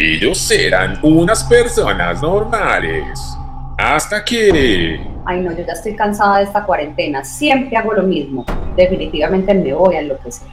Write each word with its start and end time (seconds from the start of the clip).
Ellos 0.00 0.48
eran 0.52 0.96
unas 1.02 1.42
personas 1.42 2.22
normales. 2.22 3.36
Hasta 3.76 4.24
que... 4.24 5.00
Ay 5.26 5.40
no, 5.40 5.50
yo 5.50 5.66
ya 5.66 5.72
estoy 5.72 5.96
cansada 5.96 6.38
de 6.38 6.44
esta 6.44 6.64
cuarentena. 6.64 7.24
Siempre 7.24 7.76
hago 7.76 7.92
lo 7.92 8.04
mismo. 8.04 8.46
Definitivamente 8.76 9.52
me 9.52 9.72
voy 9.72 9.96
a 9.96 10.00
enloquecer. 10.02 10.46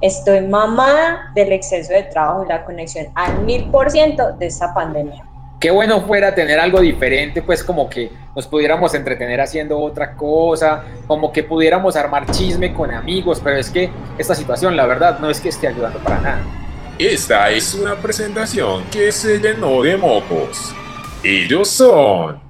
Estoy 0.00 0.46
mamada 0.46 1.30
del 1.34 1.52
exceso 1.52 1.92
de 1.92 2.04
trabajo 2.04 2.44
y 2.46 2.48
la 2.48 2.64
conexión 2.64 3.08
al 3.14 3.44
mil 3.44 3.66
por 3.70 3.90
ciento 3.90 4.32
de 4.32 4.46
esta 4.46 4.72
pandemia. 4.72 5.26
Qué 5.60 5.70
bueno 5.70 6.00
fuera 6.00 6.34
tener 6.34 6.58
algo 6.58 6.80
diferente, 6.80 7.42
pues 7.42 7.62
como 7.62 7.90
que 7.90 8.10
nos 8.34 8.46
pudiéramos 8.46 8.94
entretener 8.94 9.42
haciendo 9.42 9.78
otra 9.78 10.14
cosa, 10.14 10.84
como 11.06 11.30
que 11.32 11.42
pudiéramos 11.42 11.96
armar 11.96 12.24
chisme 12.30 12.72
con 12.72 12.90
amigos, 12.90 13.42
pero 13.44 13.58
es 13.58 13.68
que 13.68 13.90
esta 14.16 14.34
situación, 14.34 14.74
la 14.74 14.86
verdad, 14.86 15.18
no 15.18 15.28
es 15.28 15.38
que 15.38 15.50
esté 15.50 15.68
ayudando 15.68 15.98
para 15.98 16.18
nada. 16.20 16.65
Esta 16.98 17.50
es 17.50 17.74
una 17.74 17.94
presentación 17.96 18.84
que 18.90 19.12
se 19.12 19.38
llenó 19.38 19.82
de 19.82 19.96
mocos. 19.96 20.74
Ellos 21.22 21.68
son... 21.68 22.40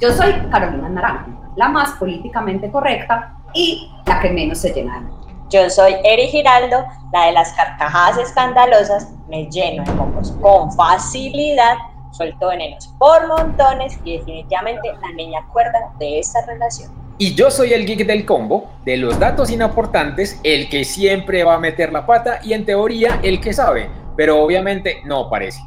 Yo 0.00 0.12
soy 0.12 0.32
Carolina 0.50 0.88
Naranjo, 0.88 1.52
la 1.56 1.68
más 1.68 1.92
políticamente 1.92 2.70
correcta 2.70 3.36
y 3.52 3.90
la 4.06 4.20
que 4.20 4.30
menos 4.30 4.58
se 4.58 4.72
llena 4.72 5.00
de 5.00 5.20
yo 5.50 5.68
soy 5.68 5.96
Eri 6.04 6.28
Giraldo, 6.28 6.84
la 7.12 7.26
de 7.26 7.32
las 7.32 7.52
carcajadas 7.54 8.18
escandalosas, 8.18 9.08
me 9.28 9.46
lleno 9.50 9.82
de 9.82 9.92
mocos 9.94 10.30
con 10.40 10.70
facilidad, 10.70 11.76
suelto 12.12 12.46
venenos 12.46 12.94
por 13.00 13.26
montones 13.26 13.98
y 14.04 14.18
definitivamente 14.18 14.92
la 15.02 15.10
niña 15.16 15.44
cuerda 15.52 15.90
de 15.98 16.20
esta 16.20 16.46
relación. 16.46 16.92
Y 17.20 17.34
yo 17.34 17.50
soy 17.50 17.74
el 17.74 17.84
geek 17.84 18.06
del 18.06 18.24
combo, 18.24 18.72
de 18.86 18.96
los 18.96 19.18
datos 19.18 19.50
inaportantes, 19.50 20.40
el 20.42 20.70
que 20.70 20.84
siempre 20.84 21.44
va 21.44 21.56
a 21.56 21.58
meter 21.60 21.92
la 21.92 22.06
pata 22.06 22.40
y 22.42 22.54
en 22.54 22.64
teoría 22.64 23.20
el 23.22 23.42
que 23.42 23.52
sabe, 23.52 23.90
pero 24.16 24.42
obviamente 24.42 25.02
no 25.04 25.28
parece. 25.28 25.60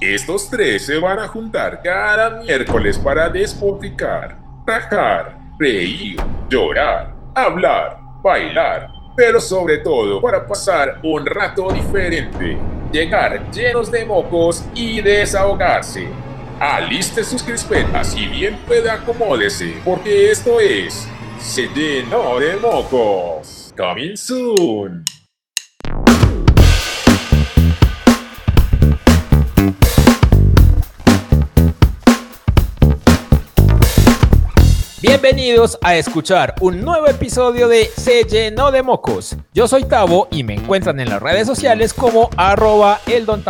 Estos 0.00 0.50
tres 0.50 0.86
se 0.86 0.98
van 0.98 1.20
a 1.20 1.28
juntar 1.28 1.82
cada 1.84 2.42
miércoles 2.42 2.98
para 2.98 3.28
despotricar, 3.28 4.38
rajar, 4.66 5.38
reír, 5.56 6.16
llorar, 6.50 7.14
hablar, 7.32 8.00
bailar 8.20 8.98
pero 9.18 9.40
sobre 9.40 9.78
todo 9.78 10.20
para 10.20 10.46
pasar 10.46 11.00
un 11.02 11.26
rato 11.26 11.72
diferente, 11.72 12.56
llegar 12.92 13.50
llenos 13.50 13.90
de 13.90 14.04
mocos 14.04 14.64
y 14.76 15.00
desahogarse. 15.00 16.06
Aliste 16.60 17.22
sus 17.22 17.40
crispetas 17.44 18.16
y 18.16 18.26
bien 18.26 18.58
pueda 18.66 18.94
acomódese, 18.94 19.80
porque 19.84 20.32
esto 20.32 20.58
es 20.58 21.06
Se 21.38 21.68
llenó 21.68 22.40
de 22.40 22.56
mocos. 22.56 23.72
Coming 23.76 24.16
soon. 24.16 25.04
Bienvenidos 35.00 35.78
a 35.80 35.94
escuchar 35.94 36.56
un 36.60 36.80
nuevo 36.80 37.06
episodio 37.06 37.68
de 37.68 37.84
Se 37.84 38.24
llenó 38.24 38.72
de 38.72 38.82
mocos. 38.82 39.36
Yo 39.54 39.68
soy 39.68 39.84
Tavo 39.84 40.26
y 40.32 40.42
me 40.42 40.54
encuentran 40.54 40.98
en 40.98 41.08
las 41.08 41.22
redes 41.22 41.46
sociales 41.46 41.94
como 41.94 42.30
arroba 42.36 43.00
el 43.06 43.26
Don. 43.26 43.44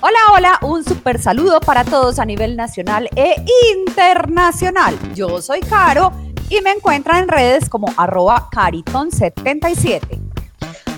Hola, 0.00 0.18
hola, 0.32 0.58
un 0.62 0.84
super 0.84 1.20
saludo 1.20 1.58
para 1.58 1.82
todos 1.82 2.20
a 2.20 2.24
nivel 2.24 2.54
nacional 2.54 3.10
e 3.16 3.34
internacional. 3.74 4.96
Yo 5.12 5.42
soy 5.42 5.58
Caro 5.58 6.12
y 6.48 6.60
me 6.60 6.70
encuentran 6.70 7.24
en 7.24 7.28
redes 7.28 7.68
como 7.68 7.88
arroba 7.96 8.48
cariton77. 8.52 10.20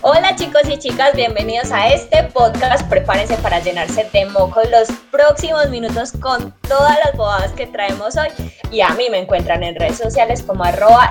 Hola 0.03 0.37
chicos 0.37 0.69
y 0.69 0.79
chicas, 0.79 1.15
bienvenidos 1.15 1.73
a 1.73 1.89
este 1.89 2.25
podcast. 2.25 2.87
Prepárense 2.91 3.39
para 3.39 3.61
llenarse 3.61 4.07
de 4.12 4.27
mocos 4.27 4.69
los 4.70 4.89
próximos 5.11 5.70
minutos 5.70 6.12
con 6.20 6.53
todas 6.69 6.98
las 7.03 7.17
bobadas 7.17 7.53
que 7.53 7.67
traemos 7.69 8.19
hoy. 8.19 8.29
Y 8.70 8.83
a 8.83 8.91
mí 8.91 9.05
me 9.11 9.20
encuentran 9.20 9.62
en 9.62 9.77
redes 9.77 9.97
sociales 9.97 10.42
como 10.42 10.62
arroba. 10.62 11.09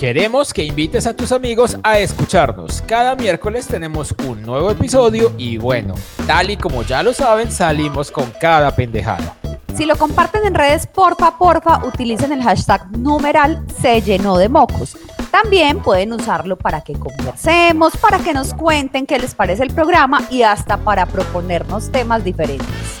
Queremos 0.00 0.54
que 0.54 0.64
invites 0.64 1.06
a 1.06 1.14
tus 1.14 1.30
amigos 1.30 1.76
a 1.82 1.98
escucharnos. 1.98 2.82
Cada 2.86 3.14
miércoles 3.16 3.66
tenemos 3.66 4.14
un 4.26 4.40
nuevo 4.40 4.70
episodio 4.70 5.34
y 5.36 5.58
bueno, 5.58 5.92
tal 6.26 6.48
y 6.48 6.56
como 6.56 6.82
ya 6.84 7.02
lo 7.02 7.12
saben, 7.12 7.52
salimos 7.52 8.10
con 8.10 8.32
cada 8.40 8.74
pendejada. 8.74 9.36
Si 9.76 9.84
lo 9.84 9.98
comparten 9.98 10.46
en 10.46 10.54
redes, 10.54 10.86
porfa, 10.86 11.36
porfa, 11.36 11.84
utilicen 11.84 12.32
el 12.32 12.42
hashtag 12.42 12.90
numeral 12.96 13.62
se 13.82 14.00
llenó 14.00 14.38
de 14.38 14.48
mocos. 14.48 14.96
También 15.30 15.82
pueden 15.82 16.14
usarlo 16.14 16.56
para 16.56 16.80
que 16.80 16.94
conversemos, 16.94 17.94
para 17.98 18.20
que 18.20 18.32
nos 18.32 18.54
cuenten 18.54 19.04
qué 19.04 19.18
les 19.18 19.34
parece 19.34 19.64
el 19.64 19.74
programa 19.74 20.22
y 20.30 20.44
hasta 20.44 20.78
para 20.78 21.04
proponernos 21.04 21.92
temas 21.92 22.24
diferentes. 22.24 22.99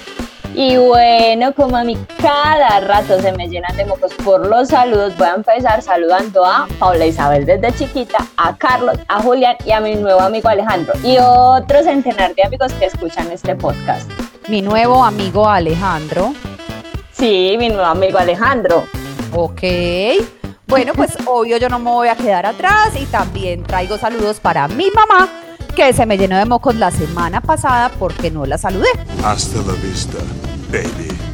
Y 0.54 0.76
bueno, 0.76 1.54
como 1.54 1.76
a 1.76 1.84
mí 1.84 1.96
cada 2.20 2.80
rato 2.80 3.20
se 3.20 3.32
me 3.32 3.48
llenan 3.48 3.76
de 3.76 3.84
mocos 3.84 4.12
por 4.24 4.46
los 4.46 4.68
saludos, 4.68 5.16
voy 5.16 5.28
a 5.28 5.34
empezar 5.34 5.80
saludando 5.80 6.44
a 6.44 6.66
Paula 6.78 7.06
Isabel 7.06 7.46
desde 7.46 7.72
chiquita, 7.72 8.18
a 8.36 8.56
Carlos, 8.56 8.98
a 9.08 9.22
Julián 9.22 9.56
y 9.64 9.72
a 9.72 9.80
mi 9.80 9.94
nuevo 9.94 10.20
amigo 10.20 10.48
Alejandro 10.48 10.92
y 11.04 11.18
otro 11.18 11.82
centenar 11.82 12.34
de 12.34 12.44
amigos 12.44 12.72
que 12.74 12.86
escuchan 12.86 13.30
este 13.30 13.54
podcast. 13.54 14.10
Mi 14.48 14.60
nuevo 14.60 15.04
amigo 15.04 15.48
Alejandro. 15.48 16.34
Sí, 17.12 17.54
mi 17.58 17.68
nuevo 17.68 17.84
amigo 17.84 18.18
Alejandro. 18.18 18.84
Ok. 19.32 19.62
Bueno, 20.66 20.92
pues 20.94 21.16
obvio 21.26 21.58
yo 21.58 21.68
no 21.68 21.78
me 21.78 21.90
voy 21.90 22.08
a 22.08 22.16
quedar 22.16 22.46
atrás 22.46 22.90
y 23.00 23.04
también 23.06 23.62
traigo 23.62 23.98
saludos 23.98 24.40
para 24.40 24.66
mi 24.68 24.90
mamá, 24.90 25.28
que 25.76 25.92
se 25.92 26.06
me 26.06 26.18
llenó 26.18 26.38
de 26.38 26.44
mocos 26.44 26.74
la 26.76 26.90
semana 26.90 27.40
pasada 27.40 27.90
porque 27.98 28.30
no 28.30 28.46
la 28.46 28.58
saludé. 28.58 28.88
Hasta 29.24 29.58
la 29.58 29.74
vista, 29.74 30.18
baby. 30.70 31.30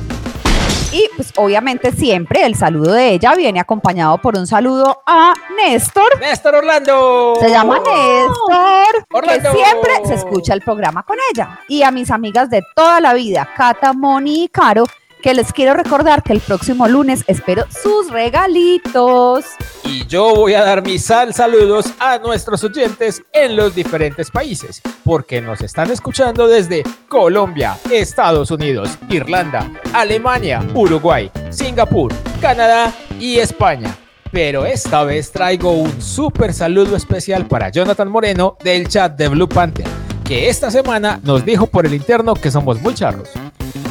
Y 0.92 1.10
pues 1.14 1.32
obviamente 1.36 1.92
siempre 1.92 2.46
el 2.46 2.54
saludo 2.54 2.92
de 2.92 3.10
ella 3.10 3.34
viene 3.34 3.60
acompañado 3.60 4.16
por 4.18 4.38
un 4.38 4.46
saludo 4.46 5.02
a 5.06 5.34
Néstor. 5.56 6.18
Néstor 6.20 6.54
Orlando. 6.54 7.34
Se 7.40 7.50
llama 7.50 7.78
Néstor. 7.78 9.06
Orlando. 9.12 9.52
Que 9.52 9.58
siempre 9.58 9.92
se 10.06 10.14
escucha 10.14 10.54
el 10.54 10.62
programa 10.62 11.02
con 11.02 11.18
ella. 11.32 11.60
Y 11.68 11.82
a 11.82 11.90
mis 11.90 12.10
amigas 12.10 12.48
de 12.48 12.62
toda 12.74 13.00
la 13.00 13.12
vida, 13.12 13.46
Cata, 13.56 13.92
Moni 13.92 14.44
y 14.44 14.48
Caro, 14.48 14.84
que 15.22 15.34
les 15.34 15.52
quiero 15.52 15.74
recordar 15.74 16.22
que 16.22 16.32
el 16.32 16.40
próximo 16.40 16.88
lunes 16.88 17.24
espero 17.26 17.64
sus 17.70 18.10
regalitos. 18.10 19.44
Y 19.84 20.06
yo 20.06 20.34
voy 20.34 20.54
a 20.54 20.64
dar 20.64 20.82
mis 20.82 21.04
sal 21.04 21.34
saludos 21.34 21.86
a 21.98 22.18
nuestros 22.18 22.62
oyentes 22.64 23.22
en 23.32 23.56
los 23.56 23.74
diferentes 23.74 24.30
países, 24.30 24.82
porque 25.04 25.40
nos 25.40 25.60
están 25.60 25.90
escuchando 25.90 26.46
desde 26.46 26.82
Colombia, 27.08 27.76
Estados 27.90 28.50
Unidos, 28.50 28.98
Irlanda, 29.08 29.70
Alemania, 29.92 30.66
Uruguay, 30.74 31.30
Singapur, 31.50 32.12
Canadá 32.40 32.92
y 33.18 33.38
España. 33.38 33.96
Pero 34.32 34.66
esta 34.66 35.04
vez 35.04 35.30
traigo 35.30 35.72
un 35.72 36.02
súper 36.02 36.52
saludo 36.52 36.96
especial 36.96 37.46
para 37.46 37.70
Jonathan 37.70 38.08
Moreno 38.08 38.56
del 38.62 38.88
chat 38.88 39.16
de 39.16 39.28
Blue 39.28 39.48
Panther, 39.48 39.86
que 40.24 40.48
esta 40.48 40.70
semana 40.70 41.20
nos 41.22 41.44
dijo 41.44 41.66
por 41.66 41.86
el 41.86 41.94
interno 41.94 42.34
que 42.34 42.50
somos 42.50 42.80
muy 42.80 42.94
charros. 42.94 43.30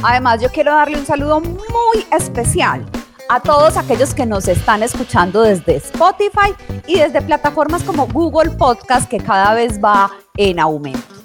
Además, 0.08 0.40
yo 0.40 0.50
quiero 0.50 0.72
darle 0.72 1.00
un 1.00 1.06
saludo 1.06 1.42
muy 1.42 2.06
especial 2.16 2.86
a 3.28 3.40
todos 3.40 3.76
aquellos 3.76 4.14
que 4.14 4.28
nos 4.28 4.48
están 4.48 4.84
escuchando 4.84 5.42
desde 5.42 5.78
Spotify 5.78 6.54
y 6.86 7.00
desde 7.00 7.24
plataformas 7.24 7.82
como 7.82 8.06
Google 8.06 8.52
Podcast, 8.52 9.10
que 9.10 9.18
cada 9.18 9.56
vez 9.56 9.84
va 9.84 10.12
en 10.38 10.60
aumento. 10.60 11.16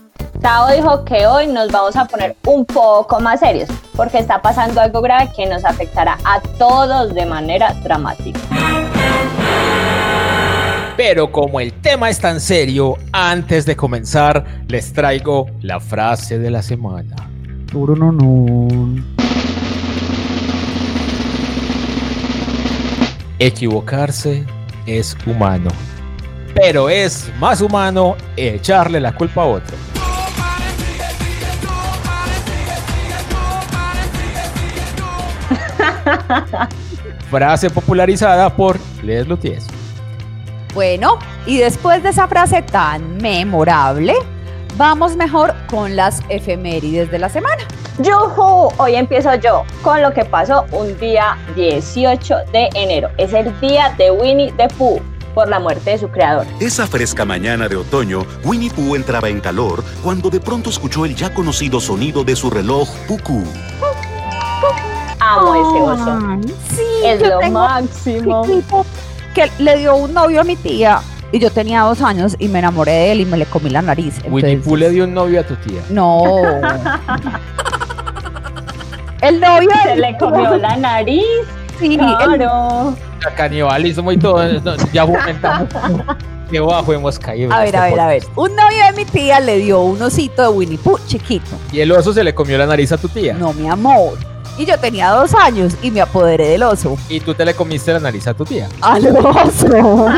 Tao 0.41 0.73
dijo 0.75 1.05
que 1.05 1.27
hoy 1.27 1.47
nos 1.47 1.71
vamos 1.71 1.95
a 1.95 2.07
poner 2.07 2.35
un 2.47 2.65
poco 2.65 3.21
más 3.21 3.41
serios, 3.41 3.69
porque 3.95 4.17
está 4.17 4.41
pasando 4.41 4.81
algo 4.81 5.03
grave 5.03 5.31
que 5.37 5.45
nos 5.45 5.63
afectará 5.63 6.17
a 6.25 6.41
todos 6.41 7.15
de 7.15 7.27
manera 7.27 7.75
dramática. 7.83 8.41
Pero 10.97 11.31
como 11.31 11.61
el 11.61 11.75
tema 11.83 12.09
es 12.09 12.19
tan 12.19 12.41
serio, 12.41 12.97
antes 13.13 13.67
de 13.67 13.77
comenzar, 13.77 14.43
les 14.69 14.91
traigo 14.95 15.51
la 15.61 15.81
frase 15.81 16.39
de 16.39 16.51
la 16.51 16.63
semana. 16.63 17.31
Equivocarse 23.39 24.45
es 24.87 25.17
humano, 25.25 25.71
pero 26.55 26.91
es 26.91 27.31
más 27.39 27.61
humano 27.61 28.17
echarle 28.37 29.01
la 29.01 29.15
culpa 29.15 29.43
a 29.43 29.47
otro. 29.47 29.77
Frase 37.31 37.71
popularizada 37.71 38.51
por 38.55 38.81
Les 39.03 39.29
Luthiers. 39.29 39.67
Bueno, 40.75 41.19
y 41.47 41.59
después 41.59 42.03
de 42.03 42.11
esa 42.11 42.27
frase 42.29 42.63
tan 42.63 43.17
memorable, 43.19 44.15
Vamos 44.77 45.17
mejor 45.17 45.55
con 45.69 45.97
las 45.97 46.21
efemérides 46.29 47.11
de 47.11 47.19
la 47.19 47.29
semana. 47.29 47.63
¡Yuhu! 47.99 48.71
Hoy 48.79 48.95
empiezo 48.95 49.35
yo 49.35 49.65
con 49.83 50.01
lo 50.01 50.13
que 50.15 50.25
pasó 50.25 50.65
un 50.73 50.99
día 50.99 51.37
18 51.55 52.35
de 52.53 52.69
enero. 52.75 53.11
Es 53.19 53.33
el 53.35 53.59
día 53.61 53.95
de 53.99 54.11
Winnie 54.11 54.53
the 54.53 54.69
Pooh. 54.79 55.01
por 55.35 55.49
la 55.49 55.61
muerte 55.61 55.91
de 55.91 55.99
su 55.99 56.09
creador. 56.09 56.45
Esa 56.61 56.87
fresca 56.89 57.25
mañana 57.25 57.69
de 57.69 57.77
otoño, 57.77 58.27
Winnie 58.45 58.69
Pooh 58.71 58.97
entraba 58.97 59.29
en 59.29 59.41
calor 59.41 59.85
cuando 60.03 60.29
de 60.29 60.41
pronto 60.41 60.71
escuchó 60.71 61.05
el 61.05 61.15
ya 61.15 61.33
conocido 61.33 61.79
sonido 61.81 62.25
de 62.25 62.35
su 62.35 62.51
reloj 62.51 62.89
Puku. 63.07 63.45
Amo 65.21 65.55
ese 65.55 65.83
oso. 65.83 66.19
Sí, 66.75 66.83
Es 67.05 67.21
yo 67.21 67.27
lo 67.29 67.39
tengo 67.39 67.61
máximo. 67.61 68.43
que 69.35 69.49
le 69.61 69.77
dio 69.79 69.95
un 69.95 70.13
novio 70.13 70.41
a 70.41 70.45
mi 70.45 70.57
tía 70.57 71.01
y 71.33 71.39
yo 71.39 71.51
tenía 71.51 71.83
dos 71.83 72.01
años 72.03 72.37
y 72.39 72.49
me 72.49 72.59
enamoré 72.59 72.93
de 72.93 73.13
él 73.13 73.21
y 73.21 73.25
me 73.25 73.37
le 73.37 73.47
comí 73.47 73.71
la 73.71 73.83
nariz. 73.83 74.17
Winnie 74.29 74.57
Pooh 74.59 74.77
le 74.77 74.91
dio 74.91 75.05
un 75.05 75.15
novio 75.15 75.41
a 75.41 75.43
tu 75.45 75.55
tía. 75.57 75.81
No. 75.91 76.23
el 79.23 79.41
novio 79.41 79.71
Se 79.85 79.97
le 79.97 80.17
comió 80.19 80.57
la 80.57 80.77
nariz. 80.77 81.25
Sí, 81.79 81.95
el- 81.95 82.01
Claro. 82.01 82.97
A 83.27 83.31
canibalismo 83.37 84.13
y 84.13 84.17
todo. 84.19 84.43
no, 84.61 84.75
ya 84.93 85.03
aumentamos. 85.03 85.69
Qué 86.51 86.59
bajo 86.59 86.93
hemos 86.93 87.19
caído. 87.19 87.53
a 87.53 87.57
en 87.59 87.61
ver, 87.61 87.67
este 87.67 87.77
a 87.79 87.85
ver, 87.91 88.01
a 88.01 88.07
ver. 88.09 88.23
Un 88.35 88.57
novio 88.57 88.85
de 88.87 88.93
mi 88.97 89.05
tía 89.05 89.39
le 89.41 89.59
dio 89.59 89.83
un 89.83 90.03
osito 90.03 90.43
de 90.43 90.49
Winnie 90.49 90.79
Pooh 90.79 90.99
chiquito. 91.07 91.51
Y 91.71 91.81
el 91.81 91.93
oso 91.93 92.13
se 92.13 92.25
le 92.25 92.35
comió 92.35 92.59
la 92.59 92.67
nariz 92.67 92.91
a 92.93 92.97
tu 92.99 93.09
tía. 93.09 93.35
No, 93.35 93.53
mi 93.53 93.69
amor. 93.69 94.19
Y 94.59 94.67
yo 94.67 94.79
tenía 94.79 95.11
dos 95.11 95.35
años 95.35 95.75
y 95.83 95.91
me 95.91 96.01
apoderé 96.01 96.49
del 96.49 96.63
oso. 96.63 96.97
Y 97.09 97.21
tú 97.21 97.35
te 97.35 97.45
le 97.45 97.55
comiste 97.55 97.93
la 97.93 98.01
nariz 98.01 98.27
a 98.27 98.35
tu 98.35 98.45
tía. 98.45 98.69
Al 98.81 99.07
oso. 99.17 100.09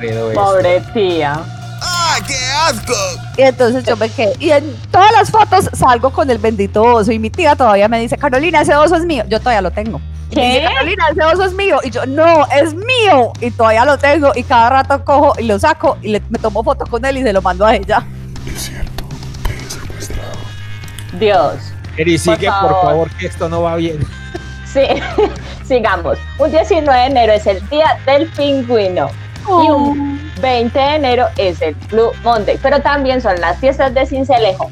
Es. 0.00 0.34
Pobre 0.34 0.80
tía. 0.92 1.40
Y 3.36 3.42
entonces 3.42 3.84
yo 3.84 3.96
me 3.96 4.08
quedé. 4.08 4.34
Y 4.38 4.50
en 4.50 4.74
todas 4.90 5.10
las 5.12 5.30
fotos 5.30 5.68
salgo 5.72 6.10
con 6.10 6.30
el 6.30 6.38
bendito 6.38 6.82
oso. 6.82 7.12
Y 7.12 7.18
mi 7.18 7.30
tía 7.30 7.56
todavía 7.56 7.88
me 7.88 8.00
dice, 8.00 8.16
Carolina, 8.16 8.60
ese 8.60 8.74
oso 8.74 8.96
es 8.96 9.04
mío. 9.04 9.24
Yo 9.28 9.38
todavía 9.38 9.62
lo 9.62 9.70
tengo. 9.70 10.00
Y 10.30 10.36
me 10.36 10.46
dice, 10.46 10.60
¿Qué? 10.60 10.74
Carolina, 10.74 11.04
ese 11.10 11.22
oso 11.24 11.44
es 11.44 11.52
mío. 11.54 11.78
Y 11.82 11.90
yo, 11.90 12.06
no, 12.06 12.46
es 12.46 12.74
mío. 12.74 13.32
Y 13.40 13.50
todavía 13.50 13.84
lo 13.84 13.98
tengo. 13.98 14.32
Y 14.34 14.42
cada 14.42 14.70
rato 14.70 15.04
cojo 15.04 15.34
y 15.38 15.44
lo 15.44 15.58
saco 15.58 15.96
y 16.02 16.08
le, 16.08 16.22
me 16.28 16.38
tomo 16.38 16.62
foto 16.62 16.86
con 16.86 17.04
él 17.04 17.18
y 17.18 17.22
se 17.22 17.32
lo 17.32 17.42
mando 17.42 17.66
a 17.66 17.74
ella. 17.74 18.04
Dios. 21.18 21.73
Eri, 21.96 22.18
sigue, 22.18 22.46
por 22.46 22.70
favor. 22.70 22.82
favor, 22.82 23.10
que 23.18 23.26
esto 23.26 23.48
no 23.48 23.62
va 23.62 23.76
bien. 23.76 23.98
Sí, 24.66 24.82
sigamos. 25.64 26.18
Un 26.38 26.50
19 26.50 26.98
de 26.98 27.06
enero 27.06 27.32
es 27.32 27.46
el 27.46 27.66
día 27.68 27.98
del 28.06 28.26
pingüino. 28.28 29.08
Y 29.46 29.70
un 29.70 30.32
20 30.40 30.78
de 30.78 30.94
enero 30.96 31.26
es 31.36 31.60
el 31.60 31.74
Blue 31.90 32.12
Monday. 32.22 32.58
Pero 32.62 32.80
también 32.80 33.20
son 33.20 33.40
las 33.40 33.58
fiestas 33.58 33.92
de 33.94 34.06
Cincelejo. 34.06 34.70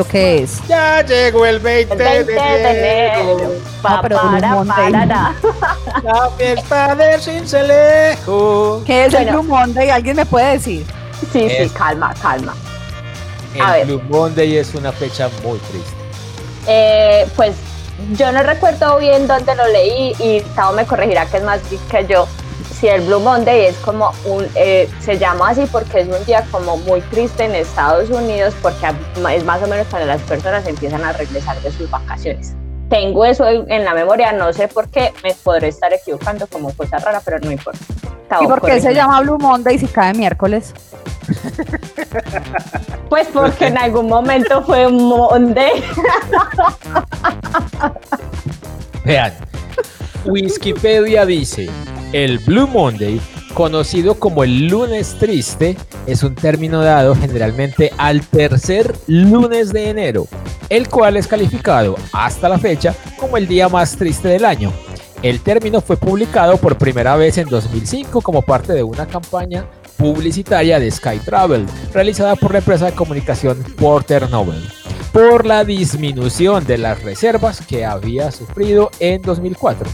Eso 0.00 0.08
qué 0.08 0.42
es? 0.42 0.66
Ya 0.68 1.02
llegó 1.02 1.46
el 1.46 1.58
20, 1.60 1.92
El 1.94 1.98
20 2.24 2.32
de 2.32 2.70
enero. 3.08 3.52
Pa, 3.82 3.94
Ah, 3.98 4.02
para, 4.02 4.48
Monday. 4.54 4.92
parará. 4.92 5.34
La 6.02 6.30
fiesta 6.36 6.94
de 6.94 7.18
Cincelejo. 7.20 8.82
¿Qué 8.86 9.06
es 9.06 9.14
el. 9.14 9.30
Blue 9.30 9.42
Monday? 9.42 9.90
¿Alguien 9.90 10.16
me 10.16 10.26
puede 10.26 10.52
decir? 10.52 10.84
Sí, 11.32 11.48
sí, 11.48 11.68
calma, 11.70 12.12
calma. 12.20 12.54
A 13.62 13.78
El 13.78 13.86
ver. 13.88 13.96
Blue 13.98 14.02
Monday 14.08 14.56
es 14.58 14.74
una 14.74 14.92
fecha 14.92 15.28
muy 15.42 15.58
triste. 15.60 15.90
Eh, 16.66 17.26
pues 17.36 17.54
yo 18.12 18.30
no 18.32 18.42
recuerdo 18.42 18.98
bien 18.98 19.26
dónde 19.26 19.54
lo 19.54 19.66
leí 19.68 20.14
y 20.18 20.40
Tao 20.54 20.72
me 20.72 20.84
corregirá 20.84 21.24
que 21.26 21.38
es 21.38 21.42
más 21.44 21.60
geek 21.70 21.86
que 21.88 22.06
yo. 22.06 22.26
Si 22.78 22.88
el 22.88 23.00
Blue 23.00 23.20
Monday 23.20 23.66
es 23.66 23.76
como 23.78 24.12
un, 24.26 24.46
eh, 24.54 24.86
se 25.00 25.16
llama 25.16 25.48
así 25.50 25.64
porque 25.72 26.00
es 26.00 26.08
un 26.08 26.22
día 26.26 26.44
como 26.50 26.76
muy 26.76 27.00
triste 27.00 27.44
en 27.44 27.54
Estados 27.54 28.10
Unidos 28.10 28.54
porque 28.60 28.88
es 29.34 29.44
más 29.44 29.62
o 29.62 29.66
menos 29.66 29.86
cuando 29.88 30.06
las 30.06 30.20
personas 30.22 30.66
empiezan 30.66 31.02
a 31.02 31.12
regresar 31.12 31.58
de 31.62 31.72
sus 31.72 31.90
vacaciones. 31.90 32.54
Tengo 32.90 33.24
eso 33.24 33.46
en 33.46 33.70
en 33.72 33.84
la 33.84 33.94
memoria, 33.94 34.32
no 34.32 34.52
sé 34.52 34.68
por 34.68 34.88
qué, 34.88 35.14
me 35.24 35.32
podré 35.32 35.68
estar 35.68 35.90
equivocando 35.92 36.46
como 36.46 36.70
cosa 36.74 36.98
rara, 36.98 37.22
pero 37.24 37.38
no 37.38 37.50
importa. 37.50 37.78
¿Y 38.42 38.46
por 38.46 38.60
qué 38.60 38.78
se 38.78 38.92
llama 38.92 39.22
Blue 39.22 39.38
Monday 39.38 39.78
si 39.78 39.86
cae 39.86 40.12
miércoles? 40.12 40.74
Pues 43.08 43.28
porque 43.32 43.68
en 43.68 43.78
algún 43.78 44.08
momento 44.08 44.62
fue 44.64 44.84
un 44.86 45.08
Monday. 45.08 45.82
Vean, 49.04 49.32
Wikipedia 50.24 51.24
dice, 51.24 51.68
el 52.12 52.38
Blue 52.38 52.66
Monday, 52.66 53.20
conocido 53.54 54.14
como 54.16 54.44
el 54.44 54.66
lunes 54.68 55.16
triste, 55.18 55.76
es 56.06 56.22
un 56.22 56.34
término 56.34 56.82
dado 56.82 57.14
generalmente 57.14 57.92
al 57.96 58.20
tercer 58.26 58.94
lunes 59.06 59.72
de 59.72 59.90
enero, 59.90 60.28
el 60.68 60.88
cual 60.88 61.16
es 61.16 61.26
calificado 61.26 61.96
hasta 62.12 62.48
la 62.48 62.58
fecha 62.58 62.94
como 63.18 63.36
el 63.36 63.46
día 63.46 63.68
más 63.68 63.96
triste 63.96 64.28
del 64.28 64.44
año. 64.44 64.72
El 65.22 65.40
término 65.40 65.80
fue 65.80 65.96
publicado 65.96 66.56
por 66.58 66.76
primera 66.76 67.16
vez 67.16 67.38
en 67.38 67.48
2005 67.48 68.20
como 68.20 68.42
parte 68.42 68.72
de 68.72 68.82
una 68.82 69.06
campaña 69.06 69.64
publicitaria 69.96 70.78
de 70.78 70.90
Sky 70.90 71.18
Travel, 71.24 71.66
realizada 71.92 72.36
por 72.36 72.52
la 72.52 72.58
empresa 72.58 72.86
de 72.86 72.92
comunicación 72.92 73.62
Porter 73.78 74.30
Noble, 74.30 74.60
por 75.16 75.46
la 75.46 75.64
disminución 75.64 76.66
de 76.66 76.76
las 76.76 77.02
reservas 77.02 77.64
que 77.66 77.86
había 77.86 78.30
sufrido 78.30 78.90
en 79.00 79.22
2004. 79.22 79.88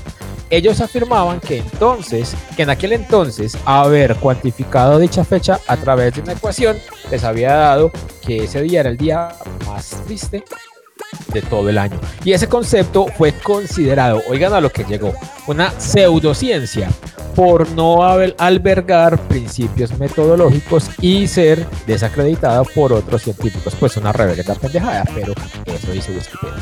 Ellos 0.50 0.80
afirmaban 0.80 1.38
que 1.38 1.58
entonces, 1.58 2.34
que 2.56 2.64
en 2.64 2.70
aquel 2.70 2.92
entonces, 2.92 3.56
haber 3.64 4.16
cuantificado 4.16 4.98
dicha 4.98 5.22
fecha 5.22 5.60
a 5.68 5.76
través 5.76 6.16
de 6.16 6.22
una 6.22 6.32
ecuación 6.32 6.76
les 7.08 7.22
había 7.22 7.54
dado 7.54 7.92
que 8.26 8.42
ese 8.42 8.62
día 8.62 8.80
era 8.80 8.90
el 8.90 8.96
día 8.96 9.28
más 9.64 9.90
triste 10.06 10.42
de 11.32 11.42
todo 11.42 11.68
el 11.68 11.78
año. 11.78 12.00
Y 12.24 12.32
ese 12.32 12.48
concepto 12.48 13.06
fue 13.16 13.30
considerado, 13.30 14.22
oigan 14.28 14.52
a 14.54 14.60
lo 14.60 14.70
que 14.70 14.82
llegó, 14.82 15.14
una 15.46 15.70
pseudociencia 15.78 16.90
por 17.34 17.68
no 17.70 18.02
haber- 18.04 18.34
albergar 18.38 19.18
principios 19.18 19.98
metodológicos 19.98 20.90
y 21.00 21.26
ser 21.26 21.66
desacreditada 21.86 22.62
por 22.64 22.92
otros 22.92 23.22
científicos. 23.22 23.74
Pues 23.78 23.96
una 23.96 24.12
reverenda 24.12 24.54
pendejada, 24.54 25.04
pero 25.14 25.32
eso 25.66 25.90
dice 25.92 26.12
Wikipedia. 26.12 26.54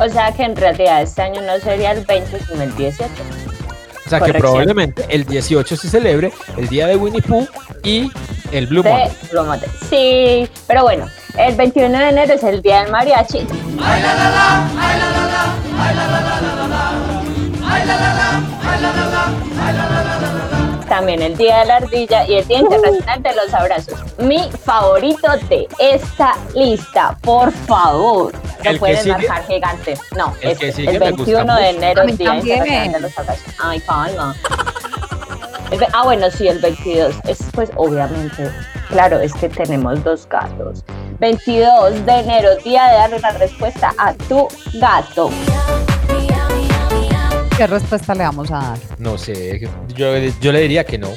O 0.00 0.08
sea 0.08 0.32
que 0.32 0.44
en 0.44 0.56
realidad 0.56 1.02
este 1.02 1.22
año 1.22 1.40
no 1.42 1.58
sería 1.60 1.92
el 1.92 2.04
20, 2.04 2.38
sino 2.48 2.62
el 2.62 2.74
18. 2.76 3.10
O 4.06 4.08
sea 4.10 4.20
que 4.20 4.34
probablemente 4.34 5.04
el 5.08 5.24
18 5.24 5.76
se 5.76 5.88
celebre 5.88 6.32
el 6.56 6.68
día 6.68 6.86
de 6.88 6.96
Winnie 6.96 7.22
Pooh 7.22 7.46
y 7.84 8.10
el 8.50 8.66
Blue 8.66 8.82
Monday. 8.82 9.08
Blue 9.30 9.44
Monday. 9.44 9.68
Sí, 9.88 10.48
pero 10.66 10.82
bueno, 10.82 11.06
el 11.38 11.54
21 11.54 11.96
de 11.96 12.08
enero 12.08 12.34
es 12.34 12.42
el 12.42 12.60
día 12.60 12.82
del 12.82 12.90
mariachi. 12.90 13.46
También 20.90 21.22
el 21.22 21.36
día 21.36 21.58
de 21.60 21.66
la 21.66 21.76
ardilla 21.76 22.26
y 22.26 22.34
el 22.34 22.48
día 22.48 22.58
internacional 22.58 23.22
de 23.22 23.34
los 23.36 23.54
abrazos. 23.54 23.94
Mi 24.18 24.50
favorito 24.64 25.28
de 25.48 25.68
esta 25.78 26.34
lista, 26.52 27.16
por 27.22 27.52
favor. 27.52 28.32
¿El 28.64 28.76
Lo 28.76 28.86
sigue? 28.96 29.12
marcar 29.12 29.46
gigante. 29.46 29.94
No, 30.16 30.34
El 30.40 30.50
este, 30.50 30.66
que 30.66 30.72
sigue 30.72 30.90
el 30.90 30.98
me 30.98 31.10
gusta 31.12 31.24
21 31.24 31.56
de 31.56 31.68
enero 31.70 32.02
el 32.02 32.16
día 32.18 32.26
también. 32.32 32.56
internacional 32.58 32.92
de 32.92 33.00
los 33.00 33.18
abrazos. 33.18 33.54
Ay, 33.62 33.80
calma. 33.80 34.34
El 35.70 35.86
Ah, 35.92 36.02
bueno, 36.02 36.28
sí, 36.28 36.48
el 36.48 36.58
22. 36.58 37.14
Es 37.28 37.38
pues 37.52 37.70
obviamente, 37.76 38.50
claro, 38.88 39.20
es 39.20 39.32
que 39.34 39.48
tenemos 39.48 40.02
dos 40.02 40.28
gatos. 40.28 40.82
22 41.20 42.04
de 42.04 42.12
enero, 42.18 42.56
día 42.64 42.86
de 42.86 42.94
darle 42.94 43.16
una 43.18 43.30
respuesta 43.30 43.94
a 43.96 44.12
tu 44.14 44.48
gato. 44.74 45.30
¿Qué 47.60 47.66
respuesta 47.66 48.14
le 48.14 48.24
vamos 48.24 48.50
a 48.50 48.54
dar? 48.54 48.78
No 48.96 49.18
sé, 49.18 49.60
yo, 49.88 50.16
yo 50.16 50.50
le 50.50 50.60
diría 50.62 50.82
que 50.82 50.96
no. 50.96 51.10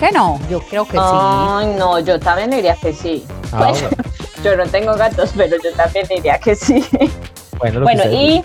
Que 0.00 0.10
no, 0.10 0.40
yo 0.48 0.60
creo 0.62 0.86
que 0.86 0.92
sí. 0.96 1.04
Ay, 1.04 1.74
no, 1.76 1.98
yo 1.98 2.18
también 2.18 2.48
diría 2.48 2.74
que 2.80 2.94
sí. 2.94 3.26
Ah, 3.52 3.66
Pues, 3.68 3.82
bueno. 3.82 3.96
yo 4.42 4.56
no 4.56 4.66
tengo 4.68 4.94
gatos, 4.94 5.34
pero 5.36 5.54
yo 5.62 5.70
también 5.76 6.06
diría 6.08 6.38
que 6.38 6.54
sí. 6.54 6.82
Bueno, 7.58 7.80
lo 7.80 7.84
Bueno, 7.84 8.04
y 8.10 8.42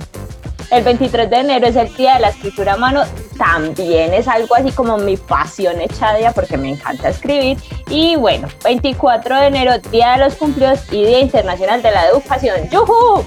el 0.72 0.84
23 0.84 1.30
de 1.30 1.38
enero 1.38 1.68
es 1.68 1.77
el 1.77 1.96
día 1.96 2.16
de 2.16 2.20
la 2.20 2.30
escritura 2.32 2.74
a 2.74 2.77
mano. 2.77 3.04
También 3.38 4.13
es 4.13 4.27
algo 4.27 4.54
así 4.54 4.72
como 4.72 4.98
mi 4.98 5.16
pasión 5.16 5.80
hecha 5.80 6.16
día 6.16 6.34
porque 6.34 6.58
me 6.58 6.72
encanta 6.72 7.08
escribir. 7.08 7.58
Y 7.89 8.18
bueno, 8.18 8.50
24 8.66 9.38
de 9.38 9.48
enero, 9.48 9.80
día 9.89 10.18
de 10.18 10.25
los 10.25 10.36
cumplidos 10.36 10.82
y 10.92 11.06
Día 11.06 11.22
Internacional 11.22 11.82
de 11.82 11.92
la 11.92 12.10
Educación. 12.10 12.70
¡Yujú! 12.70 13.24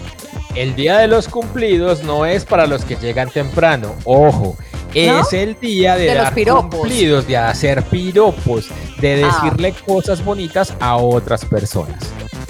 El 0.55 0.75
día 0.75 0.99
de 0.99 1.07
los 1.09 1.29
cumplidos 1.29 2.03
no 2.03 2.27
es 2.27 2.45
para 2.45 2.67
los 2.67 2.85
que 2.85 2.97
llegan 2.97 3.31
temprano, 3.31 3.95
ojo. 4.05 4.57
Es 4.93 5.33
el 5.33 5.59
día 5.61 5.95
de, 5.95 6.07
De 6.07 6.15
los 6.17 6.25
dar 6.25 6.35
piropos. 6.35 6.81
cumplidos, 6.81 7.27
de 7.29 7.37
hacer 7.37 7.83
piropos, 7.85 8.67
de 9.01 9.23
Ah. 9.25 9.27
decirle 9.43 9.73
cosas 9.87 10.25
bonitas 10.25 10.75
a 10.81 10.97
otras 10.97 11.45
personas. 11.45 12.03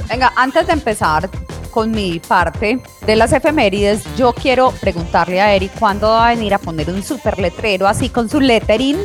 Venga, 0.08 0.32
antes 0.36 0.66
de 0.66 0.72
empezar 0.72 1.28
con 1.70 1.90
mi 1.90 2.18
parte 2.18 2.80
de 3.06 3.16
las 3.16 3.32
efemérides, 3.34 4.02
yo 4.16 4.32
quiero 4.32 4.72
preguntarle 4.80 5.40
a 5.40 5.54
Eri 5.54 5.68
cuándo 5.68 6.08
va 6.08 6.28
a 6.28 6.34
venir 6.34 6.54
a 6.54 6.58
poner 6.58 6.88
un 6.90 7.02
super 7.02 7.38
letrero 7.38 7.86
así 7.86 8.08
con 8.08 8.28
su 8.30 8.40
lettering 8.40 8.98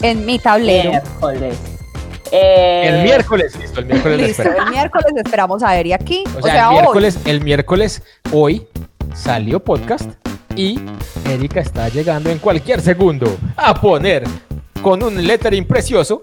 en 0.00 0.24
mi 0.24 0.38
tablero. 0.38 0.90
Miércoles. 0.90 1.56
Eh, 2.34 2.82
El 2.88 3.02
miércoles, 3.02 3.54
listo, 3.60 3.80
el 3.80 3.86
miércoles 3.86 4.16
le 4.18 4.26
Listo, 4.28 4.42
esperamos. 4.42 4.66
el 4.68 4.72
miércoles 4.74 5.12
esperamos 5.22 5.62
a 5.62 5.76
Eri 5.78 5.92
aquí. 5.92 6.24
O 6.38 6.42
sea, 6.42 6.68
el 6.68 6.72
miércoles, 6.72 7.18
el 7.26 7.40
miércoles 7.42 8.02
hoy 8.32 8.66
salió 9.14 9.60
podcast 9.60 10.10
y 10.56 10.80
Erika 11.28 11.60
está 11.60 11.88
llegando 11.90 12.30
en 12.30 12.38
cualquier 12.38 12.80
segundo 12.80 13.36
a 13.56 13.74
poner 13.74 14.24
con 14.80 15.02
un 15.02 15.26
lettering 15.26 15.66
precioso. 15.66 16.22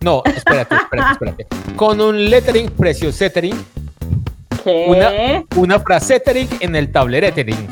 No, 0.00 0.22
espérate, 0.24 0.76
espérate, 0.76 1.12
espérate. 1.12 1.46
Con 1.74 2.00
un 2.00 2.30
lettering 2.30 2.70
precioso, 2.70 3.24
lettering, 3.24 3.54
¿Qué? 4.62 4.86
una, 4.88 5.44
una 5.60 5.80
frasetering 5.80 6.48
en 6.60 6.76
el 6.76 6.92
tablerettering. 6.92 7.66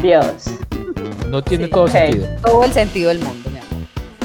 Dios. 0.00 0.44
No 1.28 1.42
tiene 1.44 1.64
Sí, 1.66 1.70
todo 1.70 1.84
ok. 1.84 1.90
sentido. 1.90 2.26
todo 2.42 2.64
el 2.64 2.72
sentido 2.72 3.08
del 3.10 3.18
mundo, 3.18 3.50
mi 3.50 3.58
amor. 3.58 3.68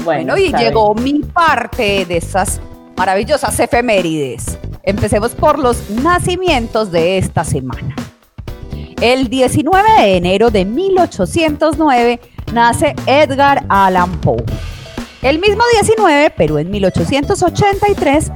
Bueno, 0.04 0.32
Bueno, 0.32 0.38
y 0.38 0.52
llegó 0.54 0.94
mi 0.94 1.18
parte 1.20 2.06
de 2.06 2.16
estas 2.16 2.60
maravillosas 2.96 3.58
efemérides. 3.60 4.58
Empecemos 4.82 5.32
por 5.32 5.58
los 5.58 5.90
nacimientos 5.90 6.90
de 6.90 7.18
esta 7.18 7.44
semana. 7.44 7.94
El 9.00 9.28
19 9.28 9.88
de 10.00 10.16
enero 10.16 10.50
de 10.50 10.64
1809 10.64 12.20
nace 12.52 12.94
Edgar 13.06 13.64
Allan 13.68 14.20
Poe. 14.20 14.44
El 15.22 15.38
mismo 15.38 15.62
19, 15.72 16.34
pero 16.36 16.58
en 16.58 16.70
1883, 16.70 18.30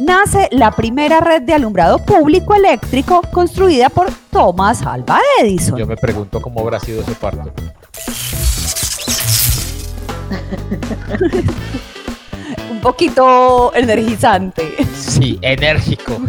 nace 0.00 0.48
la 0.50 0.72
primera 0.72 1.20
red 1.20 1.42
de 1.42 1.54
alumbrado 1.54 1.98
público 1.98 2.54
eléctrico 2.54 3.22
construida 3.32 3.88
por 3.88 4.08
Thomas 4.30 4.82
Alva 4.82 5.20
Edison. 5.40 5.78
Yo 5.78 5.86
me 5.86 5.96
pregunto 5.96 6.42
cómo 6.42 6.60
habrá 6.60 6.80
sido 6.80 7.02
ese 7.02 7.14
parto. 7.14 7.52
Poquito 12.84 13.72
energizante. 13.74 14.76
Sí, 14.94 15.38
enérgico. 15.40 16.18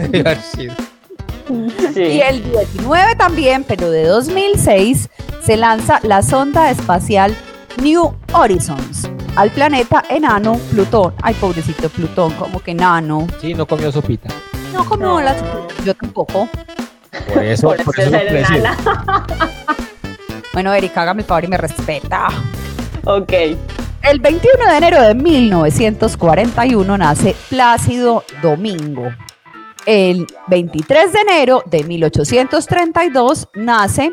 Y 1.95 2.21
el 2.21 2.43
19 2.43 3.15
también, 3.17 3.63
pero 3.63 3.91
de 3.91 4.05
2006, 4.05 5.09
se 5.45 5.57
lanza 5.57 5.99
la 6.01 6.23
sonda 6.23 6.71
espacial 6.71 7.35
New 7.83 8.15
Horizons 8.33 9.07
al 9.35 9.51
planeta 9.51 10.03
enano 10.09 10.53
Plutón. 10.71 11.13
Ay, 11.21 11.35
pobrecito 11.35 11.89
Plutón, 11.89 12.33
como 12.33 12.59
que 12.61 12.71
enano. 12.71 13.27
Sí, 13.41 13.53
no 13.53 13.67
comió 13.67 13.91
sopita. 13.91 14.29
No, 14.73 14.85
como 14.85 15.03
No. 15.05 15.21
las... 15.21 15.37
Yo 15.85 15.93
tampoco. 15.93 16.49
Por 17.31 17.43
eso, 17.43 17.67
Por 17.67 17.83
por 17.83 17.99
eso. 17.99 18.17
Bueno, 20.53 20.73
Erika, 20.73 21.01
hágame 21.03 21.21
el 21.21 21.27
favor 21.27 21.43
y 21.43 21.47
me 21.47 21.57
respeta. 21.57 22.27
Ok. 23.03 23.33
El 24.07 24.19
21 24.19 24.69
de 24.69 24.77
enero 24.77 25.01
de 25.01 25.15
1941 25.15 26.97
nace 26.97 27.35
Plácido 27.49 28.23
Domingo. 28.39 29.11
El 29.87 30.27
23 30.45 31.11
de 31.11 31.19
enero 31.21 31.63
de 31.65 31.83
1832 31.83 33.49
nace 33.55 34.11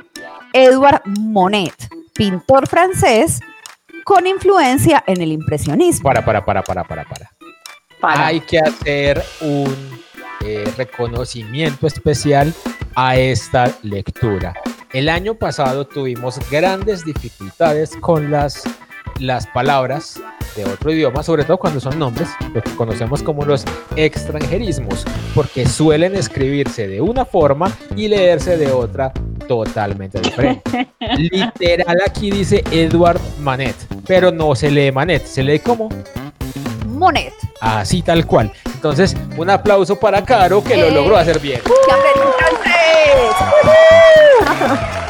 Edouard 0.55 1.03
Monet, 1.05 1.75
pintor 2.15 2.67
francés 2.69 3.41
con 4.05 4.27
influencia 4.27 5.05
en 5.07 5.21
el 5.21 5.31
impresionismo. 5.31 6.05
Para, 6.05 6.25
para, 6.25 6.43
para, 6.43 6.63
para, 6.63 6.85
para, 6.85 7.05
para. 7.05 7.31
Para. 8.01 8.27
Hay 8.27 8.41
que 8.41 8.61
hacer 8.61 9.23
un 9.43 9.77
eh, 10.41 10.65
reconocimiento 10.79 11.87
especial 11.87 12.55
a 12.95 13.17
esta 13.17 13.71
lectura. 13.83 14.55
El 14.91 15.11
año 15.11 15.35
pasado 15.35 15.87
tuvimos 15.87 16.39
grandes 16.51 17.05
dificultades 17.05 17.95
con 18.01 18.31
las, 18.31 18.63
las 19.19 19.47
palabras 19.47 20.21
de 20.57 20.65
otro 20.65 20.93
idioma, 20.93 21.23
sobre 21.23 21.45
todo 21.45 21.57
cuando 21.59 21.81
son 21.81 21.99
nombres, 21.99 22.29
lo 22.55 22.63
que 22.63 22.71
conocemos 22.77 23.23
como 23.23 23.45
los 23.45 23.65
extranjerismos, 23.97 25.05
porque 25.35 25.67
suelen 25.67 26.15
escribirse 26.15 26.87
de 26.89 27.01
una 27.01 27.25
forma 27.25 27.73
y 27.97 28.09
leerse 28.09 28.57
de 28.59 28.71
otra 28.71 29.13
totalmente 29.49 30.21
diferente. 30.21 30.89
Literal 31.17 31.99
aquí 32.07 32.31
dice 32.31 32.63
Edward 32.71 33.21
Manet, 33.41 33.75
pero 34.07 34.31
no 34.31 34.55
se 34.55 34.71
lee 34.71 34.93
Manet, 34.93 35.25
se 35.27 35.43
lee 35.43 35.59
como 35.59 35.89
Monet. 36.87 37.33
Así 37.61 38.03
tal 38.03 38.27
cual. 38.27 38.53
Entonces, 38.75 39.17
un 39.37 39.49
aplauso 39.51 39.99
para 39.99 40.25
Caro 40.25 40.63
que 40.63 40.77
lo 40.77 40.87
Eh. 40.87 40.91
logró 40.93 41.17
hacer 41.17 41.39
bien. 41.39 41.61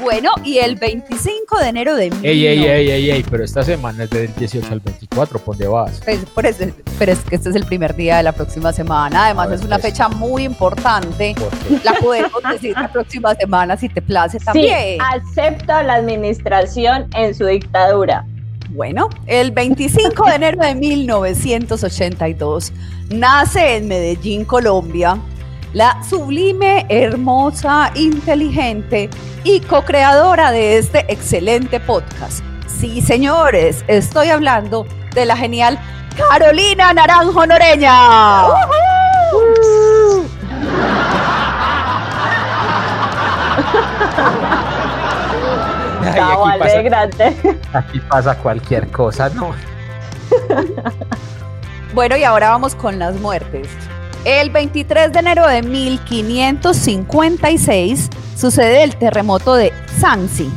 Bueno, 0.00 0.30
y 0.44 0.58
el 0.58 0.76
25 0.76 1.58
de 1.58 1.68
enero 1.68 1.94
de 1.96 2.04
Ey, 2.22 2.46
ey, 2.46 2.58
1900 2.58 2.68
ey, 2.70 2.90
ey, 2.90 3.10
ey, 3.10 3.24
pero 3.28 3.44
esta 3.44 3.62
semana 3.64 4.04
es 4.04 4.10
del 4.10 4.32
18 4.34 4.66
al 4.72 4.80
24, 4.80 5.38
¿por 5.40 5.56
dónde 5.56 5.66
vas? 5.68 6.00
Pues, 6.04 6.18
por 6.26 6.46
eso- 6.46 6.64
pero 6.98 7.12
es 7.12 7.18
que 7.20 7.34
este 7.34 7.50
es 7.50 7.56
el 7.56 7.64
primer 7.64 7.96
día 7.96 8.18
de 8.18 8.22
la 8.22 8.32
próxima 8.32 8.72
semana. 8.72 9.24
Además, 9.26 9.46
A 9.46 9.50
ver, 9.50 9.58
es 9.58 9.64
una 9.64 9.78
pues. 9.78 9.92
fecha 9.92 10.08
muy 10.08 10.44
importante. 10.44 11.34
La 11.84 11.94
podemos 11.94 12.42
decir 12.52 12.74
la 12.76 12.90
próxima 12.92 13.34
semana 13.34 13.76
si 13.76 13.88
te 13.88 14.00
place 14.00 14.38
Sí, 14.38 14.44
también. 14.44 14.98
acepto 15.00 15.82
la 15.82 15.94
administración 15.94 17.08
en 17.14 17.34
su 17.34 17.46
dictadura. 17.46 18.24
Bueno, 18.70 19.08
el 19.26 19.50
25 19.50 20.26
de 20.28 20.34
enero 20.34 20.60
de 20.62 20.74
1982 20.74 22.72
nace 23.10 23.76
en 23.76 23.88
Medellín, 23.88 24.44
Colombia, 24.44 25.16
la 25.72 26.02
sublime, 26.02 26.86
hermosa, 26.88 27.90
inteligente 27.94 29.10
y 29.44 29.60
co-creadora 29.60 30.50
de 30.50 30.78
este 30.78 31.04
excelente 31.12 31.80
podcast. 31.80 32.42
Sí, 32.66 33.00
señores, 33.00 33.84
estoy 33.88 34.28
hablando 34.30 34.86
de 35.14 35.26
la 35.26 35.36
genial 35.36 35.78
Carolina 36.16 36.92
Naranjo 36.92 37.46
Noreña. 37.46 38.46
ay, 46.02 46.14
Chao, 46.14 46.46
aquí, 46.46 46.58
pasa, 46.58 46.74
alégrate. 46.74 47.36
aquí 47.72 48.00
pasa 48.00 48.36
cualquier 48.38 48.88
cosa, 48.90 49.28
¿no? 49.30 49.52
Bueno, 51.94 52.16
y 52.16 52.24
ahora 52.24 52.50
vamos 52.50 52.74
con 52.74 52.98
las 52.98 53.14
muertes. 53.16 53.68
El 54.24 54.50
23 54.50 55.12
de 55.12 55.18
enero 55.20 55.46
de 55.46 55.62
1556 55.62 58.10
sucede 58.36 58.82
el 58.82 58.96
terremoto 58.96 59.54
de 59.54 59.72
Sanxi, 60.00 60.50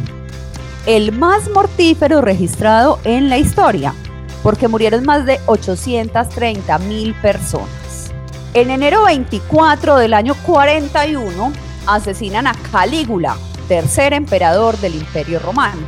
el 0.87 1.11
más 1.11 1.47
mortífero 1.49 2.21
registrado 2.21 2.99
en 3.03 3.29
la 3.29 3.37
historia, 3.37 3.93
porque 4.41 4.67
murieron 4.67 5.05
más 5.05 5.27
de 5.27 5.39
830 5.45 6.79
mil 6.79 7.13
personas. 7.15 8.11
En 8.55 8.71
enero 8.71 9.03
24 9.05 9.97
del 9.97 10.15
año 10.15 10.33
41 10.43 11.53
asesinan 11.85 12.47
a 12.47 12.55
Calígula, 12.71 13.37
tercer 13.67 14.13
emperador 14.13 14.75
del 14.79 14.95
Imperio 14.95 15.37
Romano. 15.39 15.81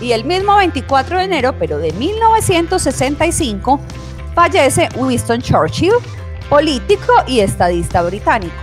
Y 0.00 0.12
el 0.12 0.24
mismo 0.24 0.56
24 0.56 1.18
de 1.18 1.24
enero, 1.24 1.54
pero 1.58 1.78
de 1.78 1.92
1965, 1.92 3.80
fallece 4.34 4.88
Winston 4.96 5.40
Churchill, 5.40 5.94
político 6.48 7.12
y 7.26 7.40
estadista 7.40 8.02
británico. 8.02 8.54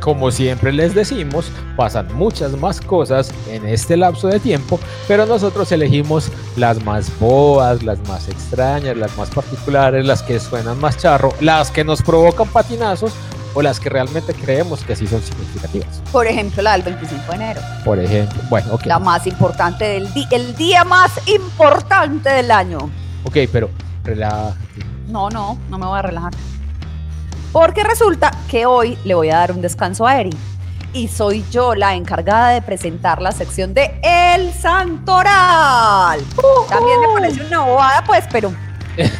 Como 0.00 0.30
siempre 0.30 0.72
les 0.72 0.94
decimos, 0.94 1.50
pasan 1.76 2.14
muchas 2.14 2.52
más 2.52 2.80
cosas 2.80 3.32
en 3.48 3.66
este 3.66 3.96
lapso 3.96 4.28
de 4.28 4.38
tiempo, 4.38 4.78
pero 5.08 5.26
nosotros 5.26 5.72
elegimos 5.72 6.30
las 6.56 6.80
más 6.84 7.10
boas, 7.18 7.82
las 7.82 7.98
más 8.06 8.28
extrañas, 8.28 8.96
las 8.96 9.16
más 9.18 9.30
particulares, 9.30 10.06
las 10.06 10.22
que 10.22 10.38
suenan 10.38 10.78
más 10.80 10.96
charro, 10.96 11.34
las 11.40 11.72
que 11.72 11.82
nos 11.82 12.02
provocan 12.02 12.46
patinazos 12.48 13.12
o 13.54 13.62
las 13.62 13.80
que 13.80 13.88
realmente 13.88 14.32
creemos 14.34 14.84
que 14.84 14.94
sí 14.94 15.08
son 15.08 15.20
significativas. 15.22 16.00
Por 16.12 16.28
ejemplo, 16.28 16.62
la 16.62 16.74
del 16.74 16.82
25 16.82 17.24
de 17.28 17.34
enero, 17.34 17.60
Por 17.84 17.98
ejemplo, 17.98 18.40
bueno, 18.48 18.74
ok, 18.74 18.86
la 18.86 19.00
más 19.00 19.26
importante 19.26 19.86
del 19.86 20.12
día, 20.14 20.28
el 20.30 20.54
día 20.54 20.84
más 20.84 21.10
importante 21.26 22.28
del 22.28 22.50
año. 22.52 22.78
ok, 23.24 23.38
pero 23.50 23.70
relájate. 24.04 24.56
No, 25.08 25.30
no, 25.30 25.58
no 25.68 25.78
me 25.78 25.86
voy 25.86 25.98
a 25.98 26.02
relajar. 26.02 26.32
Porque 27.56 27.82
resulta 27.84 28.30
que 28.50 28.66
hoy 28.66 28.98
le 29.04 29.14
voy 29.14 29.30
a 29.30 29.36
dar 29.36 29.50
un 29.50 29.62
descanso 29.62 30.06
a 30.06 30.20
Eri. 30.20 30.36
Y 30.92 31.08
soy 31.08 31.42
yo 31.50 31.74
la 31.74 31.94
encargada 31.94 32.50
de 32.50 32.60
presentar 32.60 33.22
la 33.22 33.32
sección 33.32 33.72
de 33.72 33.98
El 34.02 34.52
Santoral. 34.52 36.20
También 36.68 37.00
me 37.00 37.08
parece 37.14 37.42
una 37.46 37.60
bobada, 37.60 38.04
pues, 38.04 38.24
pero 38.30 38.52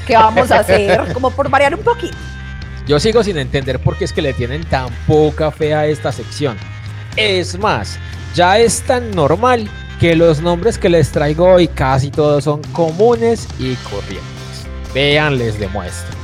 ¿qué 0.07 0.17
vamos 0.19 0.51
a 0.51 0.59
hacer? 0.59 1.11
Como 1.15 1.31
por 1.31 1.49
variar 1.49 1.75
un 1.75 1.83
poquito. 1.83 2.15
Yo 2.87 3.01
sigo 3.01 3.25
sin 3.25 3.39
entender 3.39 3.83
por 3.83 3.97
qué 3.97 4.05
es 4.05 4.13
que 4.13 4.21
le 4.21 4.35
tienen 4.35 4.67
tan 4.67 4.91
poca 5.07 5.51
fe 5.51 5.73
a 5.73 5.87
esta 5.87 6.13
sección. 6.13 6.59
Es 7.17 7.59
más, 7.59 7.99
ya 8.35 8.59
es 8.59 8.83
tan 8.83 9.13
normal 9.13 9.67
que 9.99 10.15
los 10.15 10.43
nombres 10.43 10.77
que 10.77 10.91
les 10.91 11.11
traigo 11.11 11.55
hoy 11.55 11.69
casi 11.69 12.11
todos 12.11 12.45
son 12.45 12.61
comunes 12.73 13.49
y 13.59 13.77
corrientes. 13.77 14.67
Vean, 14.93 15.39
les 15.39 15.59
demuestro. 15.59 16.16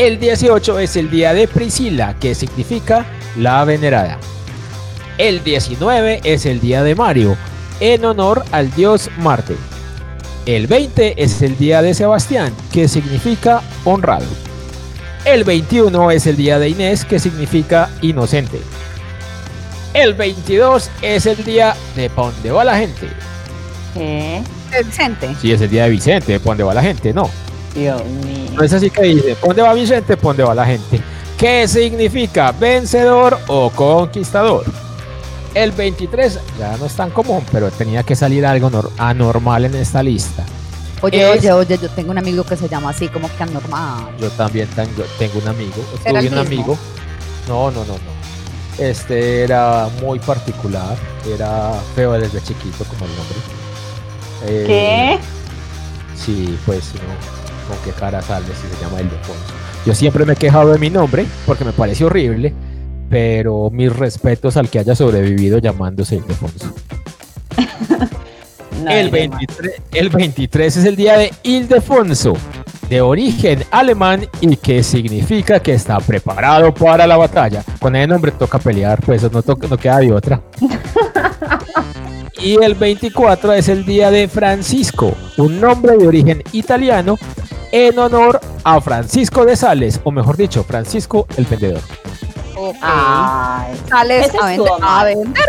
El 0.00 0.18
18 0.18 0.78
es 0.78 0.96
el 0.96 1.10
día 1.10 1.34
de 1.34 1.46
Priscila, 1.46 2.16
que 2.18 2.34
significa 2.34 3.04
la 3.36 3.62
venerada. 3.66 4.18
El 5.18 5.44
19 5.44 6.22
es 6.24 6.46
el 6.46 6.58
día 6.58 6.82
de 6.82 6.94
Mario, 6.94 7.36
en 7.80 8.06
honor 8.06 8.42
al 8.50 8.74
dios 8.74 9.10
Marte. 9.18 9.56
El 10.46 10.68
20 10.68 11.22
es 11.22 11.42
el 11.42 11.58
día 11.58 11.82
de 11.82 11.92
Sebastián, 11.92 12.54
que 12.72 12.88
significa 12.88 13.60
honrado. 13.84 14.24
El 15.26 15.44
21 15.44 16.10
es 16.12 16.26
el 16.26 16.38
día 16.38 16.58
de 16.58 16.70
Inés, 16.70 17.04
que 17.04 17.18
significa 17.18 17.90
inocente. 18.00 18.58
El 19.92 20.14
22 20.14 20.88
es 21.02 21.26
el 21.26 21.44
día 21.44 21.76
de 21.94 22.08
¿pa' 22.08 22.22
dónde 22.22 22.50
va 22.50 22.64
la 22.64 22.78
gente? 22.78 23.06
¿Qué? 23.92 24.42
Vicente. 24.82 25.36
Sí, 25.42 25.52
es 25.52 25.60
el 25.60 25.68
día 25.68 25.84
de 25.84 25.90
Vicente, 25.90 26.40
¿pa' 26.40 26.52
dónde 26.52 26.64
va 26.64 26.72
la 26.72 26.82
gente? 26.82 27.12
No. 27.12 27.28
Dios 27.74 28.04
mío. 28.04 28.50
No 28.54 28.62
es 28.62 28.72
así 28.72 28.90
que 28.90 29.02
dice, 29.02 29.34
¿pa' 29.36 29.46
dónde 29.48 29.62
va 29.62 29.74
Vicente? 29.74 30.16
¿Pa' 30.16 30.28
dónde 30.28 30.42
va 30.42 30.54
la 30.54 30.66
gente? 30.66 31.00
¿Qué 31.38 31.66
significa 31.68 32.52
vencedor 32.52 33.38
o 33.46 33.70
conquistador? 33.70 34.64
El 35.54 35.72
23 35.72 36.38
ya 36.58 36.76
no 36.76 36.86
es 36.86 36.92
tan 36.94 37.10
común, 37.10 37.44
pero 37.50 37.70
tenía 37.70 38.02
que 38.02 38.14
salir 38.14 38.44
algo 38.46 38.70
nor- 38.70 38.90
anormal 38.98 39.64
en 39.64 39.74
esta 39.76 40.02
lista. 40.02 40.44
Oye, 41.02 41.22
Es- 41.32 41.38
oye, 41.40 41.52
oye, 41.52 41.78
yo 41.80 41.88
tengo 41.90 42.10
un 42.10 42.18
amigo 42.18 42.44
que 42.44 42.56
se 42.56 42.68
llama 42.68 42.90
así, 42.90 43.08
como 43.08 43.28
que 43.36 43.42
anormal. 43.42 44.14
Yo 44.20 44.28
también 44.30 44.68
tengo, 44.68 45.02
tengo 45.18 45.38
un 45.40 45.48
amigo, 45.48 45.74
¿Era 46.04 46.20
tuve 46.20 46.28
un 46.28 46.34
mismo? 46.34 46.40
amigo. 46.40 46.78
No, 47.48 47.70
no, 47.70 47.80
no, 47.84 47.94
no. 47.94 48.20
Este 48.78 49.42
era 49.42 49.88
muy 50.00 50.18
particular, 50.20 50.96
era 51.26 51.72
feo 51.96 52.12
desde 52.12 52.40
chiquito 52.42 52.84
como 52.84 53.06
el 53.06 53.10
nombre. 53.16 53.36
Eh, 54.44 54.64
¿Qué? 54.66 55.18
Sí, 56.16 56.56
pues 56.66 56.92
no, 56.94 57.39
con 57.70 57.78
qué 57.84 57.90
cara 57.98 58.20
sale 58.20 58.46
si 58.48 58.74
se 58.76 58.82
llama 58.84 59.00
Ildefonso. 59.00 59.54
Yo 59.86 59.94
siempre 59.94 60.24
me 60.26 60.32
he 60.34 60.36
quejado 60.36 60.72
de 60.72 60.78
mi 60.78 60.90
nombre 60.90 61.24
porque 61.46 61.64
me 61.64 61.72
parece 61.72 62.04
horrible, 62.04 62.52
pero 63.08 63.70
mis 63.70 63.94
respetos 63.94 64.56
al 64.56 64.68
que 64.68 64.80
haya 64.80 64.94
sobrevivido 64.94 65.58
llamándose 65.58 66.16
Ildefonso. 66.16 66.74
No, 68.82 68.90
El 68.90 69.06
no, 69.06 69.12
23, 69.12 69.74
el 69.92 70.08
23 70.08 70.76
es 70.78 70.84
el 70.86 70.96
día 70.96 71.18
de 71.18 71.30
Ildefonso, 71.42 72.32
de 72.88 73.02
origen 73.02 73.62
alemán 73.70 74.26
y 74.40 74.56
que 74.56 74.82
significa 74.82 75.60
que 75.60 75.74
está 75.74 75.98
preparado 75.98 76.72
para 76.72 77.06
la 77.06 77.18
batalla. 77.18 77.62
Con 77.78 77.94
ese 77.94 78.06
nombre 78.06 78.32
toca 78.32 78.58
pelear, 78.58 78.98
pues 79.04 79.30
no, 79.30 79.42
toca- 79.42 79.66
no 79.68 79.76
queda 79.76 79.98
de 79.98 80.12
otra. 80.14 80.40
y 82.42 82.54
el 82.62 82.74
24 82.74 83.52
es 83.52 83.68
el 83.68 83.84
día 83.84 84.10
de 84.10 84.28
Francisco, 84.28 85.14
un 85.36 85.60
nombre 85.60 85.98
de 85.98 86.06
origen 86.06 86.42
italiano 86.52 87.18
en 87.72 87.98
honor 87.98 88.40
a 88.64 88.80
Francisco 88.80 89.44
de 89.44 89.56
Sales, 89.56 90.00
o 90.04 90.10
mejor 90.10 90.36
dicho, 90.36 90.64
Francisco 90.64 91.26
el 91.36 91.44
vendedor. 91.44 91.80
Ok. 92.56 92.76
Ay, 92.82 93.74
Sales 93.88 94.32
a 94.82 95.04
vender, 95.04 95.44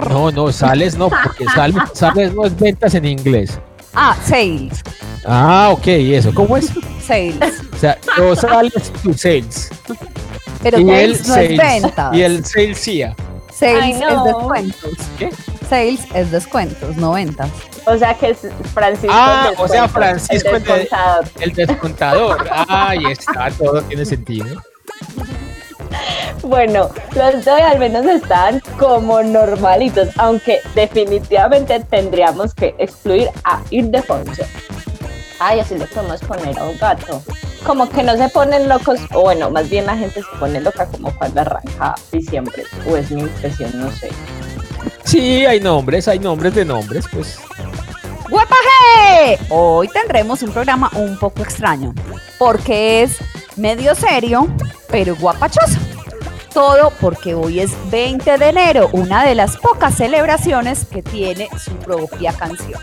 a. 0.00 0.08
No, 0.08 0.30
no, 0.30 0.52
Sales 0.52 0.96
no, 0.96 1.08
porque 1.08 1.44
Sales, 1.54 1.76
Sales 1.92 2.34
no 2.34 2.44
es 2.44 2.56
ventas 2.56 2.94
en 2.94 3.04
inglés. 3.04 3.58
Ah, 3.94 4.14
sales. 4.24 4.82
Ah, 5.24 5.70
ok, 5.72 5.86
¿y 5.86 6.14
eso? 6.14 6.32
¿Cómo 6.34 6.56
es? 6.56 6.70
Sales. 7.04 7.62
O 7.72 7.78
sea, 7.78 7.98
yo 8.16 8.36
sales 8.36 8.92
to 9.02 9.12
sales. 9.14 9.70
Pero 10.62 10.80
y 10.80 10.90
el 10.90 11.16
sales 11.16 11.26
no 11.26 11.36
es 11.36 11.82
ventas. 11.82 12.14
Y 12.14 12.22
el 12.22 12.44
sales 12.44 12.84
yeah. 12.84 13.16
Sales 13.52 13.96
es 13.96 14.00
no. 14.00 14.24
descuentos. 14.24 14.92
¿Qué? 15.18 15.30
Sales 15.68 16.00
es 16.14 16.30
descuentos, 16.30 16.96
no 16.96 17.12
ventas. 17.12 17.50
O 17.86 17.96
sea 17.96 18.14
que 18.14 18.30
es 18.30 18.38
Francisco. 18.72 19.08
Ah, 19.16 19.50
el 19.52 19.60
o 19.60 19.68
sea, 19.68 19.88
Francisco 19.88 20.48
el 20.50 20.56
el 20.56 20.62
de- 20.64 20.72
descontador. 20.74 21.24
El 21.40 21.52
descontador. 21.52 22.48
Ahí 22.68 23.04
está, 23.06 23.50
todo 23.56 23.82
tiene 23.82 24.04
sentido. 24.04 24.62
Bueno, 26.42 26.90
los 27.14 27.46
hoy 27.46 27.60
al 27.60 27.78
menos 27.78 28.04
están 28.06 28.60
como 28.78 29.22
normalitos, 29.22 30.08
aunque 30.18 30.60
definitivamente 30.74 31.80
tendríamos 31.80 32.54
que 32.54 32.74
excluir 32.78 33.28
a 33.44 33.60
Ildefonso. 33.70 34.42
Ay, 35.40 35.60
así 35.60 35.76
le 35.76 35.86
podemos 35.86 36.20
poner 36.20 36.58
a 36.58 36.64
un 36.64 36.78
gato. 36.78 37.22
Como 37.64 37.88
que 37.88 38.02
no 38.02 38.16
se 38.16 38.28
ponen 38.28 38.68
locos, 38.68 39.00
o 39.12 39.22
bueno, 39.22 39.50
más 39.50 39.68
bien 39.68 39.86
la 39.86 39.96
gente 39.96 40.22
se 40.22 40.38
pone 40.38 40.60
loca 40.60 40.86
como 40.86 41.10
cuando 41.18 41.40
arranca 41.40 41.94
diciembre, 42.12 42.62
o 42.88 42.96
es 42.96 43.10
mi 43.10 43.22
impresión, 43.22 43.70
no 43.74 43.90
sé. 43.90 44.08
Sí, 45.06 45.46
hay 45.46 45.60
nombres, 45.60 46.08
hay 46.08 46.18
nombres 46.18 46.52
de 46.52 46.64
nombres, 46.64 47.06
pues. 47.12 47.38
¡Guapaje! 48.28 49.38
Hoy 49.50 49.86
tendremos 49.86 50.42
un 50.42 50.50
programa 50.50 50.90
un 50.96 51.16
poco 51.16 51.42
extraño, 51.42 51.94
porque 52.40 53.04
es 53.04 53.18
medio 53.54 53.94
serio, 53.94 54.48
pero 54.90 55.14
guapachoso. 55.14 55.78
Todo 56.52 56.92
porque 57.00 57.34
hoy 57.34 57.60
es 57.60 57.70
20 57.88 58.36
de 58.36 58.48
enero, 58.48 58.88
una 58.92 59.24
de 59.24 59.36
las 59.36 59.56
pocas 59.58 59.94
celebraciones 59.94 60.84
que 60.86 61.02
tiene 61.02 61.48
su 61.56 61.70
propia 61.76 62.32
canción. 62.32 62.80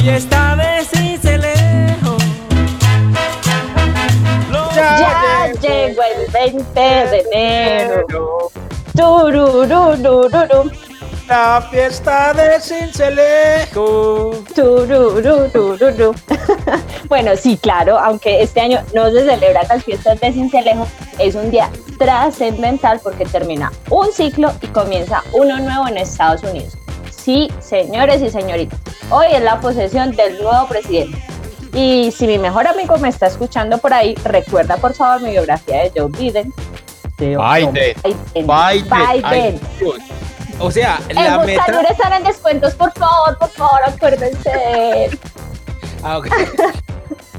Fiesta 0.00 0.56
de 0.56 0.84
Cincelejo. 0.84 2.16
Ya 4.74 5.52
llegó 5.60 6.02
el 6.02 6.32
20 6.32 6.80
de 6.80 7.24
enero. 7.32 8.50
Turururururu, 8.96 10.70
La 11.28 11.66
fiesta 11.70 12.32
de 12.32 12.60
Cincelejo. 12.60 14.42
turururururu. 14.54 16.14
Bueno, 17.08 17.32
sí, 17.36 17.58
claro, 17.60 17.98
aunque 17.98 18.40
este 18.40 18.60
año 18.60 18.80
no 18.94 19.10
se 19.10 19.24
celebran 19.24 19.66
las 19.68 19.82
fiestas 19.82 20.20
de 20.20 20.32
Cincelejo, 20.32 20.86
es 21.18 21.34
un 21.34 21.50
día 21.50 21.68
trascendental 21.98 23.00
porque 23.02 23.24
termina 23.24 23.72
un 23.90 24.12
ciclo 24.12 24.52
y 24.60 24.68
comienza 24.68 25.22
uno 25.32 25.58
nuevo 25.58 25.88
en 25.88 25.96
Estados 25.96 26.44
Unidos. 26.44 26.79
Sí, 27.22 27.50
señores 27.60 28.22
y 28.22 28.30
señoritas, 28.30 28.78
hoy 29.10 29.26
es 29.32 29.42
la 29.42 29.60
posesión 29.60 30.12
del 30.12 30.42
nuevo 30.42 30.66
presidente. 30.68 31.18
Y 31.74 32.10
si 32.12 32.26
mi 32.26 32.38
mejor 32.38 32.66
amigo 32.66 32.96
me 32.98 33.08
está 33.10 33.26
escuchando 33.26 33.78
por 33.78 33.92
ahí, 33.92 34.14
recuerda 34.24 34.76
por 34.78 34.94
favor 34.94 35.20
mi 35.20 35.30
biografía 35.30 35.82
de 35.82 35.92
Joe 35.94 36.08
Biden. 36.10 36.52
De 37.18 37.36
Biden. 37.36 37.72
Biden. 38.34 38.46
Biden. 38.46 39.30
Biden. 39.30 39.60
O 40.58 40.70
sea, 40.70 40.98
En 41.08 41.16
la 41.16 41.38
meta. 41.44 41.64
están 41.90 42.12
en 42.14 42.24
descuentos, 42.24 42.74
por 42.74 42.92
favor, 42.92 43.38
por 43.38 43.48
favor, 43.50 43.80
acuérdense. 43.86 45.10
Ah, 46.02 46.16
ok. 46.16 46.28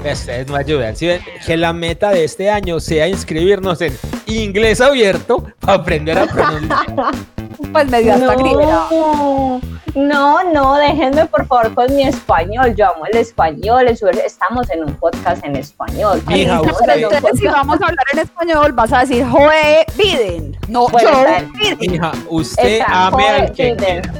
Ustedes 0.04 0.46
no 0.46 0.54
ayudan. 0.54 0.94
¿sí 0.94 1.08
ven? 1.08 1.20
Que 1.44 1.56
la 1.56 1.72
meta 1.72 2.10
de 2.10 2.22
este 2.22 2.48
año 2.48 2.78
sea 2.78 3.08
inscribirnos 3.08 3.80
en 3.80 3.98
inglés 4.26 4.80
abierto 4.80 5.44
para 5.58 5.74
aprender 5.74 6.16
a 6.16 6.26
pronunciar. 6.26 6.86
Pues 7.70 7.88
medio 7.90 8.14
hasta. 8.14 8.34
No, 8.36 9.60
no, 9.94 10.42
no, 10.52 10.74
déjenme 10.76 11.26
por 11.26 11.46
favor 11.46 11.74
con 11.74 11.94
mi 11.94 12.04
español. 12.04 12.74
Yo 12.74 12.86
amo 12.88 13.04
el 13.06 13.18
español. 13.18 13.86
Estamos 13.88 14.70
en 14.70 14.84
un 14.84 14.94
podcast 14.94 15.44
en 15.44 15.56
español. 15.56 16.22
Mija, 16.26 16.56
Estamos 16.56 16.80
usted- 16.80 16.92
en 16.96 17.04
un 17.06 17.14
Entonces, 17.14 17.38
si 17.40 17.46
podcast- 17.46 17.52
vamos 17.52 17.80
a 17.82 17.84
hablar 17.86 18.06
en 18.12 18.18
español, 18.20 18.72
vas 18.72 18.92
a 18.92 19.00
decir 19.00 19.26
Joe 19.26 19.84
Biden. 19.96 20.56
No, 20.68 20.88
Bueno, 20.88 21.10
bien. 21.26 21.76
Biden. 21.78 21.94
Hija, 21.94 22.12
usted 22.30 22.64
Está 22.80 23.06
ame 23.08 23.28
al 23.28 23.40
Joe 23.48 23.52
que 23.52 23.62
Biden. 23.64 23.76
quiera. 23.76 24.12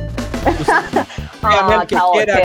Ah, 1.44 1.84
te 1.88 1.96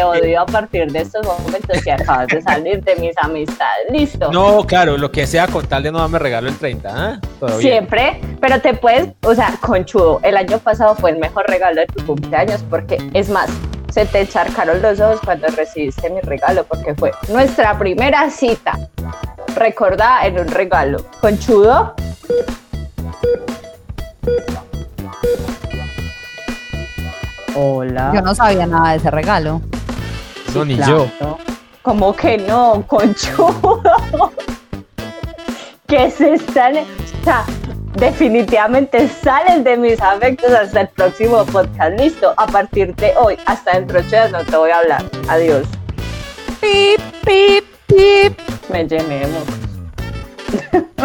odio 0.04 0.42
a 0.42 0.46
partir 0.48 0.92
de 0.92 1.02
estos 1.02 1.24
momentos 1.24 1.84
que 1.84 1.92
acabas 1.92 2.28
de 2.28 2.42
salir 2.42 2.84
de 2.84 2.96
mis 2.96 3.16
amistades. 3.22 3.86
Listo. 3.92 4.32
No, 4.32 4.66
claro, 4.66 4.98
lo 4.98 5.12
que 5.12 5.28
sea 5.28 5.48
con 5.48 5.68
tal 5.68 5.84
de 5.84 5.92
no 5.92 6.00
darme 6.00 6.18
regalo 6.18 6.50
el 6.50 6.58
30, 6.58 6.90
¿ah? 6.90 7.20
Todo 7.40 7.58
bien. 7.58 7.62
Siempre, 7.62 8.20
pero 8.42 8.60
te 8.60 8.74
puedes, 8.74 9.10
o 9.24 9.36
sea, 9.36 9.54
conchudo, 9.62 10.20
el 10.24 10.36
año 10.36 10.58
pasado 10.58 10.96
fue 10.96 11.12
el 11.12 11.20
mejor 11.20 11.46
regalo 11.48 11.82
de 11.82 11.88
tu 11.88 12.04
cumpleaños 12.08 12.64
porque 12.70 12.98
es 13.14 13.30
más, 13.30 13.52
se 13.92 14.06
te 14.06 14.22
encharcaron 14.22 14.82
los 14.82 15.00
ojos 15.00 15.20
cuando 15.24 15.48
recibiste 15.50 16.10
mi 16.10 16.22
regalo 16.22 16.64
porque 16.66 16.96
fue 16.96 17.12
nuestra 17.30 17.78
primera 17.78 18.30
cita 18.32 18.80
recordada 19.56 20.26
en 20.26 20.40
un 20.40 20.48
regalo. 20.48 21.06
Conchudo, 21.22 21.94
Hola. 27.60 28.12
Yo 28.14 28.22
no 28.22 28.36
sabía 28.36 28.68
nada 28.68 28.92
de 28.92 28.98
ese 28.98 29.10
regalo. 29.10 29.62
No, 30.54 30.64
ni 30.64 30.78
yo. 30.78 31.10
¿Cómo 31.82 32.16
que 32.16 32.38
no, 32.38 32.84
conchudo? 32.86 33.82
que 35.88 36.12
se 36.12 36.36
están, 36.36 36.76
o 36.78 37.24
sea, 37.24 37.46
definitivamente 37.96 39.08
salen 39.08 39.64
de 39.64 39.76
mis 39.76 40.00
afectos 40.00 40.52
hasta 40.52 40.82
el 40.82 40.90
próximo 40.90 41.44
podcast. 41.46 42.00
Listo, 42.00 42.32
a 42.38 42.46
partir 42.46 42.96
de 42.96 43.14
hoy, 43.18 43.38
hasta 43.48 43.72
dentro 43.72 44.02
de 44.02 44.06
ocho 44.06 44.16
días 44.18 44.32
no 44.32 44.44
te 44.44 44.56
voy 44.56 44.70
a 44.70 44.78
hablar. 44.78 45.06
Adiós. 45.28 45.66
Pip, 46.62 47.02
pip, 47.26 47.66
pip. 47.88 48.40
Me 48.70 48.88
llené 48.88 49.26
de. 49.26 49.38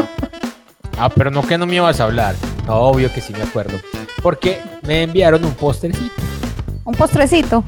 Ah, 0.98 1.08
pero 1.08 1.30
no 1.30 1.42
que 1.42 1.56
no 1.56 1.66
me 1.66 1.76
ibas 1.76 1.98
a 1.98 2.04
hablar. 2.04 2.34
No, 2.66 2.74
obvio 2.74 3.12
que 3.12 3.22
sí 3.22 3.32
me 3.32 3.42
acuerdo. 3.42 3.78
Porque 4.22 4.60
me 4.82 5.02
enviaron 5.02 5.44
un 5.44 5.54
postrecito. 5.54 6.31
Un 6.84 6.94
postrecito. 6.94 7.64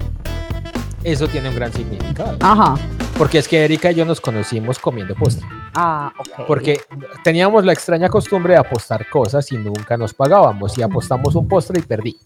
Eso 1.03 1.29
tiene 1.29 1.51
un 1.51 1.55
gran 1.55 1.73
significado. 1.73 2.37
Ajá. 2.41 2.77
Porque 3.17 3.39
es 3.39 3.47
que 3.47 3.65
Erika 3.65 3.93
y 3.93 3.95
yo 3.95 4.05
nos 4.05 4.21
conocimos 4.21 4.79
comiendo 4.79 5.15
postre. 5.15 5.47
Ah, 5.75 6.13
ok. 6.19 6.47
Porque 6.47 6.81
teníamos 7.23 7.65
la 7.65 7.73
extraña 7.73 8.09
costumbre 8.09 8.55
de 8.55 8.61
apostar 8.61 9.09
cosas 9.09 9.51
y 9.53 9.57
nunca 9.57 9.97
nos 9.97 10.15
pagábamos. 10.15 10.77
Y 10.79 10.83
apostamos 10.83 11.35
un 11.35 11.47
postre 11.47 11.79
y 11.79 11.83
perdí. 11.83 12.19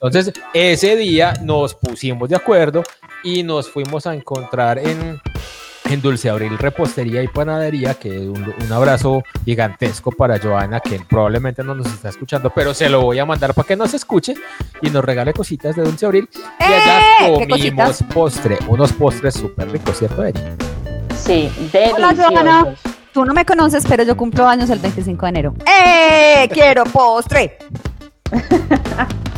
Entonces, 0.00 0.34
ese 0.52 0.96
día 0.96 1.32
nos 1.42 1.74
pusimos 1.74 2.28
de 2.28 2.36
acuerdo 2.36 2.82
y 3.22 3.42
nos 3.42 3.70
fuimos 3.70 4.06
a 4.06 4.14
encontrar 4.14 4.78
en, 4.78 5.20
en 5.90 6.00
Dulce 6.00 6.30
Abril 6.30 6.56
Repostería 6.58 7.22
y 7.22 7.28
Panadería, 7.28 7.94
que 7.94 8.10
un, 8.10 8.52
un 8.58 8.72
abrazo 8.72 9.22
gigantesco 9.44 10.10
para 10.10 10.38
Joana, 10.38 10.80
que 10.80 10.98
probablemente 11.08 11.62
no 11.62 11.74
nos 11.74 11.86
está 11.86 12.08
escuchando, 12.08 12.50
pero 12.50 12.72
se 12.74 12.88
lo 12.88 13.02
voy 13.02 13.18
a 13.18 13.26
mandar 13.26 13.54
para 13.54 13.66
que 13.68 13.76
nos 13.76 13.92
escuche 13.94 14.34
y 14.80 14.90
nos 14.90 15.04
regale 15.04 15.32
cositas 15.32 15.76
de 15.76 15.82
Dulce 15.82 16.06
Abril. 16.06 16.28
Y 16.60 16.64
allá 16.64 17.00
¡Eh! 17.28 17.34
¿Qué 17.38 17.48
comimos 17.48 18.02
postre, 18.12 18.58
unos 18.68 18.92
postres 18.92 19.34
súper 19.34 19.70
ricos, 19.70 19.98
¿cierto, 19.98 20.24
Eri? 20.24 20.40
Sí, 21.16 21.50
Hola, 21.94 22.14
Joana. 22.16 22.62
deliciosos. 22.64 22.94
Tú 23.12 23.24
no 23.24 23.32
me 23.32 23.44
conoces, 23.44 23.84
pero 23.88 24.02
yo 24.02 24.16
cumplo 24.16 24.48
años 24.48 24.68
el 24.70 24.80
25 24.80 25.26
de 25.26 25.28
enero. 25.30 25.54
¡Eh! 25.66 26.48
¡Quiero 26.52 26.84
postre! 26.84 27.58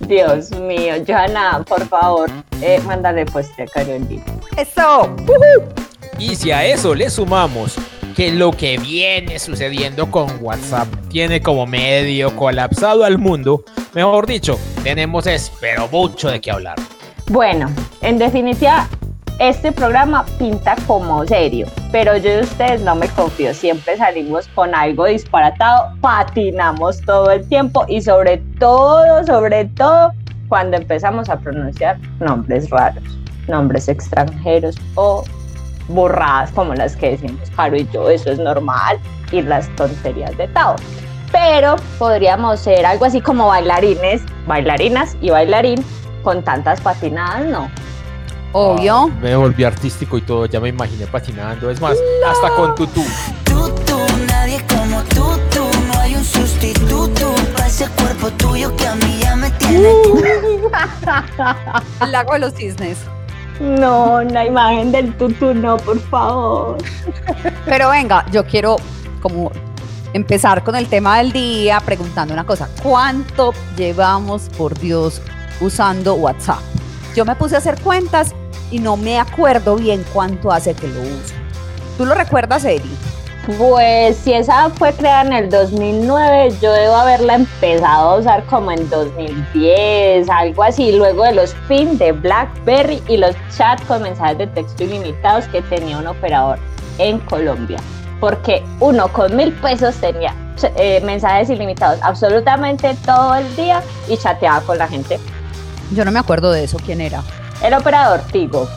Dios 0.00 0.50
mío, 0.52 0.94
Joana, 1.06 1.64
por 1.66 1.86
favor, 1.88 2.30
eh, 2.60 2.80
mándale 2.86 3.26
postre 3.26 3.64
a 3.64 3.66
Carolina. 3.66 4.22
¡Eso! 4.56 5.14
Y 6.18 6.36
si 6.36 6.50
a 6.50 6.64
eso 6.64 6.94
le 6.94 7.10
sumamos 7.10 7.76
que 8.14 8.32
lo 8.32 8.50
que 8.50 8.78
viene 8.78 9.38
sucediendo 9.38 10.10
con 10.10 10.30
WhatsApp 10.40 10.88
tiene 11.10 11.42
como 11.42 11.66
medio 11.66 12.34
colapsado 12.34 13.04
al 13.04 13.18
mundo, 13.18 13.64
mejor 13.92 14.26
dicho, 14.26 14.58
tenemos 14.82 15.26
espero 15.26 15.88
mucho 15.88 16.30
de 16.30 16.40
qué 16.40 16.50
hablar. 16.50 16.76
Bueno, 17.28 17.70
en 18.00 18.18
definitiva, 18.18 18.88
este 19.38 19.70
programa 19.70 20.24
pinta 20.38 20.76
como 20.86 21.26
serio, 21.26 21.66
pero 21.92 22.16
yo 22.16 22.30
de 22.30 22.40
ustedes 22.40 22.80
no 22.80 22.94
me 22.94 23.08
confío. 23.08 23.52
Siempre 23.52 23.96
salimos 23.96 24.48
con 24.48 24.74
algo 24.74 25.04
disparatado, 25.04 25.92
patinamos 26.00 27.00
todo 27.02 27.30
el 27.30 27.46
tiempo 27.48 27.84
y 27.88 28.00
sobre 28.00 28.38
todo, 28.58 29.24
sobre 29.24 29.66
todo, 29.66 30.12
cuando 30.48 30.76
empezamos 30.76 31.28
a 31.28 31.38
pronunciar 31.38 31.98
nombres 32.20 32.70
raros, 32.70 33.02
nombres 33.48 33.88
extranjeros 33.88 34.76
o 34.94 35.24
burradas 35.88 36.50
como 36.52 36.74
las 36.74 36.96
que 36.96 37.10
decimos 37.10 37.50
Caro 37.54 37.76
y 37.76 37.86
yo, 37.92 38.08
eso 38.08 38.30
es 38.30 38.38
normal, 38.38 38.98
y 39.32 39.42
las 39.42 39.68
tonterías 39.76 40.36
de 40.36 40.48
Tao. 40.48 40.76
Pero 41.32 41.76
podríamos 41.98 42.60
ser 42.60 42.86
algo 42.86 43.04
así 43.04 43.20
como 43.20 43.48
bailarines, 43.48 44.22
bailarinas 44.46 45.16
y 45.20 45.30
bailarín 45.30 45.84
con 46.22 46.42
tantas 46.42 46.80
patinadas, 46.80 47.44
¿no? 47.46 47.70
Obvio. 48.52 49.10
Ah, 49.12 49.18
me 49.20 49.36
volví 49.36 49.64
artístico 49.64 50.18
y 50.18 50.22
todo, 50.22 50.46
ya 50.46 50.60
me 50.60 50.68
imaginé 50.68 51.06
patinando. 51.06 51.70
Es 51.70 51.80
más, 51.80 51.96
hasta 52.26 52.50
con 52.56 52.74
tutú. 52.74 53.04
Tú, 53.44 53.70
tú, 53.86 53.98
nadie 54.28 54.60
como 54.68 55.02
tú, 55.04 55.24
tú, 55.50 55.64
no 55.86 56.00
hay 56.00 56.14
un 56.14 56.24
sustituto 56.24 57.34
para 57.54 57.66
ese 57.66 57.88
cuerpo 57.90 58.30
tuyo 58.32 58.74
que 58.76 58.86
a 58.86 58.94
mí 58.94 59.18
ya 59.20 59.36
me 59.36 59.50
tiene. 59.52 59.90
El 62.00 62.12
lago 62.12 62.32
de 62.34 62.38
los 62.38 62.54
cisnes. 62.54 62.98
No, 63.60 64.22
la 64.22 64.44
imagen 64.44 64.92
del 64.92 65.16
tutú, 65.16 65.54
no, 65.54 65.76
por 65.78 65.98
favor. 66.00 66.76
Pero 67.64 67.90
venga, 67.90 68.26
yo 68.30 68.44
quiero 68.44 68.76
como 69.22 69.50
empezar 70.12 70.62
con 70.62 70.76
el 70.76 70.88
tema 70.88 71.18
del 71.18 71.32
día 71.32 71.80
preguntando 71.80 72.34
una 72.34 72.44
cosa. 72.44 72.68
¿Cuánto 72.82 73.54
llevamos, 73.76 74.48
por 74.56 74.78
Dios, 74.78 75.22
usando 75.60 76.14
WhatsApp? 76.14 76.60
Yo 77.16 77.24
me 77.24 77.34
puse 77.34 77.54
a 77.54 77.58
hacer 77.58 77.80
cuentas 77.80 78.34
y 78.70 78.78
no 78.78 78.98
me 78.98 79.18
acuerdo 79.18 79.76
bien 79.76 80.04
cuánto 80.12 80.52
hace 80.52 80.74
que 80.74 80.86
lo 80.86 81.00
uso. 81.00 81.34
¿Tú 81.96 82.04
lo 82.04 82.14
recuerdas, 82.14 82.62
Eri? 82.66 82.94
Pues 83.58 84.18
si 84.18 84.34
esa 84.34 84.68
fue 84.68 84.92
creada 84.92 85.22
en 85.22 85.32
el 85.32 85.50
2009, 85.50 86.52
yo 86.60 86.70
debo 86.72 86.94
haberla 86.94 87.36
empezado 87.36 88.10
a 88.10 88.16
usar 88.18 88.44
como 88.46 88.70
en 88.70 88.90
2010, 88.90 90.28
algo 90.28 90.62
así, 90.62 90.92
luego 90.92 91.24
de 91.24 91.32
los 91.32 91.54
pin 91.68 91.96
de 91.96 92.12
BlackBerry 92.12 93.02
y 93.08 93.16
los 93.16 93.34
chats 93.56 93.82
con 93.86 94.02
mensajes 94.02 94.36
de 94.36 94.48
texto 94.48 94.84
ilimitados 94.84 95.46
que 95.46 95.62
tenía 95.62 95.96
un 95.96 96.08
operador 96.08 96.58
en 96.98 97.18
Colombia. 97.20 97.78
Porque 98.20 98.62
uno 98.80 99.08
con 99.08 99.34
mil 99.34 99.54
pesos 99.54 99.94
tenía 99.96 100.34
eh, 100.76 101.00
mensajes 101.02 101.48
ilimitados 101.48 101.98
absolutamente 102.02 102.94
todo 103.06 103.36
el 103.36 103.56
día 103.56 103.82
y 104.06 104.18
chateaba 104.18 104.60
con 104.60 104.76
la 104.76 104.86
gente. 104.86 105.18
Yo 105.92 106.04
no 106.04 106.10
me 106.12 106.18
acuerdo 106.18 106.50
de 106.52 106.64
eso. 106.64 106.76
¿Quién 106.84 107.00
era? 107.00 107.22
El 107.62 107.74
operador 107.74 108.20
Tigo. 108.32 108.68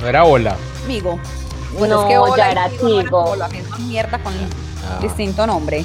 No 0.00 0.06
era 0.08 0.24
hola. 0.24 0.56
Amigo. 0.84 1.18
No, 1.78 2.00
Hola 2.06 2.36
ya 2.36 2.48
y 2.48 2.52
era 2.52 2.68
Tigo 2.68 3.00
Tigo. 3.02 3.22
como 3.24 3.36
la 3.36 3.48
misma 3.48 3.78
mierda 3.78 4.18
con 4.18 4.32
Ah, 4.34 4.98
distinto 5.02 5.46
nombre. 5.46 5.84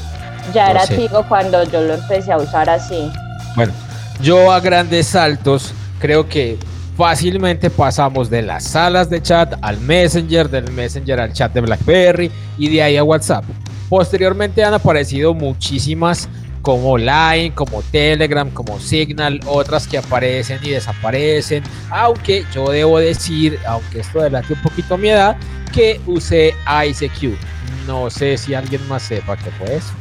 Ya 0.53 0.65
No 0.65 0.71
era 0.71 0.85
sé. 0.85 0.95
Tigo 0.97 1.27
cuando 1.27 1.63
yo 1.63 1.81
lo 1.81 1.95
empecé 1.95 2.31
a 2.31 2.37
usar 2.37 2.69
así. 2.69 3.11
Bueno, 3.55 3.73
yo 4.21 4.51
a 4.51 4.59
grandes 4.59 5.07
saltos 5.07 5.73
creo 5.99 6.27
que 6.27 6.57
fácilmente 6.97 7.69
pasamos 7.69 8.29
de 8.29 8.41
las 8.43 8.63
salas 8.63 9.09
de 9.09 9.21
chat 9.21 9.55
al 9.61 9.79
Messenger, 9.79 10.49
del 10.49 10.71
Messenger 10.71 11.19
al 11.19 11.33
chat 11.33 11.51
de 11.53 11.61
BlackBerry 11.61 12.31
y 12.57 12.69
de 12.69 12.83
ahí 12.83 12.97
a 12.97 13.03
WhatsApp. 13.03 13.43
Posteriormente 13.89 14.63
han 14.63 14.73
aparecido 14.73 15.33
muchísimas 15.33 16.29
como 16.63 16.97
Line, 16.97 17.51
como 17.53 17.83
Telegram, 17.83 18.49
como 18.49 18.79
Signal, 18.79 19.39
otras 19.45 19.85
que 19.85 19.97
aparecen 19.97 20.59
y 20.63 20.69
desaparecen. 20.71 21.61
Aunque 21.91 22.45
yo 22.53 22.69
debo 22.69 22.99
decir, 22.99 23.59
aunque 23.67 23.99
esto 23.99 24.21
adelante 24.21 24.53
un 24.53 24.61
poquito 24.61 24.97
mi 24.97 25.09
edad, 25.09 25.35
que 25.73 25.99
usé 26.07 26.55
ICQ. 26.65 27.37
No 27.85 28.09
sé 28.09 28.37
si 28.37 28.53
alguien 28.53 28.87
más 28.87 29.03
sepa 29.03 29.35
qué 29.35 29.51
fue 29.51 29.75
eso. 29.75 29.93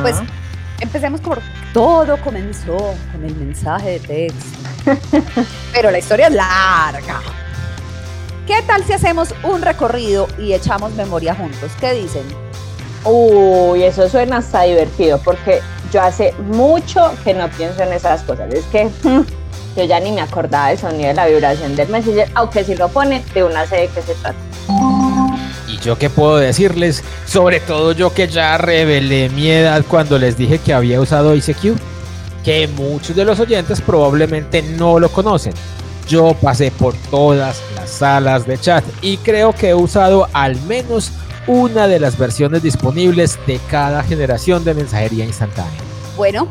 Pues 0.00 0.16
empecemos 0.80 1.20
por 1.20 1.40
todo 1.72 2.16
comenzó 2.18 2.94
con 3.12 3.24
el 3.24 3.34
mensaje 3.34 3.98
de 3.98 4.00
texto. 4.00 4.58
Pero 5.72 5.90
la 5.90 5.98
historia 5.98 6.28
es 6.28 6.34
larga. 6.34 7.20
¿Qué 8.46 8.62
tal 8.62 8.84
si 8.84 8.92
hacemos 8.92 9.34
un 9.42 9.60
recorrido 9.60 10.28
y 10.38 10.52
echamos 10.52 10.92
memoria 10.92 11.34
juntos? 11.34 11.72
¿Qué 11.80 11.94
dicen? 11.94 12.22
Uy, 13.04 13.82
eso 13.82 14.08
suena 14.08 14.38
hasta 14.38 14.62
divertido 14.62 15.20
porque 15.22 15.60
yo 15.92 16.02
hace 16.02 16.32
mucho 16.38 17.12
que 17.22 17.34
no 17.34 17.48
pienso 17.50 17.82
en 17.82 17.92
esas 17.92 18.22
cosas. 18.22 18.52
Es 18.52 18.64
que 18.66 18.88
yo 19.76 19.84
ya 19.84 20.00
ni 20.00 20.12
me 20.12 20.22
acordaba 20.22 20.68
del 20.68 20.78
sonido 20.78 21.08
de 21.08 21.14
la 21.14 21.26
vibración 21.26 21.76
del 21.76 21.88
Messenger, 21.88 22.28
aunque 22.34 22.64
si 22.64 22.74
lo 22.74 22.88
pone, 22.88 23.22
de 23.34 23.44
una 23.44 23.66
sé 23.66 23.76
de 23.76 23.88
qué 23.88 24.02
se 24.02 24.14
trata. 24.14 24.38
¿Y 25.68 25.78
yo 25.78 25.98
qué 25.98 26.08
puedo 26.08 26.36
decirles? 26.36 27.04
Sobre 27.26 27.60
todo 27.60 27.92
yo 27.92 28.12
que 28.12 28.26
ya 28.28 28.56
revelé 28.56 29.28
mi 29.28 29.50
edad 29.50 29.84
cuando 29.88 30.18
les 30.18 30.36
dije 30.36 30.58
que 30.58 30.72
había 30.72 31.00
usado 31.00 31.34
ICQ. 31.34 31.76
Que 32.42 32.68
muchos 32.68 33.16
de 33.16 33.24
los 33.24 33.40
oyentes 33.40 33.80
probablemente 33.80 34.62
no 34.62 34.98
lo 34.98 35.08
conocen. 35.10 35.54
Yo 36.08 36.34
pasé 36.34 36.70
por 36.70 36.94
todas 37.10 37.62
las 37.74 37.90
salas 37.90 38.46
de 38.46 38.58
chat 38.58 38.84
y 39.00 39.16
creo 39.16 39.54
que 39.54 39.70
he 39.70 39.74
usado 39.74 40.28
al 40.34 40.60
menos 40.62 41.10
una 41.46 41.86
de 41.86 42.00
las 42.00 42.16
versiones 42.18 42.62
disponibles 42.62 43.38
de 43.46 43.60
cada 43.70 44.02
generación 44.02 44.64
de 44.64 44.74
mensajería 44.74 45.24
instantánea. 45.24 45.80
Bueno, 46.16 46.48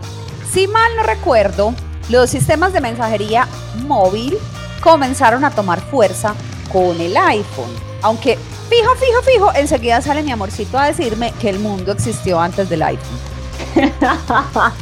si 0.51 0.67
mal 0.67 0.95
no 0.95 1.03
recuerdo, 1.03 1.73
los 2.09 2.29
sistemas 2.29 2.73
de 2.73 2.81
mensajería 2.81 3.47
móvil 3.87 4.37
comenzaron 4.81 5.45
a 5.45 5.51
tomar 5.51 5.81
fuerza 5.81 6.35
con 6.71 6.99
el 6.99 7.15
iPhone. 7.15 7.71
Aunque 8.01 8.37
fijo, 8.69 8.95
fijo, 8.95 9.21
fijo, 9.23 9.51
enseguida 9.55 10.01
sale 10.01 10.23
mi 10.23 10.31
amorcito 10.31 10.77
a 10.77 10.87
decirme 10.87 11.33
que 11.39 11.49
el 11.49 11.59
mundo 11.59 11.91
existió 11.93 12.39
antes 12.39 12.69
del 12.69 12.83
iPhone. 12.83 13.19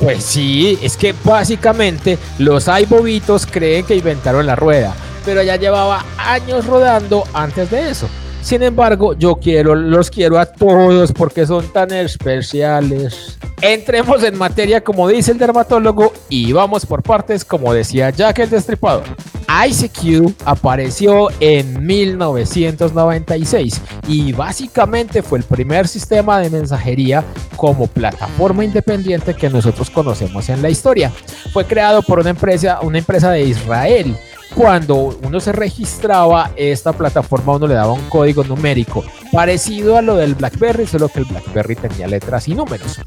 Pues 0.00 0.24
sí, 0.24 0.76
es 0.82 0.96
que 0.96 1.14
básicamente 1.24 2.18
los 2.38 2.66
iBobitos 2.66 3.46
creen 3.46 3.86
que 3.86 3.94
inventaron 3.94 4.44
la 4.44 4.56
rueda, 4.56 4.92
pero 5.24 5.40
ya 5.40 5.54
llevaba 5.54 6.04
años 6.18 6.66
rodando 6.66 7.22
antes 7.32 7.70
de 7.70 7.90
eso. 7.90 8.08
Sin 8.44 8.62
embargo, 8.62 9.14
yo 9.14 9.36
quiero, 9.36 9.74
los 9.74 10.10
quiero 10.10 10.38
a 10.38 10.44
todos 10.44 11.12
porque 11.12 11.46
son 11.46 11.66
tan 11.72 11.90
especiales. 11.92 13.38
Entremos 13.62 14.22
en 14.22 14.36
materia 14.36 14.82
como 14.82 15.08
dice 15.08 15.32
el 15.32 15.38
dermatólogo 15.38 16.12
y 16.28 16.52
vamos 16.52 16.84
por 16.84 17.02
partes 17.02 17.42
como 17.42 17.72
decía 17.72 18.10
Jack 18.10 18.40
el 18.40 18.50
Destripador. 18.50 19.04
ICQ 19.48 20.34
apareció 20.44 21.28
en 21.40 21.86
1996 21.86 23.80
y 24.08 24.32
básicamente 24.32 25.22
fue 25.22 25.38
el 25.38 25.44
primer 25.44 25.88
sistema 25.88 26.38
de 26.38 26.50
mensajería 26.50 27.24
como 27.56 27.86
plataforma 27.86 28.62
independiente 28.62 29.32
que 29.32 29.48
nosotros 29.48 29.88
conocemos 29.88 30.50
en 30.50 30.60
la 30.60 30.68
historia. 30.68 31.10
Fue 31.54 31.64
creado 31.64 32.02
por 32.02 32.18
una 32.18 32.30
empresa, 32.30 32.80
una 32.82 32.98
empresa 32.98 33.30
de 33.30 33.44
Israel 33.44 34.14
cuando 34.54 35.16
uno 35.22 35.40
se 35.40 35.52
registraba, 35.52 36.52
esta 36.56 36.92
plataforma 36.92 37.54
uno 37.54 37.66
le 37.66 37.74
daba 37.74 37.92
un 37.92 38.08
código 38.08 38.44
numérico 38.44 39.04
parecido 39.32 39.96
a 39.96 40.02
lo 40.02 40.16
del 40.16 40.34
BlackBerry, 40.34 40.86
solo 40.86 41.08
que 41.08 41.20
el 41.20 41.24
BlackBerry 41.24 41.76
tenía 41.76 42.06
letras 42.06 42.48
y 42.48 42.54
números. 42.54 43.00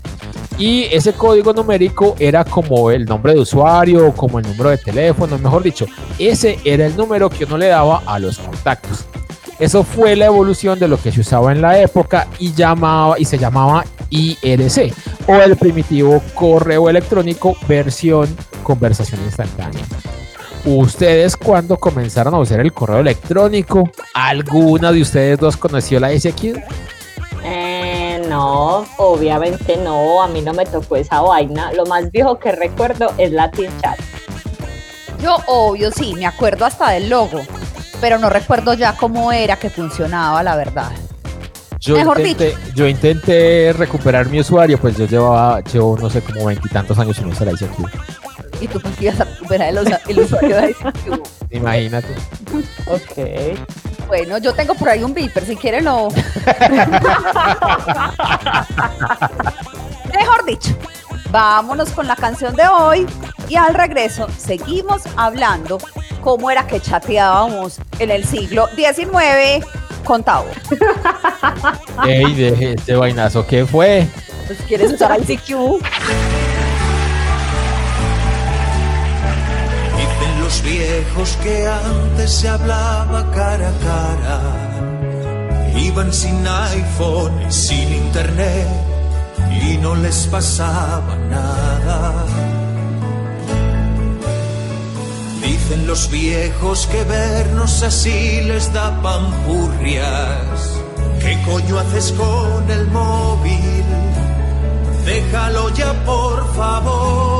Y 0.58 0.84
ese 0.92 1.14
código 1.14 1.54
numérico 1.54 2.16
era 2.20 2.44
como 2.44 2.92
el 2.92 3.06
nombre 3.06 3.34
de 3.34 3.40
usuario, 3.40 4.12
como 4.14 4.40
el 4.40 4.48
número 4.48 4.72
de 4.72 4.78
teléfono, 4.78 5.38
mejor 5.38 5.64
dicho, 5.64 5.86
ese 6.20 6.60
era 6.66 6.86
el 6.86 6.98
número 6.98 7.30
que 7.30 7.46
uno 7.46 7.58
le 7.58 7.68
daba 7.68 8.02
a 8.06 8.20
los 8.20 8.40
contactos. 8.40 9.06
Eso 9.60 9.84
fue 9.84 10.16
la 10.16 10.26
evolución 10.26 10.78
de 10.78 10.88
lo 10.88 11.02
que 11.02 11.12
se 11.12 11.22
usaba 11.22 11.52
en 11.52 11.62
la 11.62 11.80
época 11.82 12.28
y, 12.40 12.54
llamaba, 12.54 13.20
y 13.20 13.26
se 13.26 13.38
llamaba 13.38 13.86
IRC 14.10 14.94
o 15.28 15.36
el 15.36 15.56
primitivo 15.56 16.22
correo 16.36 16.90
electrónico 16.90 17.56
versión 17.68 18.28
conversación 18.64 19.22
instantánea. 19.24 19.82
¿Ustedes 20.67 21.38
cuando 21.38 21.77
comenzaron 21.77 22.34
a 22.34 22.39
usar 22.39 22.60
el 22.60 22.73
correo 22.73 22.99
electrónico? 22.99 23.89
¿Alguna 24.13 24.91
de 24.91 25.01
ustedes 25.01 25.39
dos 25.39 25.56
conoció 25.56 25.97
la 25.97 26.13
ICQ? 26.13 26.62
Eh, 27.45 28.21
no, 28.27 28.86
obviamente 28.97 29.77
no, 29.77 30.21
a 30.21 30.27
mí 30.27 30.41
no 30.41 30.53
me 30.53 30.65
tocó 30.65 30.97
esa 30.97 31.21
vaina. 31.21 31.71
Lo 31.71 31.86
más 31.86 32.12
viejo 32.12 32.38
que 32.38 32.51
recuerdo 32.51 33.13
es 33.17 33.32
Latin 33.32 33.69
Chat. 33.80 33.97
Yo, 35.23 35.38
obvio, 35.45 35.89
sí, 35.89 36.13
me 36.15 36.25
acuerdo 36.25 36.65
hasta 36.65 36.91
del 36.91 37.08
logo, 37.08 37.39
pero 38.01 38.19
no 38.19 38.30
recuerdo 38.30 38.73
ya 38.73 38.97
cómo 38.97 39.32
era 39.32 39.56
que 39.56 39.69
funcionaba, 39.69 40.43
la 40.43 40.58
verdad. 40.58 40.91
Yo 41.80 41.95
Mejor 41.95 42.19
intenté, 42.19 42.58
yo 42.75 42.88
intenté 42.89 43.71
recuperar 43.71 44.27
mi 44.27 44.41
usuario, 44.41 44.77
pues 44.77 44.97
yo 44.97 45.06
llevaba, 45.06 45.62
llevo 45.62 45.97
no 45.97 46.10
sé, 46.10 46.19
como 46.19 46.43
veintitantos 46.43 46.99
años 46.99 47.15
sin 47.15 47.27
usar 47.27 47.47
la 47.47 47.53
ICQ. 47.53 48.27
Y 48.60 48.67
tú 48.67 48.80
a 48.80 49.24
recuperar 49.24 49.70
el, 49.70 49.98
el 50.08 50.20
usuario 50.20 50.56
de 50.56 50.72
ICQ. 50.72 51.28
Imagínate. 51.52 52.15
Ok. 52.88 53.17
Bueno, 54.08 54.38
yo 54.38 54.54
tengo 54.54 54.74
por 54.74 54.89
ahí 54.89 55.04
un 55.04 55.13
beeper, 55.13 55.46
si 55.46 55.56
quieren 55.56 55.86
lo... 55.86 56.08
Mejor 60.13 60.46
dicho, 60.46 60.76
vámonos 61.30 61.89
con 61.91 62.08
la 62.08 62.15
canción 62.15 62.56
de 62.56 62.65
hoy 62.67 63.06
y 63.50 63.58
al 63.58 63.74
regreso 63.74 64.28
seguimos 64.38 65.04
hablando 65.17 65.78
cómo 66.22 66.50
era 66.50 66.65
que 66.65 66.80
chateábamos 66.80 67.80
en 68.00 68.12
el 68.12 68.24
siglo 68.26 68.67
XIX 68.76 69.65
con 70.06 70.24
Tavo. 70.24 70.48
Ey, 72.06 72.34
deje 72.34 72.74
este 72.74 72.96
vainazo, 72.96 73.46
¿qué 73.46 73.65
fue? 73.65 74.08
Pues 74.48 74.60
quieres 74.67 74.93
usar 74.93 75.20
ICQ. 75.20 75.48
Dicen 75.50 76.27
los 80.48 80.62
viejos 80.62 81.38
que 81.44 81.68
antes 81.68 82.32
se 82.32 82.48
hablaba 82.48 83.30
cara 83.32 83.68
a 83.68 83.78
cara. 83.90 84.40
Iban 85.76 86.14
sin 86.14 86.48
iPhone 86.48 87.52
sin 87.52 87.88
internet 88.06 88.70
y 89.62 89.78
no 89.78 89.94
les 89.96 90.20
pasaba 90.28 91.14
nada. 91.36 92.26
Dicen 95.44 95.86
los 95.86 96.10
viejos 96.10 96.88
que 96.92 97.04
vernos 97.04 97.84
así 97.84 98.42
les 98.44 98.72
da 98.72 98.88
pampurrias. 99.02 100.60
¿Qué 101.20 101.34
coño 101.46 101.78
haces 101.80 102.14
con 102.14 102.72
el 102.72 102.88
móvil? 102.88 103.86
Déjalo 105.06 105.74
ya, 105.74 105.92
por 106.06 106.38
favor. 106.56 107.37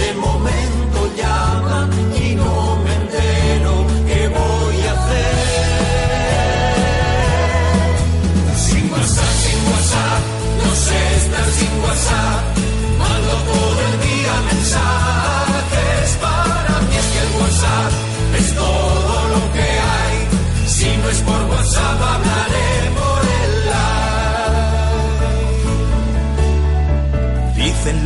Ese 0.00 0.14
momento 0.14 1.10
llaman 1.16 1.90
y 2.14 2.36
no 2.36 2.76
me 2.84 2.94
entero, 2.94 3.84
¿qué 4.06 4.28
voy 4.28 4.86
a 4.86 4.92
hacer? 4.92 5.34
Sin 8.56 8.92
WhatsApp, 8.92 9.34
sin 9.42 9.58
WhatsApp, 9.72 10.22
no 10.64 10.70
sé 10.76 11.16
estar 11.16 11.46
sin 11.50 11.82
WhatsApp. 11.82 12.47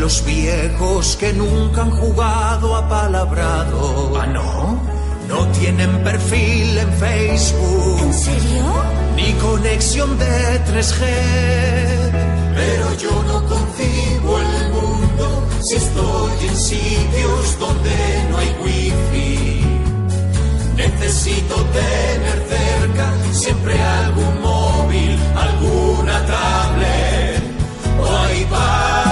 Los 0.03 0.25
viejos 0.25 1.17
que 1.17 1.33
nunca 1.33 1.83
han 1.83 1.93
jugado 1.93 2.75
a 2.75 2.89
palabrado. 2.89 4.21
¿Ah, 4.21 4.27
no? 4.27 4.83
No 5.29 5.47
tienen 5.53 6.03
perfil 6.03 6.77
en 6.77 6.93
Facebook. 6.95 8.01
¿En 8.03 8.13
serio? 8.13 8.65
Ni 9.15 9.33
conexión 9.35 10.19
de 10.19 10.61
3G. 10.69 11.03
Pero 12.59 12.87
yo 13.05 13.13
no 13.29 13.47
concibo 13.47 14.39
el 14.41 14.73
mundo 14.73 15.47
si 15.61 15.77
estoy 15.77 16.49
en 16.49 16.57
sitios 16.57 17.59
donde 17.61 17.97
no 18.29 18.39
hay 18.39 18.57
wifi. 18.65 19.65
Necesito 20.75 21.55
tener 21.81 22.39
cerca 22.55 23.07
siempre 23.33 23.81
algún 23.81 24.35
móvil, 24.43 25.17
alguna 25.37 26.27
tablet 26.27 27.43
o 28.01 28.35
iPad. 28.41 29.12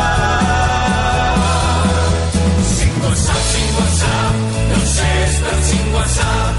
Sin 5.71 5.95
WhatsApp. 5.95 6.55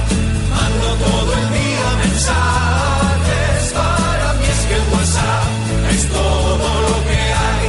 Mando 0.56 0.88
todo 1.06 1.32
el 1.42 1.48
día 1.60 1.88
mensajes. 2.04 3.62
Para 3.80 4.28
mí 4.38 4.46
es 4.56 4.62
que 4.68 4.76
el 4.80 4.86
WhatsApp 4.94 5.48
es 5.94 6.02
todo 6.20 6.68
lo 6.88 6.96
que 7.10 7.22
hay. 7.48 7.68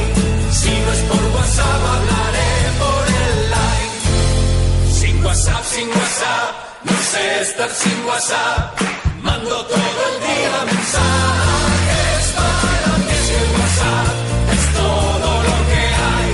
Si 0.59 0.71
no 0.83 0.89
es 0.97 1.01
por 1.09 1.23
WhatsApp, 1.35 1.81
hablaré 1.95 2.51
por 2.81 3.03
el 3.23 3.35
live. 3.55 3.97
Sin 4.99 5.15
WhatsApp, 5.25 5.63
sin 5.73 5.87
WhatsApp, 5.97 6.49
no 6.87 6.95
sé 7.11 7.23
estar 7.47 7.71
sin 7.81 7.97
WhatsApp. 8.07 8.59
Mando 9.27 9.55
todo 9.73 9.99
el 10.09 10.15
día 10.27 10.55
mensajes. 10.71 12.23
Para 12.39 12.91
mí 13.03 13.11
es 13.17 13.25
que 13.29 13.37
el 13.45 13.51
WhatsApp 13.57 14.15
es 14.55 14.63
todo 14.81 15.29
lo 15.49 15.57
que 15.71 15.83
hay. 16.11 16.29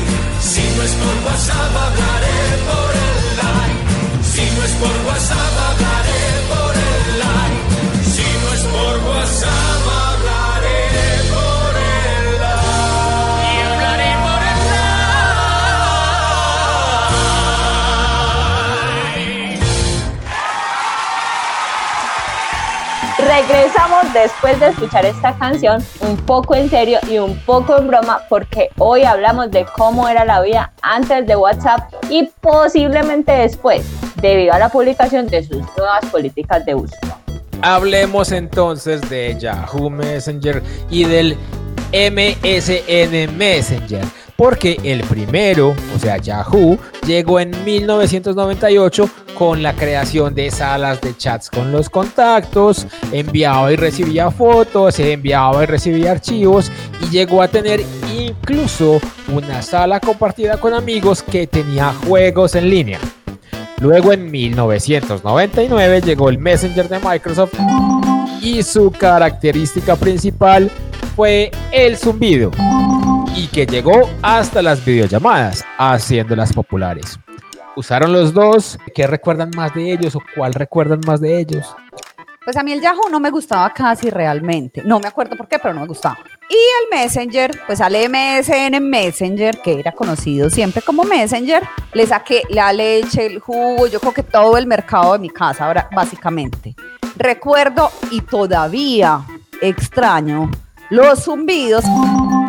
Si 0.52 0.64
no 0.76 0.82
es 0.88 0.94
por 1.02 1.16
WhatsApp, 1.26 1.74
hablaré 1.86 2.40
por 2.70 2.89
por 4.80 4.96
WhatsApp, 5.06 5.56
hablaré 5.68 6.24
por 6.48 6.74
el 6.76 7.20
live. 7.20 7.64
Si 8.04 8.24
no 8.42 8.48
es 8.54 8.64
por 8.64 8.96
WhatsApp, 9.10 9.84
hablaré 10.08 10.82
por 11.34 11.72
el 11.76 12.26
live. 12.40 13.44
Y 13.44 13.48
hablaré 13.68 14.12
por 14.24 14.42
el 14.52 14.60
live. 14.70 14.88
Regresamos 23.28 24.04
después 24.14 24.60
de 24.60 24.68
escuchar 24.70 25.06
esta 25.06 25.34
canción 25.38 25.84
un 26.02 26.16
poco 26.18 26.56
en 26.56 26.70
serio 26.70 27.00
y 27.10 27.18
un 27.18 27.38
poco 27.46 27.78
en 27.78 27.88
broma 27.88 28.22
porque 28.30 28.70
hoy 28.78 29.04
hablamos 29.04 29.52
de 29.52 29.66
cómo 29.66 30.08
era 30.08 30.24
la 30.24 30.42
vida 30.42 30.72
antes 30.82 31.28
de 31.28 31.36
WhatsApp 31.36 31.94
y 32.10 32.32
posiblemente 32.42 33.34
después 33.34 33.86
debido 34.22 34.54
a 34.54 34.60
la 34.60 34.70
publicación 34.70 35.28
de 35.28 35.44
sus 35.44 35.62
nuevas 35.78 36.06
políticas 36.12 36.66
de 36.66 36.76
uso. 36.76 36.96
Hablemos 37.62 38.32
entonces 38.32 39.02
de 39.10 39.36
Yahoo 39.38 39.90
Messenger 39.90 40.64
y 40.90 41.04
del 41.04 41.38
MSN 41.92 43.38
Messenger. 43.38 44.06
Porque 44.36 44.78
el 44.86 45.02
primero, 45.04 45.76
o 45.94 46.00
sea, 46.00 46.16
Yahoo, 46.16 46.78
llegó 47.06 47.42
en 47.42 47.52
1998 47.66 49.10
con 49.38 49.62
la 49.62 49.74
creación 49.74 50.34
de 50.34 50.50
salas 50.50 51.02
de 51.02 51.16
chats 51.18 51.50
con 51.50 51.74
los 51.74 51.90
contactos, 51.90 52.88
enviaba 53.12 53.70
y 53.74 53.76
recibía 53.76 54.32
fotos, 54.32 54.98
enviaba 55.00 55.64
y 55.64 55.66
recibía 55.66 56.12
archivos 56.12 56.72
y 57.02 57.10
llegó 57.10 57.42
a 57.42 57.50
tener 57.50 57.84
incluso 58.18 59.02
una 59.28 59.62
sala 59.62 60.00
compartida 60.00 60.56
con 60.56 60.74
amigos 60.74 61.22
que 61.22 61.46
tenía 61.46 61.94
juegos 62.08 62.56
en 62.56 62.70
línea. 62.70 63.00
Luego 63.82 64.12
en 64.12 64.30
1999 64.30 66.02
llegó 66.02 66.30
el 66.30 66.38
Messenger 66.38 66.90
de 66.90 67.00
Microsoft 67.00 67.54
y 68.42 68.62
su 68.64 68.92
característica 68.92 69.96
principal 69.96 70.70
fue 71.16 71.52
el 71.72 71.98
zumbido 71.98 72.52
y 73.36 73.48
que 73.48 73.66
llegó 73.66 74.10
hasta 74.22 74.62
las 74.62 74.84
videollamadas, 74.84 75.64
haciéndolas 75.78 76.52
populares. 76.52 77.20
Usaron 77.78 78.12
los 78.12 78.34
dos, 78.34 78.78
¿qué 78.94 79.08
recuerdan 79.08 79.52
más 79.56 79.74
de 79.74 79.94
ellos 79.94 80.14
o 80.16 80.20
cuál 80.36 80.54
recuerdan 80.54 81.00
más 81.08 81.22
de 81.22 81.40
ellos? 81.40 81.66
Pues 82.50 82.58
a 82.58 82.64
mí 82.64 82.72
el 82.72 82.82
Yahoo 82.82 83.10
no 83.12 83.20
me 83.20 83.30
gustaba 83.30 83.72
casi 83.72 84.10
realmente. 84.10 84.82
No 84.84 85.00
me 85.00 85.08
acuerdo 85.08 85.38
por 85.38 85.48
qué, 85.48 85.60
pero 85.60 85.72
no 85.76 85.82
me 85.82 85.86
gustaba. 85.86 86.18
Y 86.50 86.56
el 86.56 87.00
Messenger, 87.00 87.62
pues 87.68 87.80
al 87.80 87.94
MSN 87.94 88.82
Messenger, 88.82 89.62
que 89.62 89.80
era 89.80 89.92
conocido 89.92 90.50
siempre 90.50 90.82
como 90.82 91.04
Messenger, 91.04 91.62
le 91.94 92.08
saqué 92.08 92.42
la 92.50 92.74
leche, 92.74 93.28
el 93.28 93.38
jugo, 93.38 93.86
yo 93.86 94.00
creo 94.00 94.16
que 94.16 94.24
todo 94.24 94.58
el 94.58 94.66
mercado 94.66 95.14
de 95.14 95.20
mi 95.20 95.30
casa, 95.30 95.68
ahora 95.68 95.90
básicamente. 95.96 96.74
Recuerdo 97.18 97.92
y 98.10 98.22
todavía 98.22 99.22
extraño 99.62 100.50
los 100.90 101.26
zumbidos 101.26 101.86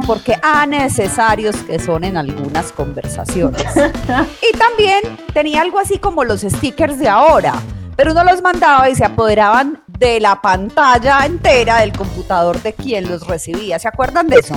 porque 0.07 0.35
a 0.43 0.65
necesarios 0.65 1.57
que 1.57 1.79
son 1.79 2.05
en 2.05 2.17
algunas 2.17 2.73
conversaciones. 2.73 3.67
Y 3.77 4.57
también 4.57 5.19
tenía 5.35 5.61
algo 5.61 5.79
así 5.79 5.99
como 5.99 6.25
los 6.25 6.41
stickers 6.41 6.99
de 6.99 7.11
ahora, 7.11 7.53
pero 7.97 8.13
uno 8.13 8.25
los 8.25 8.41
mandaba 8.41 8.89
y 8.89 8.95
se 8.95 9.05
apoderaban 9.05 9.83
de 10.01 10.19
la 10.19 10.41
pantalla 10.41 11.27
entera 11.27 11.81
del 11.81 11.93
computador 11.93 12.61
de 12.63 12.73
quien 12.73 13.09
los 13.09 13.27
recibía. 13.27 13.79
¿Se 13.79 13.87
acuerdan 13.87 14.29
de 14.29 14.37
eso? 14.37 14.57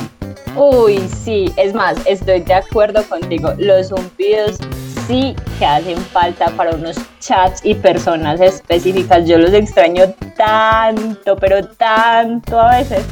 Uy, 0.55 0.99
sí, 1.23 1.53
es 1.57 1.73
más, 1.73 1.97
estoy 2.05 2.39
de 2.41 2.53
acuerdo 2.53 3.03
contigo. 3.03 3.53
Los 3.57 3.89
zumbidos 3.89 4.57
sí 5.05 5.35
que 5.59 5.65
hacen 5.65 5.97
falta 5.97 6.45
para 6.51 6.71
unos 6.71 6.95
chats 7.19 7.59
y 7.65 7.75
personas 7.75 8.39
específicas. 8.39 9.27
Yo 9.27 9.37
los 9.37 9.51
extraño 9.51 10.13
tanto, 10.37 11.35
pero 11.35 11.67
tanto 11.67 12.57
a 12.57 12.77
veces. 12.77 13.03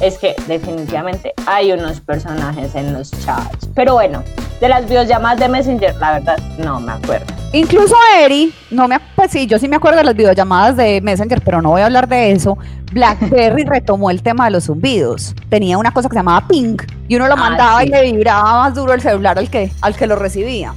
Es 0.00 0.18
que 0.18 0.34
definitivamente 0.48 1.32
hay 1.46 1.72
unos 1.72 2.00
personajes 2.00 2.74
en 2.74 2.92
los 2.92 3.10
chats. 3.24 3.68
Pero 3.74 3.94
bueno, 3.94 4.22
de 4.60 4.68
las 4.68 4.86
videollamadas 4.88 5.38
de 5.38 5.48
Messenger, 5.48 5.94
la 5.96 6.12
verdad, 6.14 6.36
no 6.58 6.80
me 6.80 6.92
acuerdo. 6.92 7.26
Incluso 7.52 7.94
Eri, 8.20 8.52
no 8.70 8.88
me, 8.88 8.98
pues 9.14 9.30
sí, 9.30 9.46
yo 9.46 9.58
sí 9.58 9.68
me 9.68 9.76
acuerdo 9.76 9.98
de 9.98 10.04
las 10.04 10.16
videollamadas 10.16 10.76
de 10.76 11.00
Messenger, 11.00 11.40
pero 11.42 11.62
no 11.62 11.70
voy 11.70 11.82
a 11.82 11.86
hablar 11.86 12.08
de 12.08 12.32
eso. 12.32 12.58
BlackBerry 12.92 13.64
retomó 13.68 14.10
el 14.10 14.22
tema 14.22 14.46
de 14.46 14.50
los 14.50 14.64
zumbidos. 14.64 15.34
Tenía 15.48 15.78
una 15.78 15.92
cosa 15.92 16.08
que 16.08 16.14
se 16.14 16.18
llamaba 16.18 16.46
ping 16.48 16.76
y 17.08 17.14
uno 17.16 17.28
lo 17.28 17.34
Ah, 17.34 17.36
mandaba 17.36 17.80
sí. 17.82 17.86
y 17.86 17.90
le 17.90 18.02
vibraba 18.12 18.62
más 18.64 18.74
duro 18.74 18.92
el 18.92 19.00
celular 19.00 19.38
al 19.38 19.48
que, 19.48 19.70
al 19.80 19.94
que 19.96 20.06
lo 20.08 20.16
recibía. 20.16 20.74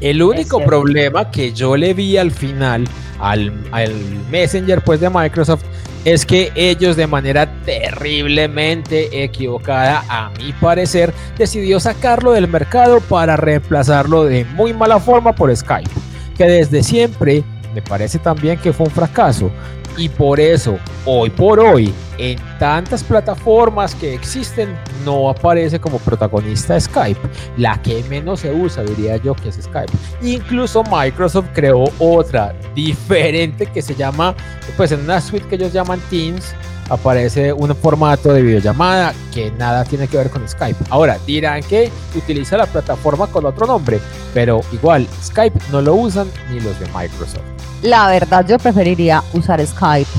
El 0.00 0.20
único 0.22 0.58
problema 0.64 1.30
que 1.30 1.52
yo 1.52 1.76
le 1.76 1.94
vi 1.94 2.16
al 2.18 2.32
final 2.32 2.88
al, 3.20 3.52
al 3.70 3.92
Messenger 4.32 4.82
pues 4.82 4.98
de 5.00 5.08
Microsoft 5.08 5.62
es 6.04 6.26
que 6.26 6.52
ellos 6.54 6.96
de 6.96 7.06
manera 7.06 7.48
terriblemente 7.64 9.22
equivocada, 9.24 10.04
a 10.08 10.30
mi 10.38 10.52
parecer, 10.52 11.12
decidió 11.38 11.78
sacarlo 11.80 12.32
del 12.32 12.48
mercado 12.48 13.00
para 13.00 13.36
reemplazarlo 13.36 14.24
de 14.24 14.44
muy 14.44 14.72
mala 14.72 14.98
forma 14.98 15.32
por 15.32 15.54
Skype, 15.54 15.90
que 16.36 16.44
desde 16.44 16.82
siempre 16.82 17.44
me 17.74 17.82
parece 17.82 18.18
también 18.18 18.58
que 18.58 18.72
fue 18.72 18.86
un 18.86 18.92
fracaso. 18.92 19.50
Y 19.96 20.08
por 20.08 20.40
eso, 20.40 20.78
hoy 21.04 21.28
por 21.28 21.60
hoy, 21.60 21.92
en 22.16 22.38
tantas 22.58 23.04
plataformas 23.04 23.94
que 23.94 24.14
existen, 24.14 24.74
no 25.04 25.28
aparece 25.28 25.78
como 25.78 25.98
protagonista 25.98 26.80
Skype. 26.80 27.20
La 27.58 27.80
que 27.82 28.02
menos 28.04 28.40
se 28.40 28.52
usa, 28.52 28.82
diría 28.84 29.18
yo, 29.18 29.34
que 29.34 29.50
es 29.50 29.56
Skype. 29.56 29.92
Incluso 30.22 30.82
Microsoft 30.84 31.48
creó 31.52 31.84
otra 31.98 32.54
diferente 32.74 33.66
que 33.66 33.82
se 33.82 33.94
llama, 33.94 34.34
pues 34.78 34.92
en 34.92 35.00
una 35.00 35.20
suite 35.20 35.46
que 35.46 35.56
ellos 35.56 35.74
llaman 35.74 36.00
Teams, 36.08 36.54
aparece 36.92 37.52
un 37.52 37.74
formato 37.74 38.32
de 38.32 38.42
videollamada 38.42 39.14
que 39.32 39.50
nada 39.52 39.84
tiene 39.84 40.06
que 40.08 40.18
ver 40.18 40.30
con 40.30 40.46
Skype. 40.46 40.84
Ahora, 40.90 41.18
dirán 41.26 41.62
que 41.62 41.90
utiliza 42.14 42.56
la 42.56 42.66
plataforma 42.66 43.26
con 43.26 43.46
otro 43.46 43.66
nombre, 43.66 43.98
pero 44.34 44.60
igual, 44.72 45.06
Skype 45.22 45.58
no 45.70 45.80
lo 45.80 45.94
usan 45.94 46.28
ni 46.50 46.60
los 46.60 46.78
de 46.78 46.86
Microsoft. 46.86 47.40
La 47.82 48.08
verdad, 48.08 48.46
yo 48.46 48.58
preferiría 48.58 49.22
usar 49.32 49.66
Skype 49.66 50.10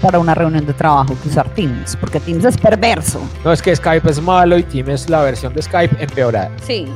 para 0.00 0.18
una 0.18 0.34
reunión 0.34 0.64
de 0.66 0.72
trabajo 0.72 1.16
que 1.22 1.28
usar 1.28 1.48
Teams, 1.54 1.96
porque 1.96 2.20
Teams 2.20 2.44
es 2.44 2.56
perverso. 2.56 3.20
No 3.44 3.52
es 3.52 3.60
que 3.60 3.74
Skype 3.74 4.08
es 4.08 4.20
malo 4.22 4.56
y 4.56 4.62
Teams 4.62 4.88
es 4.88 5.10
la 5.10 5.22
versión 5.22 5.52
de 5.52 5.62
Skype 5.62 5.96
empeorada. 6.02 6.50
Sí. 6.62 6.86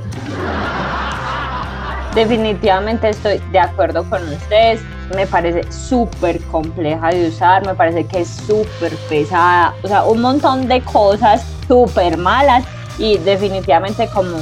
Definitivamente 2.14 3.10
estoy 3.10 3.38
de 3.52 3.60
acuerdo 3.60 4.08
con 4.08 4.26
ustedes. 4.28 4.80
Me 5.14 5.26
parece 5.26 5.70
súper 5.70 6.40
compleja 6.44 7.08
de 7.08 7.28
usar, 7.28 7.64
me 7.64 7.74
parece 7.74 8.04
que 8.04 8.20
es 8.20 8.28
súper 8.28 8.94
pesada, 9.08 9.74
o 9.82 9.88
sea, 9.88 10.04
un 10.04 10.20
montón 10.20 10.68
de 10.68 10.82
cosas 10.82 11.44
súper 11.66 12.16
malas 12.18 12.64
y 12.98 13.16
definitivamente 13.18 14.08
como, 14.08 14.36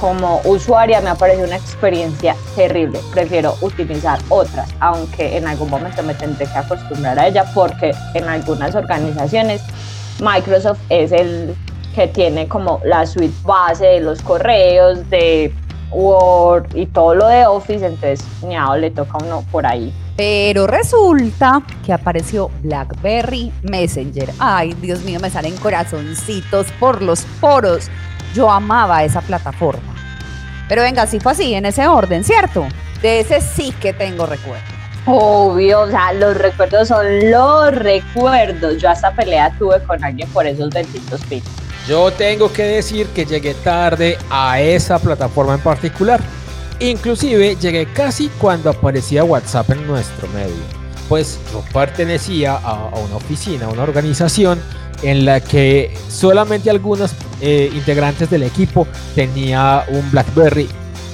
como 0.00 0.40
usuaria 0.44 1.00
me 1.00 1.14
parece 1.16 1.44
una 1.44 1.56
experiencia 1.56 2.36
terrible. 2.54 3.00
Prefiero 3.12 3.56
utilizar 3.60 4.20
otras, 4.28 4.68
aunque 4.80 5.36
en 5.36 5.48
algún 5.48 5.70
momento 5.70 6.02
me 6.02 6.14
tendré 6.14 6.46
que 6.46 6.58
acostumbrar 6.58 7.18
a 7.18 7.26
ella 7.26 7.44
porque 7.54 7.92
en 8.14 8.28
algunas 8.28 8.74
organizaciones 8.74 9.62
Microsoft 10.20 10.80
es 10.90 11.10
el 11.10 11.56
que 11.94 12.08
tiene 12.08 12.48
como 12.48 12.80
la 12.84 13.06
suite 13.06 13.34
base 13.44 13.86
de 13.86 14.00
los 14.00 14.20
correos, 14.22 15.08
de 15.10 15.52
Word 15.90 16.74
y 16.74 16.86
todo 16.86 17.14
lo 17.14 17.26
de 17.28 17.46
Office, 17.46 17.84
entonces 17.84 18.24
ñao, 18.42 18.76
le 18.76 18.90
toca 18.90 19.18
a 19.18 19.24
uno 19.24 19.44
por 19.50 19.66
ahí. 19.66 19.92
Pero 20.16 20.66
resulta 20.66 21.60
que 21.84 21.92
apareció 21.92 22.50
BlackBerry 22.62 23.52
Messenger. 23.62 24.30
Ay, 24.38 24.74
Dios 24.74 25.02
mío, 25.02 25.18
me 25.20 25.30
salen 25.30 25.56
corazoncitos 25.56 26.68
por 26.78 27.02
los 27.02 27.22
poros. 27.40 27.88
Yo 28.32 28.50
amaba 28.50 29.02
esa 29.02 29.20
plataforma. 29.20 29.94
Pero 30.68 30.82
venga, 30.82 31.06
sí 31.06 31.18
fue 31.20 31.32
así, 31.32 31.54
en 31.54 31.66
ese 31.66 31.86
orden, 31.88 32.22
¿cierto? 32.22 32.66
De 33.02 33.20
ese 33.20 33.40
sí 33.40 33.72
que 33.80 33.92
tengo 33.92 34.24
recuerdo. 34.26 34.62
Obvio, 35.06 35.80
o 35.80 35.90
sea, 35.90 36.12
los 36.14 36.36
recuerdos 36.38 36.88
son 36.88 37.30
los 37.30 37.74
recuerdos. 37.74 38.80
Yo 38.80 38.88
hasta 38.88 39.12
pelea 39.12 39.54
tuve 39.58 39.82
con 39.82 40.02
alguien 40.02 40.28
por 40.30 40.46
esos 40.46 40.70
benditos 40.70 41.20
pitos. 41.26 41.52
Yo 41.86 42.10
tengo 42.12 42.50
que 42.50 42.62
decir 42.62 43.08
que 43.08 43.26
llegué 43.26 43.52
tarde 43.52 44.16
a 44.30 44.58
esa 44.58 44.98
plataforma 44.98 45.54
en 45.54 45.60
particular. 45.60 46.20
Inclusive 46.80 47.56
llegué 47.56 47.86
casi 47.92 48.28
cuando 48.38 48.70
aparecía 48.70 49.22
WhatsApp 49.22 49.70
en 49.70 49.86
nuestro 49.86 50.26
medio. 50.28 50.54
Pues 51.10 51.38
yo 51.52 51.62
pertenecía 51.74 52.54
a, 52.54 52.86
una 52.86 53.16
oficina, 53.16 53.66
a 53.66 53.68
una 53.68 53.82
organización 53.82 54.60
en 55.02 55.26
la 55.26 55.40
que 55.40 55.94
solamente 56.08 56.70
algunos 56.70 57.12
eh, 57.42 57.70
integrantes 57.74 58.30
del 58.30 58.44
equipo 58.44 58.86
tenía 59.14 59.84
un 59.88 60.10
BlackBerry 60.10 60.68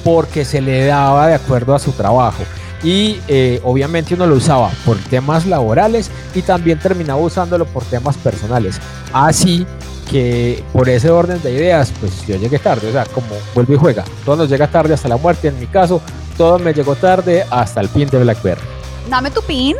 porque 0.04 0.44
se 0.44 0.60
le 0.60 0.86
daba 0.86 1.26
de 1.26 1.34
acuerdo 1.34 1.74
a 1.74 1.80
su 1.80 1.90
trabajo. 1.92 2.44
Y 2.84 3.18
eh, 3.26 3.60
obviamente 3.64 4.14
uno 4.14 4.26
lo 4.26 4.36
usaba 4.36 4.70
por 4.86 4.96
temas 4.98 5.46
laborales 5.46 6.10
y 6.32 6.42
también 6.42 6.78
terminaba 6.78 7.20
usándolo 7.20 7.66
por 7.66 7.84
temas 7.84 8.16
personales. 8.16 8.80
Así 9.12 9.66
que 10.10 10.64
por 10.72 10.88
ese 10.88 11.10
orden 11.10 11.40
de 11.42 11.52
ideas, 11.52 11.92
pues 12.00 12.26
yo 12.26 12.36
llegué 12.36 12.58
tarde, 12.58 12.88
o 12.88 12.92
sea, 12.92 13.04
como 13.06 13.28
vuelve 13.54 13.74
y 13.74 13.78
juega, 13.78 14.04
todo 14.24 14.36
nos 14.36 14.48
llega 14.48 14.66
tarde 14.66 14.94
hasta 14.94 15.08
la 15.08 15.16
muerte, 15.16 15.48
en 15.48 15.60
mi 15.60 15.66
caso, 15.66 16.00
todo 16.36 16.58
me 16.58 16.72
llegó 16.72 16.96
tarde 16.96 17.44
hasta 17.50 17.80
el 17.80 17.88
pin 17.88 18.08
de 18.08 18.18
BlackBerry. 18.18 18.62
Dame 19.08 19.30
tu 19.30 19.42
pin. 19.42 19.76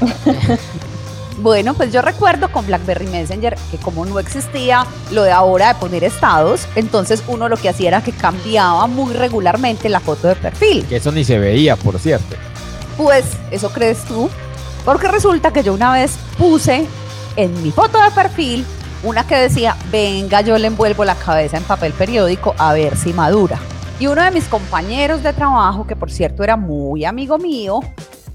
Bueno, 1.38 1.74
pues 1.74 1.92
yo 1.92 2.00
recuerdo 2.00 2.50
con 2.52 2.64
BlackBerry 2.64 3.08
Messenger 3.08 3.56
que 3.70 3.76
como 3.78 4.06
no 4.06 4.20
existía 4.20 4.86
lo 5.10 5.24
de 5.24 5.32
ahora 5.32 5.74
de 5.74 5.80
poner 5.80 6.04
estados, 6.04 6.68
entonces 6.76 7.24
uno 7.26 7.48
lo 7.48 7.56
que 7.56 7.68
hacía 7.68 7.88
era 7.88 8.02
que 8.02 8.12
cambiaba 8.12 8.86
muy 8.86 9.12
regularmente 9.12 9.88
la 9.88 9.98
foto 9.98 10.28
de 10.28 10.36
perfil. 10.36 10.86
Que 10.86 10.96
eso 10.96 11.10
ni 11.10 11.24
se 11.24 11.38
veía, 11.38 11.74
por 11.74 11.98
cierto. 11.98 12.36
Pues, 12.96 13.24
¿eso 13.50 13.70
crees 13.70 14.04
tú? 14.04 14.30
Porque 14.84 15.08
resulta 15.08 15.52
que 15.52 15.64
yo 15.64 15.74
una 15.74 15.92
vez 15.92 16.12
puse 16.38 16.86
en 17.36 17.62
mi 17.64 17.72
foto 17.72 17.98
de 18.00 18.10
perfil 18.12 18.64
una 19.04 19.26
que 19.26 19.36
decía, 19.36 19.76
venga, 19.92 20.40
yo 20.40 20.56
le 20.56 20.66
envuelvo 20.66 21.04
la 21.04 21.14
cabeza 21.14 21.58
en 21.58 21.64
papel 21.64 21.92
periódico 21.92 22.54
a 22.58 22.72
ver 22.72 22.96
si 22.96 23.12
madura. 23.12 23.58
Y 24.00 24.06
uno 24.06 24.22
de 24.22 24.30
mis 24.30 24.44
compañeros 24.44 25.22
de 25.22 25.32
trabajo, 25.32 25.86
que 25.86 25.94
por 25.94 26.10
cierto 26.10 26.42
era 26.42 26.56
muy 26.56 27.04
amigo 27.04 27.38
mío, 27.38 27.80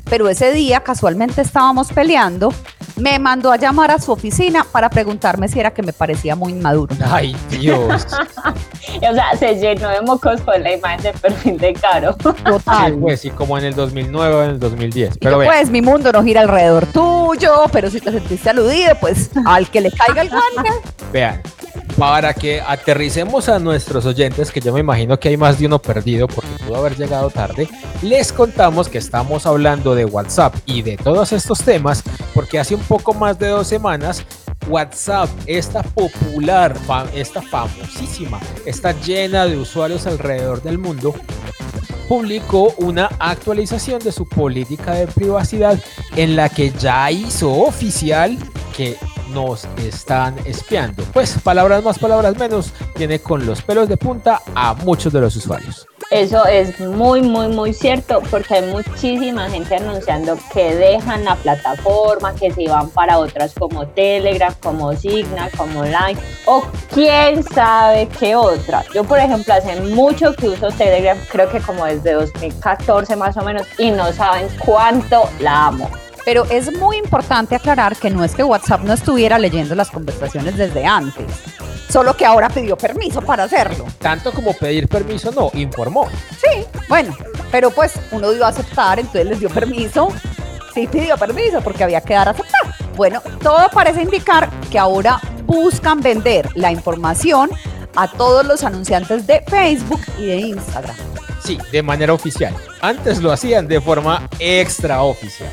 pero 0.10 0.30
ese 0.30 0.54
día 0.54 0.82
casualmente 0.82 1.42
estábamos 1.42 1.92
peleando, 1.92 2.54
me 3.00 3.18
mandó 3.20 3.52
a 3.52 3.58
llamar 3.58 3.92
a 3.92 4.00
su 4.00 4.12
oficina 4.12 4.66
para 4.72 4.90
preguntarme 4.90 5.48
si 5.48 5.60
era 5.60 5.72
que 5.72 5.82
me 5.82 5.94
parecía 5.94 6.36
muy 6.36 6.52
inmaduro. 6.52 6.96
Ay, 7.10 7.36
Dios. 7.50 8.08
O 8.98 9.14
sea, 9.14 9.38
se 9.38 9.56
llenó 9.56 9.88
de 9.90 10.02
mocos 10.02 10.42
con 10.42 10.62
la 10.64 10.74
imagen 10.74 11.02
de 11.04 11.14
perfil 11.14 11.58
de 11.58 11.74
Caro. 11.74 12.16
Total. 12.16 12.92
Sí, 12.94 12.98
pues, 13.00 13.22
sí, 13.22 13.30
como 13.30 13.58
en 13.58 13.66
el 13.66 13.76
2009 13.76 14.36
o 14.36 14.44
en 14.44 14.50
el 14.52 14.60
2010. 14.60 15.16
Y 15.16 15.20
Pero 15.20 15.44
yo, 15.44 15.50
pues 15.50 15.70
mi 15.70 15.82
mundo 15.82 16.12
no 16.12 16.24
gira 16.24 16.42
alrededor 16.42 16.86
tuyo, 16.88 17.66
pero 17.72 17.90
si 17.90 18.02
te 18.02 18.12
sentiste 18.12 18.50
aludido, 18.50 18.96
pues 19.00 19.30
al 19.46 19.70
que 19.70 19.82
le 19.82 19.92
caiga 19.92 20.22
el 20.24 20.30
guante. 20.30 20.72
vean, 21.14 21.42
para 22.00 22.34
que 22.34 22.62
aterricemos 22.62 23.50
a 23.50 23.60
nuestros 23.60 24.06
oyentes, 24.06 24.52
que 24.52 24.62
yo 24.62 24.72
me 24.72 24.80
imagino 24.80 25.20
que 25.20 25.28
hay 25.28 25.36
más 25.36 25.60
de 25.60 25.66
uno 25.66 25.80
perdido 25.80 26.30
porque 26.30 26.50
pudo 26.66 26.78
haber 26.78 26.96
llegado 26.96 27.30
tarde, 27.30 27.68
les 28.02 28.32
contamos 28.32 28.88
que 28.88 28.98
estamos 28.98 29.46
hablando 29.46 29.94
de 29.96 30.06
WhatsApp 30.06 30.56
y 30.66 30.82
de 30.82 30.96
todos 30.96 31.34
estos 31.34 31.60
temas 31.60 32.02
porque 32.34 32.58
hace 32.58 32.74
un 32.74 32.82
poco 32.84 33.14
más 33.14 33.38
de 33.38 33.50
dos 33.50 33.68
semanas 33.68 34.24
WhatsApp, 34.70 35.30
esta 35.46 35.84
popular, 35.84 36.74
esta 37.14 37.42
famosísima, 37.42 38.40
está 38.66 38.94
llena 39.02 39.46
de 39.46 39.58
usuarios 39.58 40.08
alrededor 40.08 40.62
del 40.62 40.78
mundo, 40.78 41.14
publicó 42.08 42.74
una 42.78 43.10
actualización 43.20 44.00
de 44.00 44.14
su 44.14 44.26
política 44.26 44.94
de 44.94 45.08
privacidad 45.08 45.78
en 46.16 46.38
la 46.38 46.48
que 46.48 46.72
ya 46.72 47.12
hizo 47.12 47.52
oficial 47.52 48.38
que 48.76 48.96
nos 49.32 49.66
están 49.78 50.36
espiando. 50.46 51.04
Pues 51.14 51.38
palabras 51.44 51.84
más, 51.84 52.00
palabras 52.00 52.38
menos, 52.38 52.74
tiene 52.96 53.20
con 53.20 53.46
los 53.46 53.62
pelos 53.62 53.90
de 53.90 53.98
punta 53.98 54.42
a 54.56 54.74
muchos 54.74 55.14
de 55.14 55.22
los 55.22 55.36
usuarios. 55.36 55.88
Eso 56.12 56.44
es 56.48 56.80
muy, 56.80 57.22
muy, 57.22 57.50
muy 57.50 57.72
cierto 57.72 58.24
porque 58.32 58.56
hay 58.56 58.72
muchísima 58.72 59.48
gente 59.48 59.76
anunciando 59.76 60.40
que 60.52 60.76
dejan 60.76 61.24
la 61.24 61.36
plataforma, 61.36 62.34
que 62.34 62.52
se 62.52 62.68
van 62.68 62.90
para 62.90 63.20
otras 63.20 63.54
como 63.54 63.86
Telegram, 63.90 64.52
como 64.60 64.96
Signal, 64.96 65.52
como 65.56 65.84
Line 65.84 66.20
o 66.46 66.64
quién 66.92 67.44
sabe 67.44 68.08
qué 68.20 68.36
otra. 68.36 68.84
Yo, 68.96 69.04
por 69.04 69.20
ejemplo, 69.20 69.54
hace 69.54 69.80
mucho 69.82 70.34
que 70.34 70.50
uso 70.50 70.70
Telegram, 70.70 71.18
creo 71.32 71.48
que 71.52 71.60
como 71.60 71.86
desde 71.86 72.14
2014 72.14 73.16
más 73.16 73.38
o 73.38 73.44
menos, 73.44 73.68
y 73.78 73.92
no 73.92 74.12
saben 74.12 74.48
cuánto 74.66 75.30
la 75.40 75.68
amo. 75.68 75.92
Pero 76.30 76.46
es 76.52 76.72
muy 76.78 76.98
importante 76.98 77.56
aclarar 77.56 77.96
que 77.98 78.12
no 78.12 78.24
es 78.24 78.36
que 78.36 78.44
WhatsApp 78.44 78.82
no 78.82 78.94
estuviera 78.94 79.40
leyendo 79.40 79.74
las 79.74 79.90
conversaciones 79.90 80.56
desde 80.58 80.86
antes, 80.86 81.26
solo 81.90 82.16
que 82.16 82.24
ahora 82.24 82.50
pidió 82.50 82.78
permiso 82.78 83.20
para 83.20 83.46
hacerlo. 83.46 83.88
Tanto 83.98 84.32
como 84.32 84.54
pedir 84.54 84.88
permiso, 84.88 85.32
no, 85.32 85.50
informó. 85.56 86.08
Sí, 86.40 86.68
bueno, 86.88 87.18
pero 87.50 87.72
pues 87.72 87.94
uno 88.12 88.30
dio 88.30 88.46
a 88.46 88.50
aceptar, 88.50 89.00
entonces 89.00 89.26
les 89.26 89.40
dio 89.40 89.50
permiso. 89.50 90.10
Sí 90.76 90.86
pidió 90.86 91.18
permiso 91.18 91.62
porque 91.62 91.84
había 91.84 92.02
que 92.02 92.14
dar 92.14 92.28
a 92.28 92.32
aceptar. 92.32 92.76
Bueno, 92.96 93.24
todo 93.42 93.68
parece 93.74 94.04
indicar 94.04 94.52
que 94.70 94.78
ahora 94.78 95.20
buscan 95.48 96.00
vender 96.00 96.48
la 96.54 96.72
información 96.72 97.50
a 97.96 98.08
todos 98.08 98.46
los 98.46 98.64
anunciantes 98.64 99.26
de 99.26 99.42
Facebook 99.48 100.02
y 100.20 100.28
de 100.28 100.36
Instagram. 100.36 100.96
Sí, 101.44 101.58
de 101.72 101.82
manera 101.82 102.14
oficial. 102.14 102.54
Antes 102.82 103.20
lo 103.20 103.32
hacían 103.32 103.68
de 103.68 103.82
forma 103.82 104.30
extraoficial. 104.38 105.50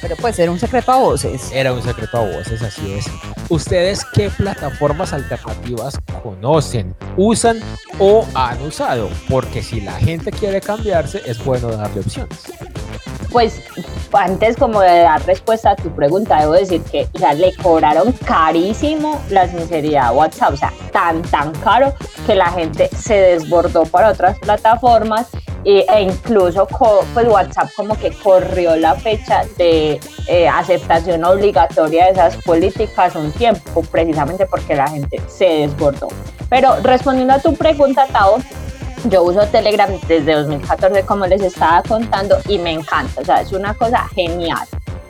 Pero 0.00 0.16
pues 0.16 0.38
era 0.38 0.50
un 0.50 0.58
secreto 0.58 0.92
a 0.92 0.96
voces. 0.96 1.50
Era 1.52 1.72
un 1.72 1.82
secreto 1.82 2.18
a 2.18 2.20
voces, 2.20 2.62
así 2.62 2.92
es. 2.92 3.06
¿Ustedes 3.48 4.04
qué 4.14 4.30
plataformas 4.30 5.12
alternativas 5.12 5.98
conocen, 6.22 6.94
usan 7.16 7.60
o 7.98 8.24
han 8.34 8.60
usado? 8.62 9.08
Porque 9.28 9.62
si 9.62 9.80
la 9.80 9.94
gente 9.94 10.30
quiere 10.30 10.60
cambiarse, 10.60 11.22
es 11.26 11.42
bueno 11.44 11.68
darle 11.68 12.00
opciones. 12.00 12.44
Pues 13.30 13.60
antes 14.12 14.56
como 14.56 14.80
de 14.80 15.00
dar 15.00 15.24
respuesta 15.26 15.72
a 15.72 15.76
tu 15.76 15.94
pregunta, 15.94 16.40
debo 16.40 16.52
decir 16.52 16.80
que 16.82 17.06
o 17.12 17.18
sea, 17.18 17.34
le 17.34 17.54
cobraron 17.56 18.12
carísimo 18.12 19.20
la 19.28 19.46
sinceridad 19.46 20.06
a 20.06 20.12
WhatsApp, 20.12 20.54
o 20.54 20.56
sea, 20.56 20.72
tan, 20.92 21.20
tan 21.22 21.52
caro 21.56 21.94
que 22.26 22.34
la 22.34 22.50
gente 22.50 22.88
se 22.96 23.14
desbordó 23.14 23.84
para 23.84 24.10
otras 24.10 24.38
plataformas 24.38 25.26
e, 25.64 25.84
incluso 26.00 26.66
pues 27.14 27.26
WhatsApp 27.26 27.70
como 27.76 27.96
que 27.96 28.10
corrió 28.10 28.76
la 28.76 28.94
fecha 28.94 29.44
de 29.56 30.00
eh, 30.26 30.48
aceptación 30.48 31.24
obligatoria 31.24 32.06
de 32.06 32.10
esas 32.12 32.36
políticas 32.38 33.14
un 33.16 33.32
tiempo, 33.32 33.82
precisamente 33.82 34.46
porque 34.46 34.74
la 34.74 34.88
gente 34.88 35.20
se 35.28 35.44
desbordó. 35.44 36.08
Pero 36.48 36.76
respondiendo 36.82 37.34
a 37.34 37.38
tu 37.38 37.54
pregunta, 37.54 38.06
Tao, 38.12 38.38
yo 39.04 39.22
uso 39.22 39.46
Telegram 39.46 39.90
desde 40.08 40.34
2014, 40.34 41.02
como 41.04 41.26
les 41.26 41.42
estaba 41.42 41.82
contando, 41.82 42.36
y 42.48 42.58
me 42.58 42.72
encanta. 42.72 43.20
O 43.20 43.24
sea, 43.24 43.40
es 43.40 43.52
una 43.52 43.74
cosa 43.74 44.08
genial. 44.14 44.66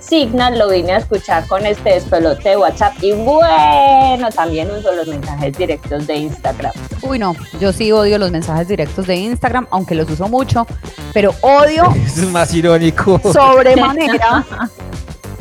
Signal 0.09 0.59
lo 0.59 0.69
vine 0.71 0.93
a 0.93 0.97
escuchar 0.99 1.47
con 1.47 1.67
este 1.67 1.91
despelote 1.91 2.49
de 2.51 2.57
WhatsApp 2.57 2.95
y 3.03 3.13
bueno, 3.13 4.31
también 4.35 4.71
uso 4.71 4.93
los 4.95 5.07
mensajes 5.07 5.57
directos 5.57 6.07
de 6.07 6.17
Instagram. 6.17 6.73
Uy, 7.03 7.19
no, 7.19 7.37
yo 7.61 7.73
sí 7.73 7.93
odio 7.93 8.19
los 8.19 8.31
mensajes 8.31 8.69
directos 8.69 9.07
de 9.07 9.17
Instagram, 9.17 9.67
aunque 9.71 9.95
los 9.95 10.11
uso 10.11 10.29
mucho, 10.29 10.67
pero 11.13 11.35
odio 11.43 11.85
Eso 12.07 12.23
es 12.23 12.31
más 12.31 12.55
irónico. 12.55 13.21
sobremanera, 13.33 14.45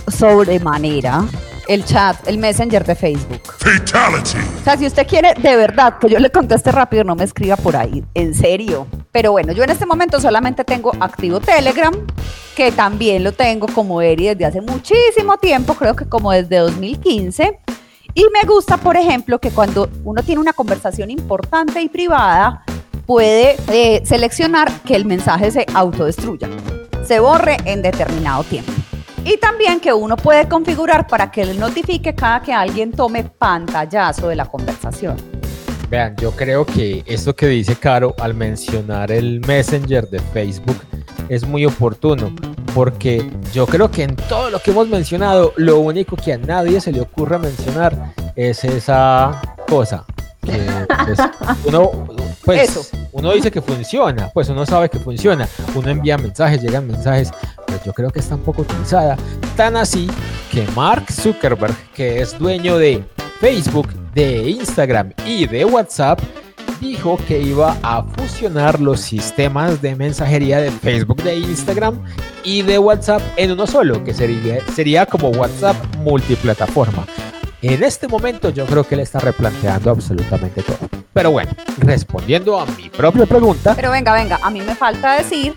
sobremanera 0.07 1.24
el 1.68 1.86
chat, 1.86 2.28
el 2.28 2.38
messenger 2.38 2.84
de 2.86 2.95
Facebook. 2.95 3.41
Fatality. 3.57 4.38
O 4.59 4.63
sea, 4.63 4.78
si 4.78 4.86
usted 4.86 5.05
quiere 5.07 5.34
de 5.34 5.55
verdad 5.55 5.97
que 5.99 6.09
yo 6.09 6.20
le 6.20 6.30
conteste 6.30 6.72
rápido, 6.72 7.03
no 7.03 7.15
me 7.15 7.24
escriba 7.24 7.55
por 7.55 7.76
ahí, 7.76 8.03
en 8.13 8.34
serio. 8.34 8.88
Pero 9.11 9.32
bueno, 9.32 9.53
yo 9.53 9.63
en 9.63 9.70
este 9.70 9.86
momento 9.86 10.20
solamente 10.20 10.63
tengo 10.63 10.91
activo 10.99 11.39
Telegram, 11.39 11.93
que 12.55 12.72
también 12.72 13.24
lo 13.24 13.32
tengo 13.32 13.68
como 13.68 14.01
Eri 14.01 14.28
desde 14.28 14.45
hace 14.45 14.61
muchísimo 14.61 15.38
tiempo, 15.38 15.74
creo 15.76 15.95
que 15.95 16.05
como 16.05 16.32
desde 16.32 16.57
2015. 16.57 17.59
Y 18.13 18.26
me 18.34 18.47
gusta, 18.47 18.78
por 18.78 18.97
ejemplo, 18.97 19.39
que 19.39 19.51
cuando 19.51 19.89
uno 20.03 20.24
tiene 20.24 20.41
una 20.41 20.53
conversación 20.53 21.11
importante 21.11 21.82
y 21.82 21.89
privada, 21.89 22.63
puede 23.05 23.57
eh, 23.72 24.01
seleccionar 24.05 24.72
que 24.82 24.95
el 24.95 25.05
mensaje 25.05 25.51
se 25.51 25.65
autodestruya, 25.74 26.49
se 27.05 27.20
borre 27.20 27.57
en 27.65 27.82
determinado 27.82 28.43
tiempo. 28.43 28.74
Y 29.28 29.36
también 29.36 29.82
que 29.82 29.91
uno 29.91 30.15
puede 30.15 30.47
configurar 30.47 31.05
para 31.05 31.30
que 31.30 31.45
le 31.45 31.53
notifique 31.53 32.15
cada 32.15 32.41
que 32.41 32.53
alguien 32.53 32.93
tome 32.93 33.25
pantallazo 33.25 34.30
de 34.30 34.38
la 34.38 34.45
conversación. 34.45 35.17
Vean, 35.89 36.15
yo 36.15 36.32
creo 36.32 36.65
que 36.65 37.03
esto 37.05 37.36
que 37.36 37.47
dice 37.47 37.75
Caro 37.75 38.15
al 38.21 38.34
mencionar 38.34 39.11
el 39.11 39.41
Messenger 39.41 40.07
de 40.09 40.19
Facebook 40.19 40.78
es 41.28 41.45
muy 41.45 41.65
oportuno, 41.65 42.34
porque 42.73 43.30
yo 43.51 43.65
creo 43.67 43.91
que 43.91 44.03
en 44.03 44.15
todo 44.15 44.49
lo 44.49 44.59
que 44.59 44.71
hemos 44.71 44.88
mencionado, 44.88 45.51
lo 45.57 45.80
único 45.80 46.15
que 46.15 46.32
a 46.32 46.38
nadie 46.38 46.80
se 46.80 46.93
le 46.93 47.01
ocurre 47.01 47.38
mencionar 47.38 48.13
es 48.38 48.63
esa 48.63 49.41
cosa. 49.67 50.05
Que 50.41 50.57
pues, 51.05 51.19
uno, 51.65 52.07
pues, 52.45 52.69
Eso. 52.69 52.97
uno 53.11 53.34
dice 53.34 53.51
que 53.51 53.61
funciona, 53.61 54.30
pues 54.34 54.47
uno 54.47 54.65
sabe 54.65 54.88
que 54.88 54.99
funciona, 54.99 55.49
uno 55.75 55.89
envía 55.89 56.17
mensajes, 56.17 56.61
llegan 56.61 56.88
mensajes, 56.88 57.30
yo 57.88 57.93
creo 57.93 58.09
que 58.09 58.19
está 58.19 58.35
un 58.35 58.41
poco 58.41 58.63
utilizada, 58.63 59.15
tan 59.55 59.77
así 59.77 60.09
que 60.51 60.67
Mark 60.75 61.09
Zuckerberg, 61.09 61.73
que 61.95 62.19
es 62.19 62.38
dueño 62.38 62.77
de 62.77 63.01
Facebook, 63.39 63.88
de 64.13 64.49
Instagram 64.49 65.13
y 65.25 65.47
de 65.47 65.63
WhatsApp, 65.63 66.19
dijo 66.81 67.17
que 67.29 67.39
iba 67.39 67.77
a 67.83 68.03
fusionar 68.03 68.81
los 68.81 68.99
sistemas 68.99 69.81
de 69.81 69.95
mensajería 69.95 70.59
de 70.59 70.69
Facebook, 70.69 71.23
de 71.23 71.38
Instagram 71.38 72.03
y 72.43 72.61
de 72.61 72.77
WhatsApp 72.77 73.21
en 73.38 73.53
uno 73.53 73.65
solo, 73.65 74.03
que 74.03 74.13
sería, 74.13 74.59
sería 74.75 75.05
como 75.05 75.29
WhatsApp 75.29 75.77
multiplataforma. 75.99 77.05
En 77.61 77.81
este 77.83 78.09
momento 78.09 78.49
yo 78.49 78.65
creo 78.65 78.83
que 78.83 78.97
le 78.97 79.03
está 79.03 79.19
replanteando 79.19 79.91
absolutamente 79.91 80.61
todo. 80.61 80.89
Pero 81.13 81.31
bueno, 81.31 81.51
respondiendo 81.77 82.59
a 82.59 82.65
mi 82.65 82.89
propia 82.89 83.25
pregunta, 83.25 83.75
Pero 83.75 83.91
venga, 83.91 84.13
venga, 84.13 84.39
a 84.43 84.49
mí 84.49 84.59
me 84.59 84.75
falta 84.75 85.13
decir 85.13 85.55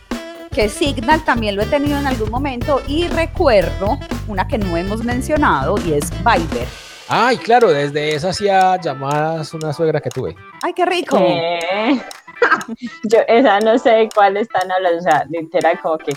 que 0.52 0.68
Signal 0.68 1.24
también 1.24 1.56
lo 1.56 1.62
he 1.62 1.66
tenido 1.66 1.98
en 1.98 2.06
algún 2.06 2.30
momento 2.30 2.82
y 2.86 3.08
recuerdo 3.08 3.98
una 4.26 4.46
que 4.48 4.58
no 4.58 4.76
hemos 4.76 5.04
mencionado 5.04 5.76
y 5.84 5.92
es 5.94 6.10
Viber. 6.24 6.66
ay, 7.08 7.36
claro, 7.38 7.70
desde 7.70 8.14
esa 8.14 8.30
hacía 8.30 8.76
llamadas 8.80 9.52
una 9.54 9.72
suegra 9.72 10.00
que 10.00 10.10
tuve. 10.10 10.34
¡Ay, 10.62 10.72
qué 10.74 10.84
rico! 10.86 11.18
Yo 13.04 13.18
esa 13.28 13.60
no 13.60 13.78
sé 13.78 13.90
de 13.90 14.08
cuál 14.14 14.36
están 14.36 14.70
hablando, 14.70 14.98
o 14.98 15.02
sea, 15.02 15.24
literal 15.28 15.78
como 15.80 15.98
que, 15.98 16.12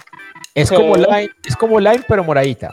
Es 0.56 0.70
¿Qué? 0.70 0.76
como 0.76 0.96
Line, 0.96 1.30
es 1.46 1.56
como 1.56 1.80
Line 1.80 2.04
pero 2.08 2.24
moradita. 2.24 2.70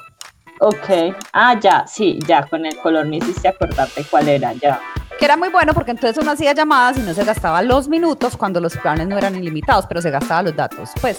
ok, 0.60 1.14
ah, 1.32 1.58
ya, 1.60 1.86
sí, 1.86 2.18
ya, 2.26 2.44
con 2.46 2.64
el 2.66 2.76
color 2.78 3.06
me 3.06 3.16
hiciste 3.16 3.48
acordarte 3.48 4.04
cuál 4.10 4.28
era, 4.28 4.52
ya. 4.54 4.80
Que 5.20 5.26
era 5.26 5.36
muy 5.36 5.50
bueno 5.50 5.72
porque 5.74 5.90
entonces 5.92 6.20
uno 6.20 6.32
hacía 6.32 6.52
llamadas 6.54 6.96
y 6.96 7.02
no 7.02 7.12
se 7.14 7.22
gastaba 7.24 7.62
los 7.62 7.88
minutos 7.88 8.36
cuando 8.36 8.58
los 8.58 8.76
planes 8.76 9.06
no 9.06 9.16
eran 9.18 9.36
ilimitados, 9.36 9.84
pero 9.86 10.00
se 10.02 10.10
gastaba 10.10 10.42
los 10.42 10.56
datos. 10.56 10.90
Pues, 11.00 11.18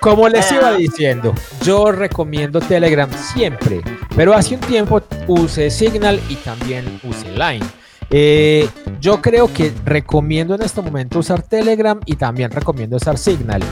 Como 0.00 0.28
les 0.28 0.50
Ah. 0.50 0.54
iba 0.54 0.72
diciendo, 0.72 1.34
yo 1.62 1.92
recomiendo 1.92 2.60
Telegram 2.60 3.10
siempre, 3.12 3.82
pero 4.16 4.32
hace 4.34 4.54
un 4.54 4.60
tiempo 4.62 5.02
usé 5.26 5.70
Signal 5.70 6.18
y 6.30 6.36
también 6.36 6.98
usé 7.04 7.30
Line. 7.32 7.64
Eh, 8.08 8.66
yo 9.00 9.20
creo 9.20 9.52
que 9.52 9.72
recomiendo 9.84 10.54
en 10.54 10.62
este 10.62 10.80
momento 10.80 11.18
usar 11.18 11.42
Telegram 11.42 12.00
y 12.06 12.16
también 12.16 12.50
recomiendo 12.50 12.96
usar 12.96 13.18
Signal. 13.18 13.62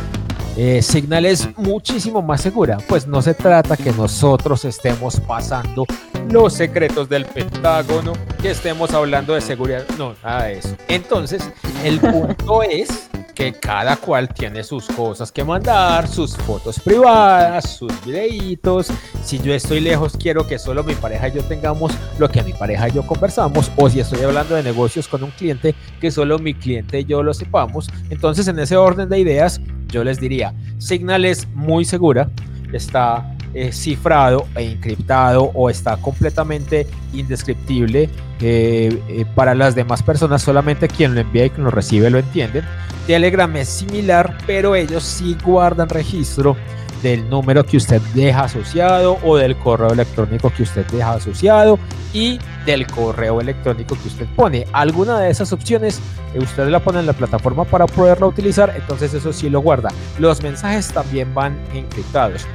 Eh, 0.61 0.83
Signal 0.83 1.25
es 1.25 1.57
muchísimo 1.57 2.21
más 2.21 2.41
segura, 2.41 2.79
pues 2.89 3.07
no 3.07 3.23
se 3.23 3.33
trata 3.33 3.77
que 3.77 3.93
nosotros 3.93 4.65
estemos 4.65 5.21
pasando 5.21 5.87
los 6.33 6.53
secretos 6.53 7.09
del 7.09 7.27
Pentágono, 7.27 8.13
que 8.43 8.51
estemos 8.51 8.93
hablando 8.93 9.35
de 9.35 9.41
seguridad, 9.41 9.85
no, 9.97 10.17
nada 10.21 10.47
de 10.47 10.59
eso. 10.59 10.77
Entonces, 10.89 11.49
el 11.85 12.01
punto 12.01 12.63
es 12.69 13.09
que 13.39 13.53
cada 13.53 13.95
cual 13.95 14.29
tiene 14.29 14.65
sus 14.65 14.89
cosas 14.89 15.31
que 15.31 15.45
mandar, 15.45 16.09
sus 16.09 16.37
fotos 16.37 16.81
privadas, 16.81 17.77
sus 17.77 17.93
videitos. 18.05 18.89
Si 19.23 19.39
yo 19.39 19.55
estoy 19.55 19.79
lejos, 19.79 20.17
quiero 20.21 20.45
que 20.45 20.59
solo 20.59 20.83
mi 20.83 20.95
pareja 20.95 21.29
y 21.29 21.35
yo 21.35 21.45
tengamos 21.45 21.93
lo 22.19 22.29
que 22.29 22.43
mi 22.43 22.53
pareja 22.53 22.89
y 22.89 22.93
yo 22.95 23.07
conversamos. 23.07 23.71
O 23.77 23.89
si 23.89 24.01
estoy 24.01 24.23
hablando 24.23 24.57
de 24.57 24.65
negocios 24.65 25.07
con 25.07 25.23
un 25.23 25.31
cliente, 25.31 25.77
que 26.01 26.11
solo 26.11 26.41
mi 26.41 26.53
cliente 26.53 26.99
y 26.99 27.05
yo 27.05 27.23
lo 27.23 27.33
sepamos. 27.33 27.89
Entonces, 28.11 28.49
en 28.49 28.59
ese 28.59 28.77
orden 28.77 29.09
de 29.09 29.21
ideas, 29.21 29.61
yo 29.87 30.03
les 30.03 30.19
diría, 30.19 30.53
Signal 30.79 31.25
es 31.25 31.47
muy 31.51 31.85
segura, 31.85 32.29
está 32.73 33.38
eh, 33.55 33.73
cifrado 33.73 34.47
e 34.55 34.63
encriptado 34.63 35.51
o 35.55 35.71
está 35.71 35.97
completamente 35.97 36.87
indescriptible 37.13 38.11
eh, 38.41 39.03
eh, 39.09 39.25
para 39.35 39.55
las 39.55 39.75
demás 39.75 40.03
personas, 40.03 40.43
solamente 40.43 40.89
quien 40.89 41.15
lo 41.15 41.21
envía 41.21 41.47
y 41.47 41.51
quien 41.51 41.65
lo 41.65 41.71
recibe 41.71 42.11
lo 42.11 42.19
entienden. 42.19 42.65
Telegram 43.07 43.55
es 43.57 43.69
similar, 43.69 44.37
pero 44.47 44.75
ellos 44.75 45.03
sí 45.03 45.37
guardan 45.43 45.89
registro 45.89 46.57
del 47.03 47.29
número 47.31 47.65
que 47.65 47.77
usted 47.77 48.01
deja 48.15 48.43
asociado 48.43 49.19
o 49.23 49.37
del 49.37 49.57
correo 49.57 49.93
electrónico 49.93 50.51
que 50.51 50.65
usted 50.65 50.85
deja 50.87 51.13
asociado 51.13 51.79
y 52.13 52.39
del 52.67 52.87
correo 52.87 53.41
electrónico 53.41 53.97
que 54.01 54.09
usted 54.09 54.27
pone. 54.37 54.67
Alguna 54.73 55.21
de 55.21 55.31
esas 55.31 55.53
opciones 55.53 56.01
usted 56.35 56.69
la 56.69 56.81
pone 56.81 57.01
en 57.01 57.07
la 57.07 57.13
plataforma 57.13 57.65
para 57.65 57.87
poderla 57.87 58.27
utilizar, 58.27 58.75
entonces 58.77 59.15
eso 59.15 59.33
sí 59.33 59.49
lo 59.49 59.61
guarda. 59.61 59.91
Los 60.19 60.43
mensajes 60.43 60.89
también 60.89 61.33
van 61.35 61.59
encriptados. 61.75 62.47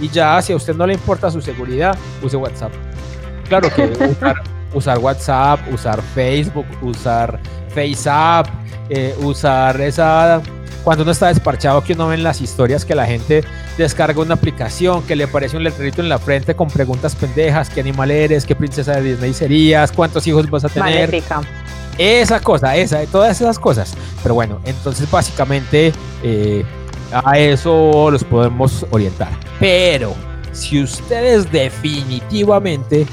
Y 0.00 0.08
ya 0.08 0.40
si 0.42 0.52
a 0.52 0.56
usted 0.56 0.74
no 0.74 0.86
le 0.86 0.94
importa 0.94 1.30
su 1.30 1.40
seguridad, 1.40 1.96
use 2.22 2.36
WhatsApp. 2.36 2.72
Claro 3.48 3.68
que 3.74 3.84
usar, 4.10 4.42
usar 4.72 4.98
WhatsApp, 4.98 5.60
usar 5.72 6.02
Facebook, 6.14 6.66
usar 6.80 7.38
FaceApp, 7.74 8.46
eh, 8.88 9.14
usar 9.20 9.80
esa 9.80 10.42
cuando 10.84 11.02
uno 11.02 11.12
está 11.12 11.28
desparchado 11.28 11.82
que 11.84 11.92
uno 11.92 12.08
ve 12.08 12.16
en 12.16 12.24
las 12.24 12.40
historias 12.40 12.84
que 12.84 12.94
la 12.94 13.06
gente 13.06 13.44
descarga 13.78 14.20
una 14.20 14.34
aplicación 14.34 15.02
que 15.04 15.14
le 15.14 15.24
aparece 15.24 15.56
un 15.56 15.62
letrerito 15.62 16.02
en 16.02 16.08
la 16.08 16.18
frente 16.18 16.56
con 16.56 16.68
preguntas 16.68 17.14
pendejas, 17.14 17.70
qué 17.70 17.80
animal 17.80 18.10
eres, 18.10 18.44
qué 18.44 18.56
princesa 18.56 18.96
de 18.96 19.12
Disney 19.12 19.32
serías, 19.32 19.92
cuántos 19.92 20.26
hijos 20.26 20.50
vas 20.50 20.64
a 20.64 20.68
tener. 20.68 21.08
Maléfica. 21.08 21.40
Esa 21.98 22.40
cosa, 22.40 22.74
esa, 22.76 23.04
todas 23.06 23.40
esas 23.40 23.58
cosas. 23.58 23.94
Pero 24.22 24.34
bueno, 24.34 24.60
entonces 24.64 25.08
básicamente 25.08 25.92
eh, 26.22 26.64
a 27.12 27.38
eso 27.38 28.10
los 28.10 28.24
podemos 28.24 28.86
orientar. 28.90 29.30
Pero 29.58 30.14
si 30.52 30.82
ustedes 30.82 31.50
definitivamente 31.50 33.06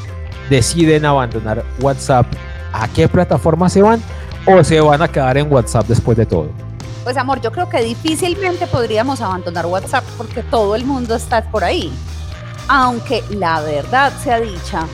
deciden 0.50 1.06
abandonar 1.06 1.64
WhatsApp, 1.80 2.26
¿a 2.74 2.88
qué 2.88 3.08
plataforma 3.08 3.70
se 3.70 3.82
van? 3.82 4.02
¿O 4.46 4.64
se 4.64 4.80
van 4.82 5.02
a 5.02 5.08
quedar 5.08 5.38
en 5.38 5.52
WhatsApp 5.52 5.88
después 5.88 6.18
de 6.18 6.26
todo? 6.26 6.50
Pues 7.04 7.18
amor, 7.18 7.42
yo 7.42 7.52
creo 7.52 7.70
que 7.70 7.82
difícilmente 7.82 8.68
podríamos 8.68 9.22
abandonar 9.22 9.66
WhatsApp 9.66 10.04
porque 10.18 10.44
todo 10.44 10.76
el 10.76 10.86
mundo 10.86 11.16
está 11.16 11.42
por 11.44 11.64
ahí. 11.64 11.92
Aunque 12.68 13.24
la 13.32 13.62
verdad 13.62 14.14
sea 14.22 14.40
dicha, 14.40 14.86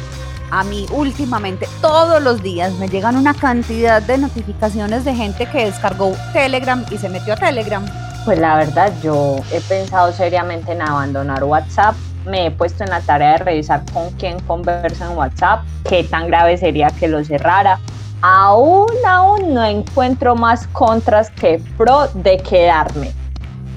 a 0.52 0.64
mí 0.64 0.86
últimamente 0.92 1.68
todos 1.82 2.22
los 2.22 2.42
días 2.42 2.74
me 2.74 2.88
llegan 2.88 3.18
una 3.18 3.34
cantidad 3.34 4.02
de 4.02 4.18
notificaciones 4.18 5.04
de 5.04 5.14
gente 5.14 5.46
que 5.48 5.66
descargó 5.66 6.14
Telegram 6.32 6.86
y 6.92 6.98
se 6.98 7.10
metió 7.10 7.34
a 7.34 7.38
Telegram. 7.38 7.86
Pues 8.26 8.40
la 8.40 8.56
verdad, 8.58 8.92
yo 9.04 9.36
he 9.52 9.62
pensado 9.62 10.12
seriamente 10.12 10.72
en 10.72 10.82
abandonar 10.82 11.44
WhatsApp. 11.44 11.94
Me 12.26 12.48
he 12.48 12.52
puesto 12.52 12.84
en 12.84 12.90
la 12.90 13.00
tarea 13.02 13.34
de 13.34 13.38
revisar 13.38 13.84
con 13.94 14.10
quién 14.14 14.40
converso 14.40 15.06
en 15.06 15.16
WhatsApp, 15.16 15.64
qué 15.88 16.04
tan 16.04 16.26
grave 16.26 16.58
sería 16.58 16.90
que 16.90 17.08
lo 17.08 17.24
cerrara. 17.24 17.80
Aún, 18.24 18.88
aún 19.08 19.54
no 19.54 19.64
encuentro 19.64 20.36
más 20.36 20.66
contras 20.70 21.30
que 21.30 21.62
pro 21.78 22.08
de 22.16 22.40
quedarme. 22.40 23.14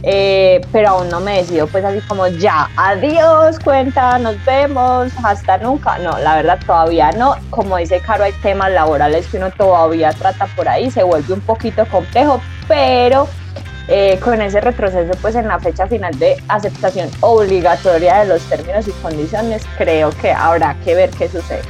Eh, 0.02 0.62
pero 0.72 0.90
aún 0.90 1.10
no 1.10 1.20
me 1.20 1.38
decido, 1.38 1.66
pues 1.66 1.84
así 1.84 2.00
como 2.02 2.26
ya, 2.28 2.70
adiós, 2.76 3.58
cuenta, 3.58 4.18
nos 4.18 4.42
vemos, 4.46 5.12
hasta 5.22 5.58
nunca. 5.58 5.98
No, 5.98 6.16
la 6.18 6.36
verdad 6.36 6.58
todavía 6.64 7.12
no. 7.12 7.34
Como 7.50 7.76
dice 7.76 8.00
Caro, 8.00 8.24
hay 8.24 8.32
temas 8.40 8.70
laborales 8.70 9.26
que 9.26 9.36
uno 9.36 9.50
todavía 9.50 10.14
trata 10.14 10.46
por 10.56 10.68
ahí, 10.70 10.90
se 10.90 11.02
vuelve 11.02 11.34
un 11.34 11.42
poquito 11.42 11.84
complejo, 11.86 12.40
pero 12.66 13.28
eh, 13.88 14.18
con 14.22 14.40
ese 14.40 14.60
retroceso, 14.60 15.12
pues 15.20 15.34
en 15.34 15.48
la 15.48 15.58
fecha 15.58 15.86
final 15.86 16.16
de 16.18 16.36
aceptación 16.48 17.10
obligatoria 17.20 18.18
de 18.18 18.26
los 18.26 18.42
términos 18.42 18.86
y 18.86 18.90
condiciones, 19.02 19.62
creo 19.78 20.10
que 20.10 20.30
habrá 20.30 20.76
que 20.84 20.94
ver 20.94 21.10
qué 21.10 21.28
sucede. 21.28 21.62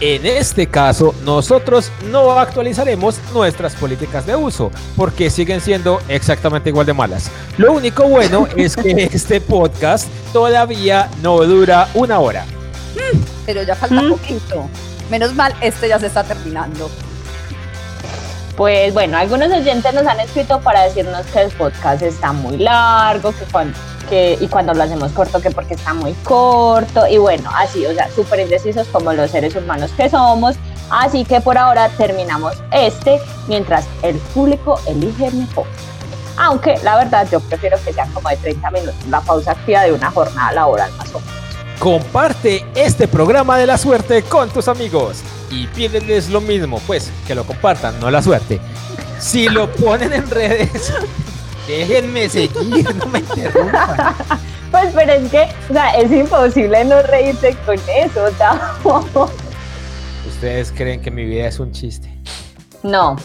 En 0.00 0.26
este 0.26 0.66
caso, 0.66 1.14
nosotros 1.24 1.90
no 2.10 2.32
actualizaremos 2.32 3.18
nuestras 3.32 3.74
políticas 3.76 4.26
de 4.26 4.36
uso, 4.36 4.70
porque 4.94 5.30
siguen 5.30 5.62
siendo 5.62 6.00
exactamente 6.08 6.68
igual 6.68 6.84
de 6.84 6.92
malas. 6.92 7.30
Lo 7.56 7.72
único 7.72 8.06
bueno 8.06 8.46
es 8.56 8.76
que 8.76 9.08
este 9.12 9.40
podcast 9.40 10.08
todavía 10.34 11.08
no 11.22 11.38
dura 11.44 11.88
una 11.94 12.18
hora. 12.18 12.44
Pero 13.46 13.62
ya 13.62 13.74
falta 13.74 14.02
poquito. 14.08 14.68
Menos 15.10 15.34
mal, 15.34 15.54
este 15.60 15.88
ya 15.88 15.98
se 15.98 16.06
está 16.06 16.24
terminando. 16.24 16.90
Pues 18.56 18.94
bueno, 18.94 19.18
algunos 19.18 19.50
oyentes 19.52 19.92
nos 19.92 20.06
han 20.06 20.18
escrito 20.18 20.60
para 20.60 20.84
decirnos 20.84 21.26
que 21.26 21.42
el 21.42 21.50
podcast 21.50 22.00
está 22.00 22.32
muy 22.32 22.56
largo, 22.56 23.32
que 23.32 23.44
cuando, 23.52 23.78
y 24.10 24.48
cuando 24.48 24.72
lo 24.72 24.82
hacemos 24.82 25.12
corto, 25.12 25.42
que 25.42 25.50
porque 25.50 25.74
está 25.74 25.92
muy 25.92 26.14
corto, 26.24 27.06
y 27.06 27.18
bueno, 27.18 27.50
así, 27.54 27.84
o 27.84 27.92
sea, 27.92 28.08
súper 28.10 28.40
indecisos 28.40 28.86
como 28.88 29.12
los 29.12 29.30
seres 29.30 29.54
humanos 29.56 29.90
que 29.94 30.08
somos. 30.08 30.56
Así 30.88 31.24
que 31.24 31.40
por 31.40 31.58
ahora 31.58 31.90
terminamos 31.98 32.54
este, 32.70 33.20
mientras 33.46 33.86
el 34.02 34.16
público 34.16 34.80
elige 34.86 35.30
mejor. 35.32 35.66
Aunque 36.38 36.78
la 36.82 36.96
verdad 36.96 37.26
yo 37.30 37.40
prefiero 37.40 37.76
que 37.84 37.92
sean 37.92 38.10
como 38.12 38.28
de 38.30 38.36
30 38.36 38.70
minutos, 38.70 39.06
la 39.10 39.20
pausa 39.20 39.50
activa 39.50 39.82
de 39.82 39.92
una 39.92 40.10
jornada 40.10 40.52
laboral 40.52 40.90
más 40.92 41.14
o 41.14 41.20
menos. 41.20 41.45
Comparte 41.78 42.64
este 42.74 43.06
programa 43.06 43.58
de 43.58 43.66
la 43.66 43.76
suerte 43.76 44.22
con 44.22 44.48
tus 44.48 44.66
amigos 44.66 45.18
y 45.50 45.66
pídeles 45.68 46.30
lo 46.30 46.40
mismo, 46.40 46.80
pues 46.86 47.12
que 47.26 47.34
lo 47.34 47.44
compartan, 47.44 48.00
no 48.00 48.10
la 48.10 48.22
suerte. 48.22 48.60
Si 49.18 49.48
lo 49.48 49.70
ponen 49.72 50.12
en 50.14 50.28
redes, 50.30 50.92
déjenme 51.68 52.28
seguir, 52.30 52.94
no 52.96 53.06
me 53.06 53.18
interrumpan. 53.18 54.14
Pues 54.70 54.92
pero 54.94 55.12
es 55.12 55.30
que, 55.30 55.48
o 55.70 55.72
sea, 55.72 55.90
es 55.90 56.10
imposible 56.10 56.84
no 56.84 57.02
reírse 57.02 57.54
con 57.66 57.76
eso, 57.76 58.30
Tavo. 58.38 59.04
Ustedes 60.28 60.72
creen 60.72 61.00
que 61.00 61.10
mi 61.10 61.24
vida 61.24 61.46
es 61.46 61.60
un 61.60 61.72
chiste. 61.72 62.10
No, 62.82 63.16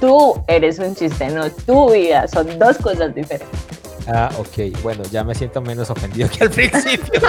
tú 0.00 0.42
eres 0.46 0.78
un 0.78 0.94
chiste, 0.94 1.28
no 1.28 1.50
tu 1.50 1.90
vida, 1.90 2.28
son 2.28 2.58
dos 2.58 2.76
cosas 2.78 3.14
diferentes. 3.14 3.73
Ah, 4.06 4.30
ok. 4.38 4.82
Bueno, 4.82 5.02
ya 5.10 5.24
me 5.24 5.34
siento 5.34 5.60
menos 5.60 5.90
ofendido 5.90 6.28
que 6.28 6.44
al 6.44 6.50
principio. 6.50 7.20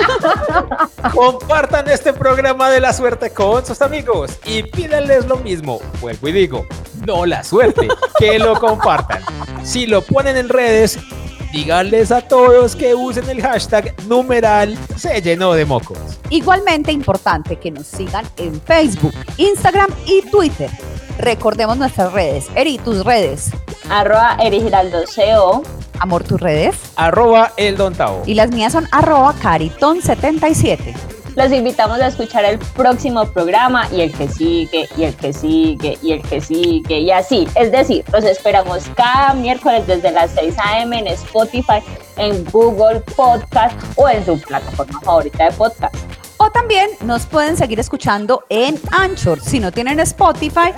Compartan 1.14 1.90
este 1.90 2.14
programa 2.14 2.70
de 2.70 2.82
la 2.82 2.94
suerte 2.94 3.30
con 3.32 3.66
sus 3.66 3.82
amigos 3.82 4.32
y 4.46 4.64
pídanles 4.64 5.26
lo 5.26 5.38
mismo. 5.38 5.80
Vuelvo 6.02 6.28
y 6.28 6.32
digo, 6.34 6.66
no 7.06 7.26
la 7.26 7.44
suerte, 7.44 7.88
que 8.20 8.40
lo 8.40 8.60
compartan. 8.60 9.22
Si 9.64 9.86
lo 9.86 10.02
ponen 10.02 10.38
en 10.38 10.50
redes, 10.50 11.00
díganles 11.54 12.12
a 12.12 12.22
todos 12.22 12.76
que 12.76 12.94
usen 12.94 13.30
el 13.30 13.42
hashtag 13.42 13.94
numeral 14.08 14.78
se 14.98 15.22
llenó 15.22 15.54
de 15.54 15.66
mocos. 15.66 15.98
Igualmente 16.30 16.92
importante 16.92 17.58
que 17.58 17.72
nos 17.72 17.88
sigan 17.88 18.26
en 18.38 18.60
Facebook, 18.62 19.14
Instagram 19.38 19.90
y 20.06 20.22
Twitter. 20.30 20.70
Recordemos 21.18 21.78
nuestras 21.78 22.12
redes. 22.12 22.48
Eri, 22.56 22.78
tus 22.78 23.06
redes. 23.06 23.52
Arroba 23.90 24.38
erigiraldo.co. 24.42 25.64
Amor, 26.00 26.24
tus 26.24 26.40
redes. 26.40 26.76
Arroba 26.96 27.54
el 27.58 27.78
Don 27.78 27.94
Tao. 27.94 28.24
Y 28.26 28.34
las 28.34 28.52
mías 28.52 28.74
son 28.74 28.88
arroba 28.92 29.34
cariton77. 29.42 30.96
Los 31.36 31.52
invitamos 31.52 32.00
a 32.00 32.08
escuchar 32.08 32.46
el 32.46 32.60
próximo 32.60 33.26
programa 33.26 33.90
y 33.92 34.00
el 34.00 34.14
que 34.14 34.30
sigue, 34.30 34.88
y 34.96 35.04
el 35.04 35.14
que 35.16 35.34
sigue, 35.34 35.98
y 36.02 36.14
el 36.14 36.22
que 36.22 36.40
sigue, 36.40 37.00
y 37.00 37.12
así. 37.12 37.46
Es 37.56 37.74
decir, 37.74 38.06
los 38.14 38.24
esperamos 38.24 38.86
cada 38.96 39.34
miércoles 39.34 39.86
desde 39.86 40.12
las 40.12 40.32
6 40.32 40.56
a.m. 40.58 40.98
en 40.98 41.08
Spotify, 41.08 41.84
en 42.16 42.46
Google 42.46 43.02
Podcast 43.18 43.78
o 43.98 44.08
en 44.08 44.26
su 44.26 44.40
plataforma 44.40 45.02
favorita 45.02 45.50
de 45.50 45.52
podcast. 45.52 45.96
O 46.38 46.50
también 46.52 46.90
nos 47.04 47.26
pueden 47.26 47.58
seguir 47.58 47.82
escuchando 47.82 48.46
en 48.48 48.80
Anchor. 48.92 49.42
Si 49.42 49.60
no 49.60 49.74
tienen 49.74 50.00
Spotify, 50.00 50.72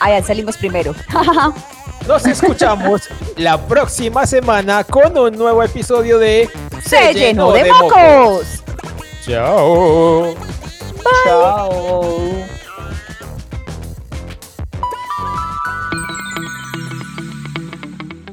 allá 0.00 0.22
salimos 0.22 0.56
primero. 0.56 0.94
Nos 2.06 2.26
escuchamos 2.26 3.08
la 3.38 3.58
próxima 3.58 4.26
semana 4.26 4.84
con 4.84 5.16
un 5.16 5.32
nuevo 5.38 5.62
episodio 5.62 6.18
de 6.18 6.50
Se 6.84 7.14
llenó 7.14 7.52
de 7.52 7.64
mocos. 7.72 8.62
Chao. 9.22 10.34
Chao. 11.24 12.02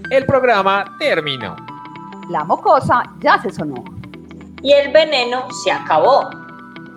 El 0.09 0.25
programa 0.25 0.97
terminó. 0.99 1.55
La 2.29 2.43
mocosa 2.43 3.03
ya 3.21 3.41
se 3.41 3.51
sonó. 3.51 3.85
Y 4.61 4.73
el 4.73 4.91
veneno 4.91 5.47
se 5.63 5.71
acabó. 5.71 6.29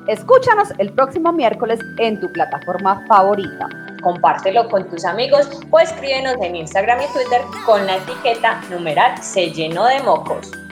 Escúchanos 0.09 0.71
el 0.79 0.93
próximo 0.93 1.33
miércoles 1.33 1.79
en 1.99 2.21
tu 2.21 2.33
plataforma 2.33 3.05
favorita. 3.07 3.69
Compártelo 4.05 4.69
con 4.69 4.89
tus 4.89 5.05
amigos 5.05 5.49
o 5.71 5.81
escríbenos 5.81 6.37
en 6.41 6.55
Instagram 6.55 7.01
y 7.01 7.13
Twitter 7.13 7.41
con 7.67 7.85
la 7.87 7.97
etiqueta 7.97 8.61
numeral 8.71 9.21
se 9.21 9.51
llenó 9.51 9.87
de 9.87 10.01
mocos. 10.01 10.64